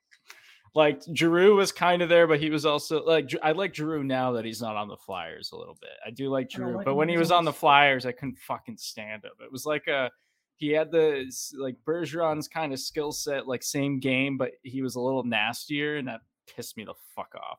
like 0.75 1.03
Giroux 1.15 1.57
was 1.57 1.71
kind 1.71 2.03
of 2.03 2.09
there, 2.09 2.27
but 2.27 2.41
he 2.41 2.51
was 2.51 2.65
also 2.65 3.05
like 3.05 3.31
I 3.43 3.53
like 3.53 3.75
Giroux 3.75 4.05
now 4.05 4.33
that 4.33 4.45
he's 4.45 4.63
not 4.63 4.77
on 4.77 4.89
the 4.89 4.97
Flyers 4.97 5.51
a 5.53 5.57
little 5.57 5.77
bit. 5.81 5.91
I 6.07 6.11
do 6.11 6.31
like 6.31 6.51
Giroux, 6.51 6.77
like 6.77 6.87
but 6.87 6.95
when 6.95 7.09
he 7.09 7.19
was 7.19 7.31
on 7.31 7.45
the 7.45 7.53
Flyers, 7.53 8.07
I 8.07 8.13
couldn't 8.13 8.39
fucking 8.39 8.79
stand 8.79 9.25
him. 9.25 9.33
It 9.41 9.53
was 9.53 9.67
like 9.67 9.87
a 9.87 10.11
he 10.57 10.71
had 10.71 10.91
the 10.91 11.31
like 11.59 11.77
Bergeron's 11.85 12.49
kind 12.49 12.73
of 12.73 12.81
skill 12.81 13.13
set, 13.13 13.47
like 13.47 13.63
same 13.63 14.01
game, 14.01 14.39
but 14.39 14.53
he 14.63 14.81
was 14.81 14.95
a 14.95 15.01
little 15.01 15.25
nastier, 15.25 15.97
and 15.97 16.09
that 16.09 16.21
pissed 16.55 16.77
me 16.77 16.85
the 16.85 16.95
fuck 17.15 17.35
off. 17.35 17.59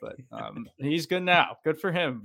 But 0.00 0.16
um, 0.32 0.66
he's 0.78 1.06
good 1.06 1.22
now. 1.22 1.56
Good 1.64 1.80
for 1.80 1.92
him. 1.92 2.22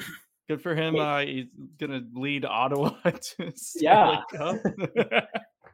Good 0.50 0.64
for 0.64 0.74
him. 0.74 0.96
Uh, 0.96 1.20
he's 1.20 1.46
gonna 1.80 2.02
lead 2.12 2.44
Ottawa 2.44 2.90
to 3.04 3.54
yeah. 3.76 4.22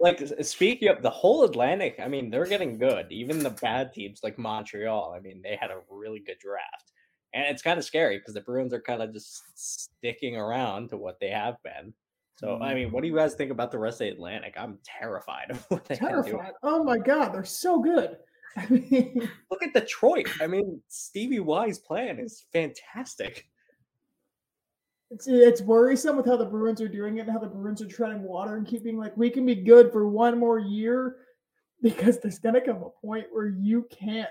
like 0.02 0.22
speaking 0.42 0.90
of 0.90 1.02
the 1.02 1.10
whole 1.10 1.46
Atlantic, 1.46 1.98
I 2.04 2.10
mean, 2.10 2.30
they're 2.30 2.46
getting 2.46 2.78
good. 2.78 3.10
Even 3.10 3.40
the 3.40 3.52
bad 3.52 3.94
teams 3.94 4.20
like 4.22 4.38
Montreal, 4.38 5.16
I 5.16 5.22
mean, 5.22 5.42
they 5.42 5.58
had 5.60 5.72
a 5.72 5.80
really 5.90 6.20
good 6.20 6.40
draft. 6.40 6.92
And 7.34 7.46
it's 7.46 7.62
kind 7.62 7.80
of 7.80 7.86
scary 7.86 8.18
because 8.18 8.34
the 8.34 8.42
Bruins 8.42 8.74
are 8.74 8.82
kind 8.82 9.02
of 9.02 9.14
just 9.14 9.44
sticking 9.56 10.36
around 10.36 10.90
to 10.90 10.98
what 10.98 11.22
they 11.22 11.30
have 11.30 11.56
been. 11.64 11.94
So, 12.38 12.60
I 12.62 12.74
mean, 12.74 12.92
what 12.92 13.02
do 13.02 13.08
you 13.08 13.16
guys 13.16 13.34
think 13.34 13.52
about 13.52 13.72
the 13.72 13.80
rest 13.80 14.02
of 14.02 14.08
the 14.08 14.14
Atlantic? 14.14 14.56
I'm 14.58 14.78
terrified 14.84 15.52
of 15.52 15.64
what 15.70 15.86
they 15.86 15.96
terrified. 15.96 16.52
Oh 16.64 16.84
my 16.84 16.98
god, 16.98 17.30
they're 17.30 17.46
so 17.46 17.80
good. 17.80 18.18
I 18.58 18.68
mean, 18.68 19.30
look 19.50 19.64
at 19.64 19.74
Detroit. 19.74 20.28
I 20.42 20.48
mean, 20.48 20.82
Stevie 20.90 21.40
Y's 21.40 21.80
plan 21.80 22.20
is 22.20 22.44
fantastic. 22.52 23.48
It's, 25.12 25.28
it's 25.28 25.62
worrisome 25.62 26.18
with 26.18 26.26
how 26.26 26.36
the 26.36 26.46
Bruins 26.46 26.82
are 26.82 26.88
doing 26.88 27.18
it 27.18 27.22
and 27.22 27.32
how 27.32 27.40
the 27.40 27.48
Bruins 27.48 27.82
are 27.82 27.88
treading 27.88 28.24
water 28.24 28.58
and 28.58 28.68
keeping 28.68 28.98
like 28.98 29.16
we 29.16 29.30
can 29.30 29.46
be 29.46 29.56
good 29.56 29.92
for 29.92 30.08
one 30.08 30.40
more 30.40 30.60
year 30.60 31.18
because 31.82 32.20
there's 32.20 32.40
gonna 32.40 32.62
come 32.62 32.84
a 32.84 32.90
point 33.06 33.28
where 33.32 33.48
you 33.48 33.88
can't 33.92 34.30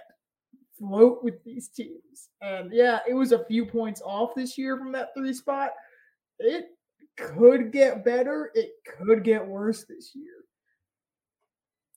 float 0.78 1.22
with 1.22 1.42
these 1.44 1.68
teams. 1.68 2.28
And 2.40 2.72
yeah, 2.72 2.98
it 3.08 3.14
was 3.14 3.32
a 3.32 3.44
few 3.44 3.64
points 3.64 4.02
off 4.04 4.34
this 4.34 4.58
year 4.58 4.76
from 4.76 4.92
that 4.92 5.10
three 5.16 5.32
spot. 5.32 5.70
It 6.38 6.66
could 7.16 7.72
get 7.72 8.04
better. 8.04 8.50
It 8.54 8.72
could 8.98 9.22
get 9.22 9.46
worse 9.46 9.84
this 9.84 10.12
year. 10.14 10.43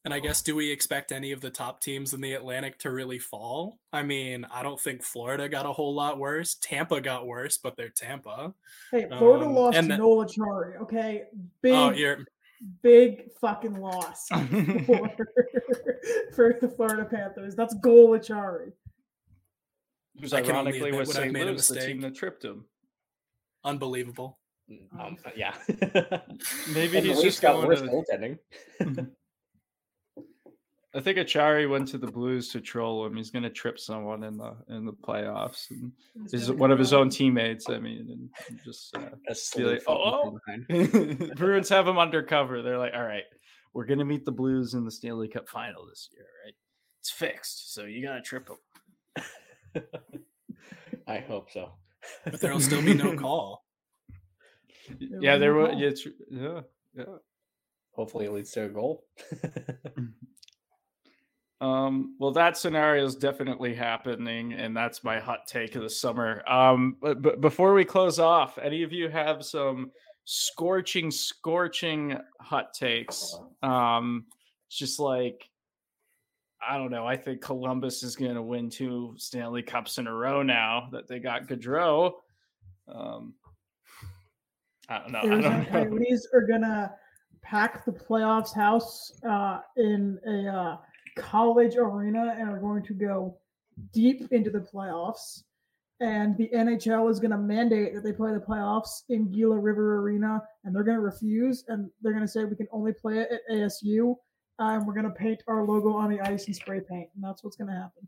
And 0.08 0.14
I 0.14 0.22
guess, 0.22 0.42
do 0.42 0.56
we 0.56 0.72
expect 0.72 1.12
any 1.12 1.34
of 1.34 1.42
the 1.42 1.50
top 1.50 1.82
teams 1.82 2.14
in 2.14 2.22
the 2.22 2.32
Atlantic 2.32 2.78
to 2.80 2.92
really 2.92 3.20
fall? 3.20 3.78
I 3.92 4.04
mean, 4.04 4.46
I 4.50 4.64
don't 4.64 4.80
think 4.80 5.04
Florida 5.04 5.50
got 5.50 5.66
a 5.66 5.74
whole 5.74 5.94
lot 5.94 6.18
worse. 6.18 6.56
Tampa 6.62 7.02
got 7.02 7.28
worse, 7.28 7.58
but 7.58 7.76
they're 7.76 7.90
Tampa. 7.90 8.54
Hey, 8.90 9.06
Florida 9.18 9.46
um, 9.46 9.54
lost 9.54 9.82
to 9.82 9.86
then, 9.86 10.00
Noel 10.00 10.26
Acciari. 10.26 10.82
Okay, 10.84 11.24
big, 11.62 11.74
oh, 11.74 12.24
big 12.82 13.34
fucking 13.42 13.82
loss 13.82 14.28
for, 14.86 15.12
for 16.34 16.58
the 16.62 16.74
Florida 16.74 17.04
Panthers. 17.04 17.54
That's 17.58 17.74
goal 17.74 18.18
Acciari. 18.18 18.72
Who's 20.22 20.34
ironically 20.34 20.94
was 20.94 21.14
St. 21.14 21.34
Louis, 21.34 21.68
the 21.68 21.82
team 21.82 22.00
that 22.00 22.16
tripped 22.16 22.46
him. 22.46 22.64
Unbelievable. 23.66 24.40
Mm, 24.72 25.06
um, 25.06 25.18
yeah. 25.36 25.54
Maybe 26.74 27.02
he's 27.02 27.22
just 27.22 27.42
got 27.42 27.68
worse 27.68 27.82
to... 27.82 27.88
goaltending. 27.90 29.10
I 30.98 31.00
think 31.00 31.20
Acciari 31.20 31.70
went 31.70 31.88
to 31.90 32.00
the 32.00 32.08
Blues 32.08 32.50
to 32.50 32.60
troll 32.60 33.06
him. 33.06 33.16
He's 33.16 33.30
going 33.30 33.44
to 33.44 33.52
trip 33.52 33.78
someone 33.80 34.24
in 34.24 34.36
the 34.36 34.56
in 34.68 34.84
the 34.84 34.94
playoffs. 34.94 35.70
And 35.70 35.92
is 36.34 36.52
one 36.52 36.72
of 36.72 36.80
his 36.80 36.92
own 36.92 37.12
teammates. 37.12 37.70
I 37.70 37.78
mean, 37.78 38.30
and 38.50 38.60
just 38.66 38.98
uh, 38.98 39.02
like, 39.60 39.84
oh, 39.86 40.40
oh. 40.72 41.36
Bruins 41.36 41.70
have 41.70 41.88
him 41.88 42.00
undercover. 42.00 42.64
They're 42.64 42.80
like, 42.80 42.94
all 42.96 43.04
right, 43.04 43.26
we're 43.74 43.86
going 43.86 44.00
to 44.00 44.06
meet 44.06 44.26
the 44.26 44.32
Blues 44.32 44.74
in 44.74 44.86
the 44.86 44.92
Stanley 44.92 45.28
Cup 45.28 45.48
final 45.48 45.86
this 45.86 46.10
year, 46.12 46.26
right? 46.44 46.56
It's 47.00 47.12
fixed. 47.12 47.76
So 47.76 47.84
you 47.84 48.04
got 48.04 48.16
to 48.16 48.22
trip 48.22 48.50
him. 48.50 49.84
I 51.08 51.20
hope 51.20 51.52
so. 51.52 51.74
But 52.24 52.42
there'll 52.42 52.60
still 52.60 52.82
be 52.82 52.96
no 52.96 53.16
call. 53.16 53.66
Yeah, 54.98 55.38
there 55.38 55.54
will. 55.54 55.78
Yeah, 55.78 55.92
yeah, 56.32 56.62
yeah. 56.96 57.04
Hopefully, 57.92 58.26
it 58.26 58.34
leads 58.34 58.52
to 58.52 58.64
a 58.64 58.70
goal. 58.70 59.06
Um, 61.60 62.16
well, 62.20 62.32
that 62.34 62.58
scenario 62.58 63.06
is 63.06 63.16
definitely 63.16 63.74
happening, 63.74 64.54
and 64.54 64.78
that's 64.78 65.04
my 65.04 65.20
hot 65.20 65.48
take 65.48 65.76
of 65.76 65.82
the 65.82 65.90
summer. 65.90 66.48
Um, 66.48 66.98
but, 67.02 67.22
but 67.22 67.42
before 67.42 67.74
we 67.74 67.84
close 67.84 68.20
off, 68.20 68.58
any 68.60 68.84
of 68.84 68.94
you 68.94 69.10
have 69.10 69.44
some 69.44 69.92
scorching, 70.26 71.10
scorching 71.10 72.18
hot 72.40 72.74
takes? 72.74 73.36
Um, 73.64 74.26
just 74.70 75.00
like 75.00 75.50
I 76.68 76.78
don't 76.78 76.92
know. 76.92 77.06
I 77.06 77.16
think 77.16 77.42
Columbus 77.42 78.04
is 78.04 78.16
going 78.16 78.36
to 78.36 78.42
win 78.42 78.70
two 78.70 79.14
Stanley 79.18 79.62
Cups 79.62 80.00
in 80.00 80.08
a 80.08 80.14
row 80.14 80.42
now 80.42 80.90
that 80.92 81.08
they 81.08 81.20
got 81.20 81.48
Gaudreau. 81.48 82.14
Um, 82.88 83.36
I 84.90 85.00
don't 85.00 85.12
know. 85.12 85.20
I 85.20 85.28
don't 85.28 85.42
know. 85.42 86.18
Are 86.34 86.48
gonna 86.48 86.94
pack 87.42 87.86
the 87.86 87.92
playoffs 87.92 88.54
house 88.54 89.12
uh, 89.28 89.60
in 89.76 90.18
a 90.26 90.48
uh, 90.48 90.78
college 91.18 91.76
arena 91.76 92.36
and 92.38 92.50
are 92.50 92.60
going 92.60 92.84
to 92.84 92.94
go 92.94 93.38
deep 93.94 94.32
into 94.32 94.50
the 94.50 94.60
playoffs. 94.60 95.44
And 96.00 96.38
the 96.38 96.50
NHL 96.54 97.10
is 97.10 97.20
going 97.20 97.32
to 97.32 97.38
mandate 97.38 97.96
that 97.96 98.04
they 98.04 98.12
play 98.12 98.32
the 98.32 98.40
playoffs 98.40 99.02
in 99.10 99.32
Gila 99.32 99.58
River 99.58 99.98
Arena, 99.98 100.44
and 100.64 100.76
they're 100.76 100.84
going 100.84 100.98
to 100.98 101.02
refuse, 101.02 101.64
and 101.70 101.90
they're 102.02 102.14
going 102.14 102.24
to 102.24 102.28
say 102.28 102.44
we 102.44 102.56
can 102.56 102.68
only 102.72 102.94
play 102.94 103.18
it 103.18 103.30
at 103.32 103.42
ASU, 103.52 104.16
and 104.60 104.86
we're 104.86 104.94
going 104.94 105.06
to 105.06 105.12
paint 105.12 105.42
our 105.48 105.66
logo 105.66 105.94
on 105.94 106.12
the 106.12 106.22
ice 106.22 106.46
and 106.46 106.56
spray 106.56 106.82
paint, 106.88 107.10
and 107.16 107.24
that's 107.24 107.44
what's 107.44 107.58
going 107.58 107.70
to 107.70 107.74
happen. 107.74 108.08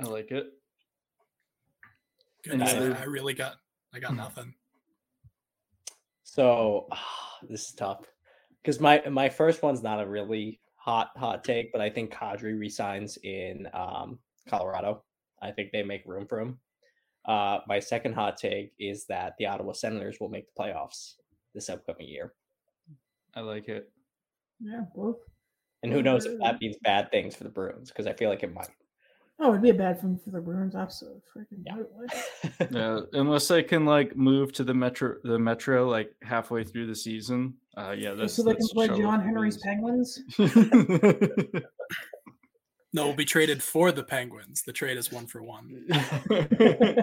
I 0.00 0.04
like 0.04 0.30
it. 0.30 0.46
Goodness, 2.44 2.72
Yeah. 2.72 2.94
I, 2.98 3.02
I 3.02 3.04
really 3.04 3.34
got 3.34 3.56
I 3.92 3.98
got 3.98 4.12
hmm. 4.12 4.18
nothing. 4.18 4.54
So 6.22 6.88
this 7.48 7.68
is 7.68 7.72
tough 7.72 8.06
because 8.62 8.80
my 8.80 9.02
my 9.08 9.28
first 9.28 9.62
one's 9.62 9.82
not 9.82 10.00
a 10.00 10.06
really 10.06 10.60
hot 10.76 11.10
hot 11.16 11.44
take, 11.44 11.72
but 11.72 11.80
I 11.80 11.90
think 11.90 12.12
Kadri 12.12 12.58
resigns 12.58 13.18
in 13.22 13.68
um, 13.72 14.18
Colorado. 14.48 15.04
I 15.42 15.50
think 15.50 15.72
they 15.72 15.82
make 15.82 16.02
room 16.06 16.26
for 16.26 16.40
him. 16.40 16.58
Uh, 17.24 17.60
my 17.66 17.78
second 17.78 18.14
hot 18.14 18.36
take 18.36 18.72
is 18.78 19.06
that 19.06 19.34
the 19.38 19.46
Ottawa 19.46 19.72
Senators 19.72 20.18
will 20.20 20.28
make 20.28 20.46
the 20.46 20.62
playoffs 20.62 21.14
this 21.54 21.68
upcoming 21.68 22.08
year, 22.08 22.32
I 23.34 23.40
like 23.40 23.68
it. 23.68 23.90
Yeah, 24.60 24.82
both. 24.94 25.16
and 25.82 25.92
who 25.92 26.02
knows 26.02 26.26
if 26.26 26.38
that 26.40 26.60
means 26.60 26.76
bad 26.82 27.10
things 27.10 27.34
for 27.34 27.44
the 27.44 27.50
Bruins 27.50 27.90
because 27.90 28.06
I 28.06 28.12
feel 28.12 28.28
like 28.28 28.42
it 28.42 28.52
might. 28.52 28.68
Oh, 29.42 29.50
it'd 29.50 29.62
be 29.62 29.70
a 29.70 29.74
bad 29.74 29.98
thing 30.00 30.20
for 30.22 30.30
the 30.30 30.40
Bruins, 30.40 30.74
absolutely. 30.74 31.22
Freaking 31.34 31.62
Yeah. 31.66 31.76
totally. 31.76 32.08
Yeah, 32.78 33.00
unless 33.18 33.48
they 33.48 33.62
can 33.62 33.86
like 33.86 34.14
move 34.14 34.52
to 34.52 34.64
the 34.64 34.74
metro, 34.74 35.16
the 35.24 35.38
metro 35.38 35.88
like 35.88 36.14
halfway 36.22 36.62
through 36.62 36.86
the 36.88 36.94
season. 36.94 37.54
Uh, 37.76 37.94
yeah, 37.96 38.12
that's 38.12 38.34
so 38.34 38.42
they 38.42 38.54
can 38.54 38.68
play 38.68 38.88
John 38.88 39.20
Henry's 39.20 39.56
Penguins. 39.58 40.20
No, 42.92 43.06
we'll 43.06 43.14
be 43.14 43.24
traded 43.24 43.62
for 43.62 43.92
the 43.92 44.02
Penguins. 44.02 44.62
The 44.62 44.72
trade 44.72 44.96
is 44.96 45.12
one 45.12 45.24
for 45.28 45.40
one. 45.44 45.86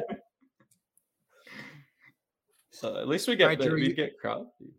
so 2.71 2.97
at 2.97 3.07
least 3.07 3.27
we 3.29 3.37
get 3.37 3.43
Alright, 3.45 3.59
the, 3.59 3.65
Drew, 3.69 3.75
we 3.75 3.87
you- 3.87 3.93
get 3.93 4.19
Crosby. 4.19 4.73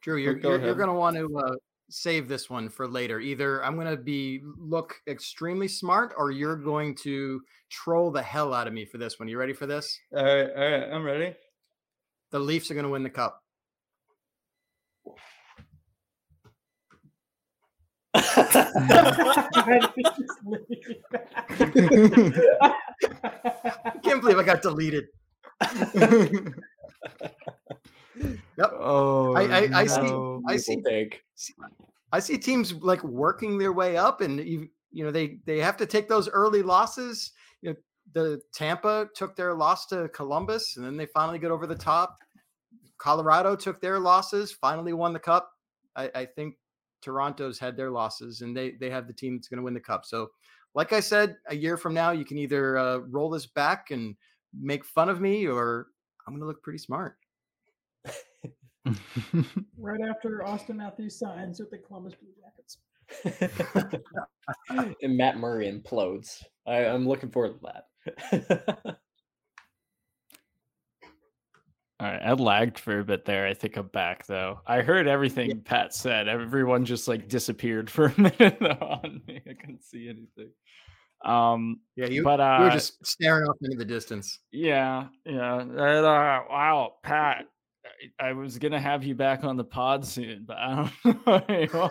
Drew, 0.00 0.18
you're 0.18 0.34
go 0.34 0.50
you're, 0.50 0.66
you're 0.66 0.74
going 0.76 0.88
to 0.88 0.94
want 0.94 1.16
to 1.16 1.36
uh, 1.36 1.54
save 1.92 2.26
this 2.26 2.48
one 2.48 2.68
for 2.68 2.88
later. 2.88 3.20
Either 3.20 3.64
I'm 3.64 3.74
going 3.74 3.86
to 3.86 3.96
be 3.96 4.40
look 4.58 4.94
extremely 5.06 5.68
smart, 5.68 6.14
or 6.16 6.30
you're 6.30 6.56
going 6.56 6.94
to 6.96 7.40
troll 7.70 8.10
the 8.10 8.22
hell 8.22 8.54
out 8.54 8.66
of 8.66 8.72
me 8.72 8.84
for 8.84 8.98
this 8.98 9.18
one. 9.18 9.28
You 9.28 9.38
ready 9.38 9.52
for 9.52 9.66
this? 9.66 9.98
All 10.16 10.24
right, 10.24 10.50
all 10.50 10.70
right, 10.70 10.90
I'm 10.90 11.04
ready. 11.04 11.34
The 12.30 12.38
Leafs 12.38 12.70
are 12.70 12.74
going 12.74 12.84
to 12.84 12.90
win 12.90 13.02
the 13.02 13.10
cup. 13.10 13.40
I 18.14 18.30
can't 24.02 24.20
believe 24.20 24.38
I 24.38 24.42
got 24.44 24.62
deleted. 24.62 25.06
yep. 28.56 28.70
Oh, 28.74 29.34
I- 29.34 29.42
I- 29.42 29.70
I 29.80 29.86
see- 29.86 30.00
I 30.48 30.56
see- 30.56 30.82
take. 30.82 31.22
I 32.12 32.18
see 32.18 32.36
teams 32.38 32.74
like 32.74 33.02
working 33.02 33.58
their 33.58 33.72
way 33.72 33.96
up, 33.96 34.20
and 34.20 34.38
you 34.40 34.68
you 34.90 35.04
know 35.04 35.10
they 35.10 35.38
they 35.46 35.58
have 35.58 35.76
to 35.78 35.86
take 35.86 36.08
those 36.08 36.28
early 36.28 36.62
losses. 36.62 37.32
You 37.62 37.70
know, 37.70 37.76
the 38.12 38.40
Tampa 38.52 39.08
took 39.14 39.34
their 39.36 39.54
loss 39.54 39.86
to 39.86 40.08
Columbus, 40.10 40.76
and 40.76 40.84
then 40.84 40.96
they 40.96 41.06
finally 41.06 41.38
get 41.38 41.50
over 41.50 41.66
the 41.66 41.74
top. 41.74 42.18
Colorado 42.98 43.56
took 43.56 43.80
their 43.80 43.98
losses, 43.98 44.52
finally 44.52 44.92
won 44.92 45.12
the 45.12 45.18
cup. 45.18 45.50
I, 45.96 46.10
I 46.14 46.26
think 46.26 46.56
Toronto's 47.00 47.58
had 47.58 47.76
their 47.76 47.90
losses, 47.90 48.42
and 48.42 48.56
they 48.56 48.72
they 48.72 48.90
have 48.90 49.06
the 49.06 49.12
team 49.14 49.36
that's 49.36 49.48
going 49.48 49.58
to 49.58 49.64
win 49.64 49.74
the 49.74 49.80
cup. 49.80 50.04
So, 50.04 50.28
like 50.74 50.92
I 50.92 51.00
said, 51.00 51.36
a 51.48 51.56
year 51.56 51.76
from 51.78 51.94
now, 51.94 52.10
you 52.12 52.24
can 52.24 52.38
either 52.38 52.76
uh, 52.76 52.98
roll 52.98 53.30
this 53.30 53.46
back 53.46 53.90
and 53.90 54.14
make 54.58 54.84
fun 54.84 55.08
of 55.08 55.20
me, 55.20 55.46
or 55.48 55.88
I'm 56.26 56.34
going 56.34 56.42
to 56.42 56.46
look 56.46 56.62
pretty 56.62 56.78
smart. 56.78 57.16
Right 59.78 60.00
after 60.08 60.42
Auston 60.44 60.76
Matthews 60.76 61.18
signs 61.18 61.60
with 61.60 61.70
the 61.70 61.78
Columbus 61.78 62.14
Blue 62.14 62.32
Jackets. 62.40 62.78
and 65.02 65.16
Matt 65.16 65.38
Murray 65.38 65.70
implodes. 65.70 66.42
I, 66.66 66.86
I'm 66.86 67.06
looking 67.06 67.30
forward 67.30 67.60
to 67.60 67.82
that. 68.32 68.96
All 72.00 72.08
right, 72.08 72.20
I 72.20 72.32
lagged 72.32 72.80
for 72.80 72.98
a 72.98 73.04
bit 73.04 73.24
there. 73.24 73.46
I 73.46 73.54
think 73.54 73.76
I'm 73.76 73.86
back 73.86 74.26
though. 74.26 74.58
I 74.66 74.80
heard 74.82 75.06
everything 75.06 75.60
Pat 75.60 75.94
said. 75.94 76.26
Everyone 76.26 76.84
just 76.84 77.06
like 77.06 77.28
disappeared 77.28 77.88
for 77.88 78.06
a 78.06 78.20
minute 78.20 78.60
on 78.60 79.20
me. 79.28 79.40
I 79.48 79.54
couldn't 79.54 79.84
see 79.84 80.08
anything. 80.08 80.50
Um, 81.24 81.78
Yeah, 81.94 82.06
you, 82.06 82.24
but 82.24 82.40
uh, 82.40 82.56
you 82.58 82.64
were 82.64 82.70
just 82.72 83.06
staring 83.06 83.44
off 83.44 83.56
into 83.62 83.76
the 83.76 83.84
distance. 83.84 84.40
yeah, 84.50 85.06
yeah. 85.24 85.60
And, 85.60 85.78
uh, 85.78 86.42
wow, 86.50 86.94
Pat, 87.04 87.44
I, 88.20 88.28
I 88.28 88.32
was 88.32 88.58
gonna 88.58 88.80
have 88.80 89.04
you 89.04 89.14
back 89.14 89.44
on 89.44 89.56
the 89.56 89.64
pod 89.64 90.06
soon, 90.06 90.44
but 90.46 90.56
I 90.56 90.90
don't 91.04 91.04
know 91.26 91.38
where 91.46 91.62
you 91.62 91.80
are. 91.80 91.90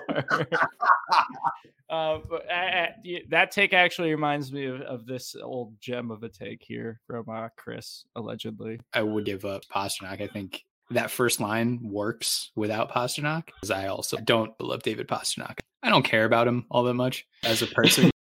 but 2.30 2.52
uh, 2.52 2.88
that 3.30 3.52
take 3.52 3.74
actually 3.74 4.12
reminds 4.12 4.52
me 4.52 4.66
of, 4.66 4.82
of 4.82 5.06
this 5.06 5.36
old 5.42 5.80
gem 5.80 6.12
of 6.12 6.24
a 6.24 6.30
take 6.30 6.64
here 6.64 7.00
from 7.06 7.30
uh, 7.30 7.50
Chris, 7.58 8.06
allegedly. 8.16 8.80
I 8.94 9.04
would 9.04 9.26
give 9.26 9.46
up 9.46 9.64
Pastrnak. 9.74 10.22
I 10.22 10.28
think 10.28 10.64
that 10.92 11.12
first 11.12 11.40
line 11.40 11.80
works 11.82 12.52
without 12.56 12.92
Pastrnak 12.92 13.48
because 13.48 13.72
I 13.72 13.88
also 13.88 14.18
don't 14.18 14.52
love 14.60 14.84
David 14.84 15.08
Pastrnak. 15.08 15.60
I 15.84 15.90
don't 15.90 16.04
care 16.04 16.26
about 16.26 16.48
him 16.48 16.66
all 16.70 16.84
that 16.84 16.94
much 16.94 17.26
as 17.44 17.62
a 17.62 17.68
person. 17.68 18.12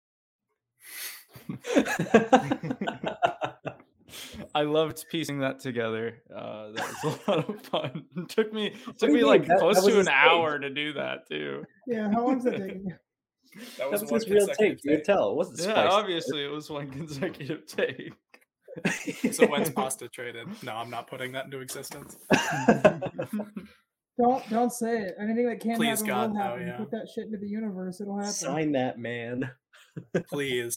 I 4.59 4.63
loved 4.63 5.05
piecing 5.09 5.39
that 5.39 5.59
together. 5.59 6.21
Uh, 6.35 6.71
that 6.71 6.93
was 7.03 7.19
a 7.27 7.31
lot 7.31 7.49
of 7.49 7.61
fun. 7.61 8.03
It 8.17 8.27
took 8.29 8.51
me 8.51 8.67
it 8.67 8.97
took 8.97 9.09
me 9.09 9.15
mean? 9.15 9.25
like 9.25 9.45
That- 9.45 9.59
close 9.59 9.81
that 9.83 9.89
to 9.89 9.99
an 9.99 10.05
take. 10.07 10.13
hour 10.13 10.59
to 10.59 10.69
do 10.69 10.91
that 10.93 11.27
too. 11.29 11.63
Yeah, 11.87 12.11
how 12.11 12.25
long's 12.27 12.43
that 12.43 12.57
taking 12.57 12.85
you? 12.87 12.95
That 13.77 13.91
That 13.91 13.91
was 13.91 14.01
his 14.09 14.29
real 14.29 14.47
take. 14.47 14.83
You 14.83 14.97
could 14.97 15.05
tell. 15.05 15.31
It 15.31 15.35
wasn't 15.37 15.59
Yeah, 15.59 15.65
spiced. 15.75 15.93
obviously 15.93 16.43
it 16.43 16.49
was 16.51 16.69
one 16.69 16.89
consecutive 16.89 17.65
take. 17.67 18.13
So 19.33 19.47
when's 19.47 19.69
pasta 19.71 20.07
traded? 20.07 20.47
No, 20.63 20.73
I'm 20.73 20.89
not 20.91 21.07
putting 21.07 21.31
that 21.33 21.45
into 21.45 21.59
existence. 21.59 22.15
Don't 24.17 24.47
don't 24.49 24.71
say 24.71 25.01
it. 25.03 25.15
Anything 25.21 25.47
that 25.47 25.59
can 25.61 25.75
Please, 25.77 25.99
happen 26.01 26.07
God, 26.07 26.29
will 26.31 26.37
no, 26.37 26.43
happen. 26.43 26.67
yeah. 26.67 26.77
Put 26.77 26.91
that 26.91 27.07
shit 27.13 27.25
into 27.25 27.37
the 27.37 27.47
universe. 27.47 28.01
It'll 28.01 28.17
happen. 28.17 28.31
Sign 28.33 28.71
that 28.73 28.99
man. 28.99 29.49
Please. 30.29 30.75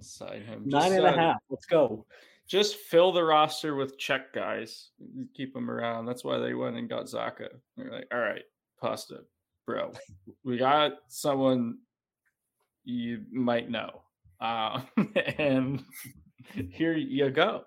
Sign 0.00 0.42
him. 0.42 0.64
Nine 0.66 0.90
Just, 0.90 0.96
and 0.98 1.06
a 1.06 1.10
uh, 1.10 1.16
half. 1.16 1.36
Let's 1.48 1.66
go. 1.66 2.04
Just 2.46 2.76
fill 2.76 3.10
the 3.12 3.24
roster 3.24 3.74
with 3.74 3.98
Czech 3.98 4.32
guys. 4.34 4.90
Keep 5.34 5.54
them 5.54 5.70
around. 5.70 6.06
That's 6.06 6.24
why 6.24 6.38
they 6.38 6.54
went 6.54 6.76
and 6.76 6.88
got 6.88 7.06
Zacha. 7.06 7.48
They're 7.76 7.90
like, 7.90 8.06
all 8.12 8.20
right, 8.20 8.42
Pasta, 8.80 9.20
bro, 9.66 9.92
we 10.44 10.58
got 10.58 10.92
someone 11.08 11.78
you 12.84 13.22
might 13.32 13.70
know, 13.70 14.02
uh, 14.40 14.82
and 15.38 15.82
here 16.68 16.94
you 16.94 17.30
go. 17.30 17.64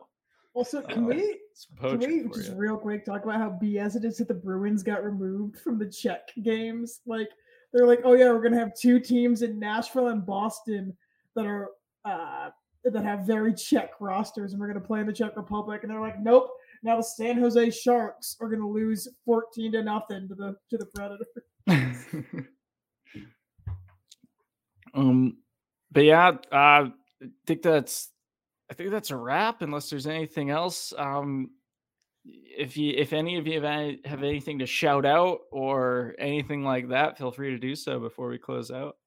Also, 0.54 0.82
can 0.82 1.06
Uh, 1.06 1.08
we 1.08 1.40
can 1.80 2.00
we 2.00 2.30
just 2.30 2.52
you. 2.52 2.56
real 2.56 2.78
quick 2.78 3.04
talk 3.06 3.24
about 3.24 3.38
how 3.40 3.58
BS 3.62 3.96
it 3.96 4.06
is 4.06 4.18
that 4.18 4.28
the 4.28 4.34
Bruins 4.34 4.84
got 4.84 5.04
removed 5.04 5.60
from 5.60 5.80
the 5.80 5.90
Czech 5.90 6.30
games? 6.44 7.02
Like 7.06 7.30
they're 7.74 7.88
like, 7.88 8.02
oh 8.04 8.14
yeah, 8.14 8.32
we're 8.32 8.42
gonna 8.44 8.60
have 8.60 8.76
two 8.76 9.00
teams 9.00 9.42
in 9.42 9.60
Nashville 9.60 10.10
and 10.10 10.26
Boston 10.26 10.96
that 11.36 11.46
are 11.46 11.70
uh 12.06 12.50
that 12.94 13.04
have 13.04 13.22
very 13.22 13.54
Czech 13.54 13.92
rosters, 14.00 14.54
and 14.54 14.62
we're 14.62 14.68
gonna 14.68 14.80
play 14.80 15.00
in 15.00 15.08
the 15.08 15.14
Czech 15.14 15.36
Republic. 15.36 15.84
And 15.84 15.92
they're 15.92 16.02
like, 16.02 16.20
nope. 16.20 16.50
Now 16.84 16.98
the 16.98 17.04
San 17.04 17.40
Jose 17.40 17.72
Sharks 17.72 18.38
are 18.40 18.50
gonna 18.50 18.68
lose 18.68 19.08
fourteen 19.26 19.72
to 19.74 19.84
nothing 19.84 20.28
to 20.28 20.36
the 20.36 20.56
to 20.70 20.78
the 20.78 20.86
Predator. 20.86 21.26
um, 24.94 25.38
but 25.92 26.04
yeah, 26.04 26.30
uh, 26.52 26.90
I 26.92 26.92
think 27.46 27.62
that's 27.62 28.12
I 28.70 28.74
think 28.74 28.92
that's 28.92 29.12
a 29.12 29.18
wrap. 29.18 29.62
Unless 29.62 29.90
there's 29.90 30.08
anything 30.08 30.50
else, 30.50 30.94
um, 30.98 31.50
if 32.26 32.78
you 32.78 32.94
if 32.96 33.14
any 33.14 33.38
of 33.38 33.48
you 33.48 33.56
have, 33.56 33.64
any, 33.64 34.00
have 34.06 34.24
anything 34.24 34.60
to 34.60 34.66
shout 34.66 35.06
out 35.06 35.40
or 35.52 36.16
anything 36.20 36.64
like 36.64 36.90
that, 36.90 37.18
feel 37.18 37.32
free 37.32 37.52
to 37.52 37.58
do 37.58 37.76
so 37.76 38.00
before 38.00 38.30
we 38.30 38.38
close 38.38 38.72
out. 38.72 38.98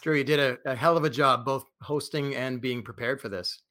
Drew, 0.00 0.16
you 0.16 0.24
did 0.24 0.40
a, 0.40 0.58
a 0.70 0.74
hell 0.74 0.96
of 0.96 1.04
a 1.04 1.10
job 1.10 1.44
both 1.44 1.64
hosting 1.82 2.34
and 2.34 2.60
being 2.60 2.82
prepared 2.82 3.20
for 3.20 3.28
this. 3.28 3.62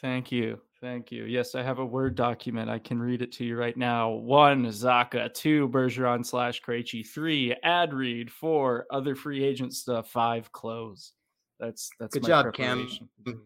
Thank 0.00 0.30
you. 0.30 0.60
Thank 0.80 1.10
you. 1.10 1.24
Yes, 1.24 1.54
I 1.54 1.62
have 1.62 1.78
a 1.78 1.86
Word 1.86 2.14
document. 2.14 2.68
I 2.68 2.78
can 2.78 3.00
read 3.00 3.22
it 3.22 3.32
to 3.32 3.44
you 3.44 3.56
right 3.56 3.76
now. 3.76 4.10
One, 4.10 4.66
Zacha. 4.66 5.32
Two, 5.32 5.68
Bergeron 5.70 6.24
slash 6.24 6.62
Krejci. 6.62 7.06
Three, 7.06 7.56
ad 7.62 7.94
read. 7.94 8.30
Four, 8.30 8.86
other 8.90 9.14
free 9.14 9.42
agent 9.42 9.74
stuff. 9.74 10.10
Five, 10.10 10.52
close. 10.52 11.12
That's 11.58 11.90
that's 11.98 12.12
good 12.12 12.22
my 12.22 12.28
job, 12.28 12.52
Cam. 12.52 12.88
I'm 13.26 13.40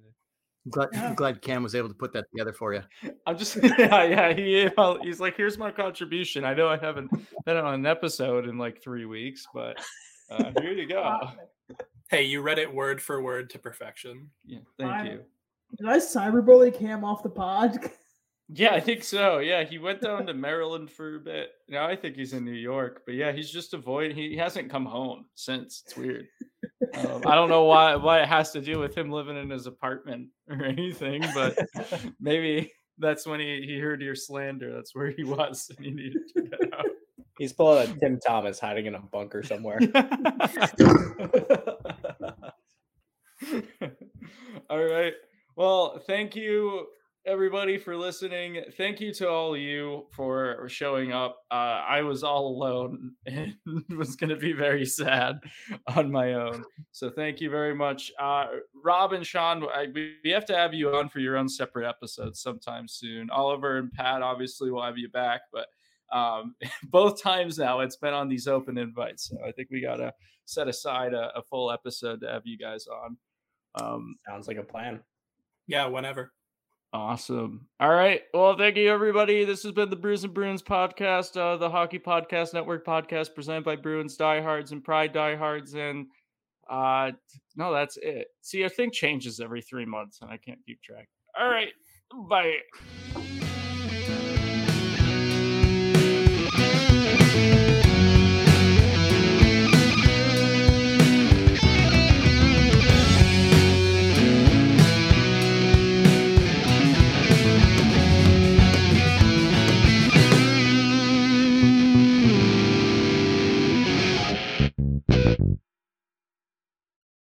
glad, 0.68 0.88
I'm 0.94 1.14
glad 1.14 1.40
Cam 1.40 1.62
was 1.62 1.74
able 1.74 1.88
to 1.88 1.94
put 1.94 2.12
that 2.12 2.26
together 2.32 2.52
for 2.52 2.74
you. 2.74 2.82
I'm 3.26 3.38
just 3.38 3.56
yeah 3.78 4.02
yeah 4.02 4.32
he 4.32 4.68
well, 4.76 4.98
he's 5.00 5.20
like 5.20 5.36
here's 5.36 5.58
my 5.58 5.70
contribution. 5.70 6.44
I 6.44 6.54
know 6.54 6.68
I 6.68 6.76
haven't 6.76 7.11
been 7.44 7.56
on 7.56 7.74
an 7.74 7.86
episode 7.86 8.48
in 8.48 8.58
like 8.58 8.82
three 8.82 9.04
weeks, 9.04 9.46
but 9.54 9.80
uh, 10.30 10.50
here 10.61 10.72
you 10.72 10.88
go. 10.88 11.20
Hey, 12.11 12.24
you 12.24 12.40
read 12.42 12.58
it 12.58 12.72
word 12.74 13.00
for 13.00 13.22
word 13.22 13.50
to 13.50 13.58
perfection. 13.58 14.30
Yeah, 14.44 14.58
thank 14.78 14.90
I'm- 14.90 15.06
you. 15.06 15.20
Did 15.78 15.88
I 15.88 15.98
cyberbully 15.98 16.76
Cam 16.76 17.04
off 17.04 17.22
the 17.22 17.30
pod? 17.30 17.78
Yeah, 18.52 18.74
I 18.74 18.80
think 18.80 19.04
so. 19.04 19.38
Yeah, 19.38 19.62
he 19.62 19.78
went 19.78 20.00
down 20.00 20.26
to 20.26 20.34
Maryland 20.34 20.90
for 20.90 21.14
a 21.14 21.20
bit. 21.20 21.50
Now 21.68 21.86
I 21.86 21.94
think 21.94 22.16
he's 22.16 22.32
in 22.32 22.44
New 22.44 22.50
York, 22.50 23.02
but 23.06 23.14
yeah, 23.14 23.30
he's 23.30 23.48
just 23.48 23.74
avoiding. 23.74 24.16
He 24.16 24.36
hasn't 24.36 24.68
come 24.68 24.84
home 24.84 25.26
since. 25.36 25.84
It's 25.86 25.96
weird. 25.96 26.26
Um, 26.94 27.22
I 27.26 27.36
don't 27.36 27.48
know 27.48 27.62
why 27.66 27.94
why 27.94 28.20
it 28.22 28.26
has 28.26 28.50
to 28.50 28.61
do 28.61 28.80
with 28.80 28.92
him 28.98 29.08
living 29.08 29.36
in 29.36 29.50
his 29.50 29.68
apartment 29.68 30.30
or 30.50 30.64
anything, 30.64 31.22
but 31.32 31.56
maybe 32.20 32.72
that's 32.98 33.24
when 33.24 33.38
he, 33.38 33.62
he 33.64 33.78
heard 33.78 34.02
your 34.02 34.16
slander. 34.16 34.74
That's 34.74 34.96
where 34.96 35.12
he 35.12 35.22
was, 35.22 35.70
and 35.76 35.86
he 35.86 35.92
needed 35.92 36.22
to 36.36 36.42
get 36.42 36.74
out. 36.74 36.86
He's 37.38 37.52
pulling 37.52 37.88
a 37.88 38.00
Tim 38.00 38.18
Thomas 38.26 38.58
hiding 38.58 38.86
in 38.86 38.96
a 38.96 39.00
bunker 39.00 39.44
somewhere. 39.44 39.78
All 44.70 44.84
right. 44.84 45.14
Well, 45.56 45.98
thank 46.06 46.36
you 46.36 46.86
everybody 47.26 47.76
for 47.76 47.96
listening. 47.96 48.62
Thank 48.76 49.00
you 49.00 49.12
to 49.14 49.28
all 49.28 49.54
of 49.54 49.60
you 49.60 50.06
for 50.12 50.66
showing 50.68 51.12
up. 51.12 51.38
Uh, 51.50 51.82
I 51.86 52.02
was 52.02 52.22
all 52.22 52.46
alone 52.46 53.12
and 53.26 53.54
was 53.96 54.14
going 54.14 54.30
to 54.30 54.36
be 54.36 54.52
very 54.52 54.86
sad 54.86 55.40
on 55.96 56.10
my 56.10 56.34
own. 56.34 56.64
So 56.92 57.10
thank 57.10 57.40
you 57.40 57.50
very 57.50 57.74
much. 57.74 58.12
Uh, 58.18 58.46
Rob 58.84 59.12
and 59.12 59.26
Sean, 59.26 59.64
I, 59.74 59.88
we 59.92 60.14
we 60.24 60.30
have 60.30 60.46
to 60.46 60.56
have 60.56 60.72
you 60.72 60.94
on 60.94 61.08
for 61.08 61.18
your 61.18 61.36
own 61.36 61.48
separate 61.48 61.88
episodes 61.88 62.40
sometime 62.40 62.86
soon. 62.86 63.28
Oliver 63.30 63.78
and 63.78 63.92
Pat, 63.92 64.22
obviously, 64.22 64.70
will 64.70 64.84
have 64.84 64.98
you 64.98 65.08
back, 65.08 65.42
but 65.52 65.66
um, 66.16 66.54
both 66.84 67.20
times 67.20 67.58
now 67.58 67.80
it's 67.80 67.96
been 67.96 68.14
on 68.14 68.28
these 68.28 68.46
open 68.46 68.78
invites. 68.78 69.28
So 69.28 69.36
I 69.44 69.50
think 69.50 69.68
we 69.70 69.80
got 69.80 69.96
to 69.96 70.14
set 70.44 70.68
aside 70.68 71.12
a, 71.12 71.36
a 71.36 71.42
full 71.42 71.72
episode 71.72 72.20
to 72.20 72.28
have 72.28 72.46
you 72.46 72.56
guys 72.56 72.86
on. 72.86 73.16
Um, 73.74 74.16
Sounds 74.28 74.48
like 74.48 74.56
a 74.56 74.62
plan. 74.62 75.00
Yeah, 75.66 75.86
whenever. 75.86 76.32
Awesome. 76.92 77.68
All 77.78 77.90
right. 77.90 78.22
Well, 78.34 78.56
thank 78.56 78.76
you, 78.76 78.90
everybody. 78.90 79.44
This 79.44 79.62
has 79.62 79.72
been 79.72 79.90
the 79.90 79.96
Brews 79.96 80.24
and 80.24 80.34
Bruins 80.34 80.62
podcast, 80.62 81.36
uh, 81.36 81.56
the 81.56 81.70
Hockey 81.70 82.00
Podcast 82.00 82.52
Network 82.52 82.84
podcast 82.84 83.34
presented 83.34 83.64
by 83.64 83.76
Bruins 83.76 84.16
Diehards 84.16 84.72
and 84.72 84.82
Pride 84.82 85.12
Diehards. 85.12 85.74
And 85.74 86.06
uh, 86.68 87.12
no, 87.54 87.72
that's 87.72 87.96
it. 87.98 88.28
See, 88.40 88.64
I 88.64 88.68
thing 88.68 88.90
changes 88.90 89.38
every 89.38 89.62
three 89.62 89.86
months, 89.86 90.18
and 90.20 90.30
I 90.30 90.36
can't 90.36 90.58
keep 90.66 90.82
track. 90.82 91.08
All 91.38 91.48
right. 91.48 91.72
Bye. 92.28 93.46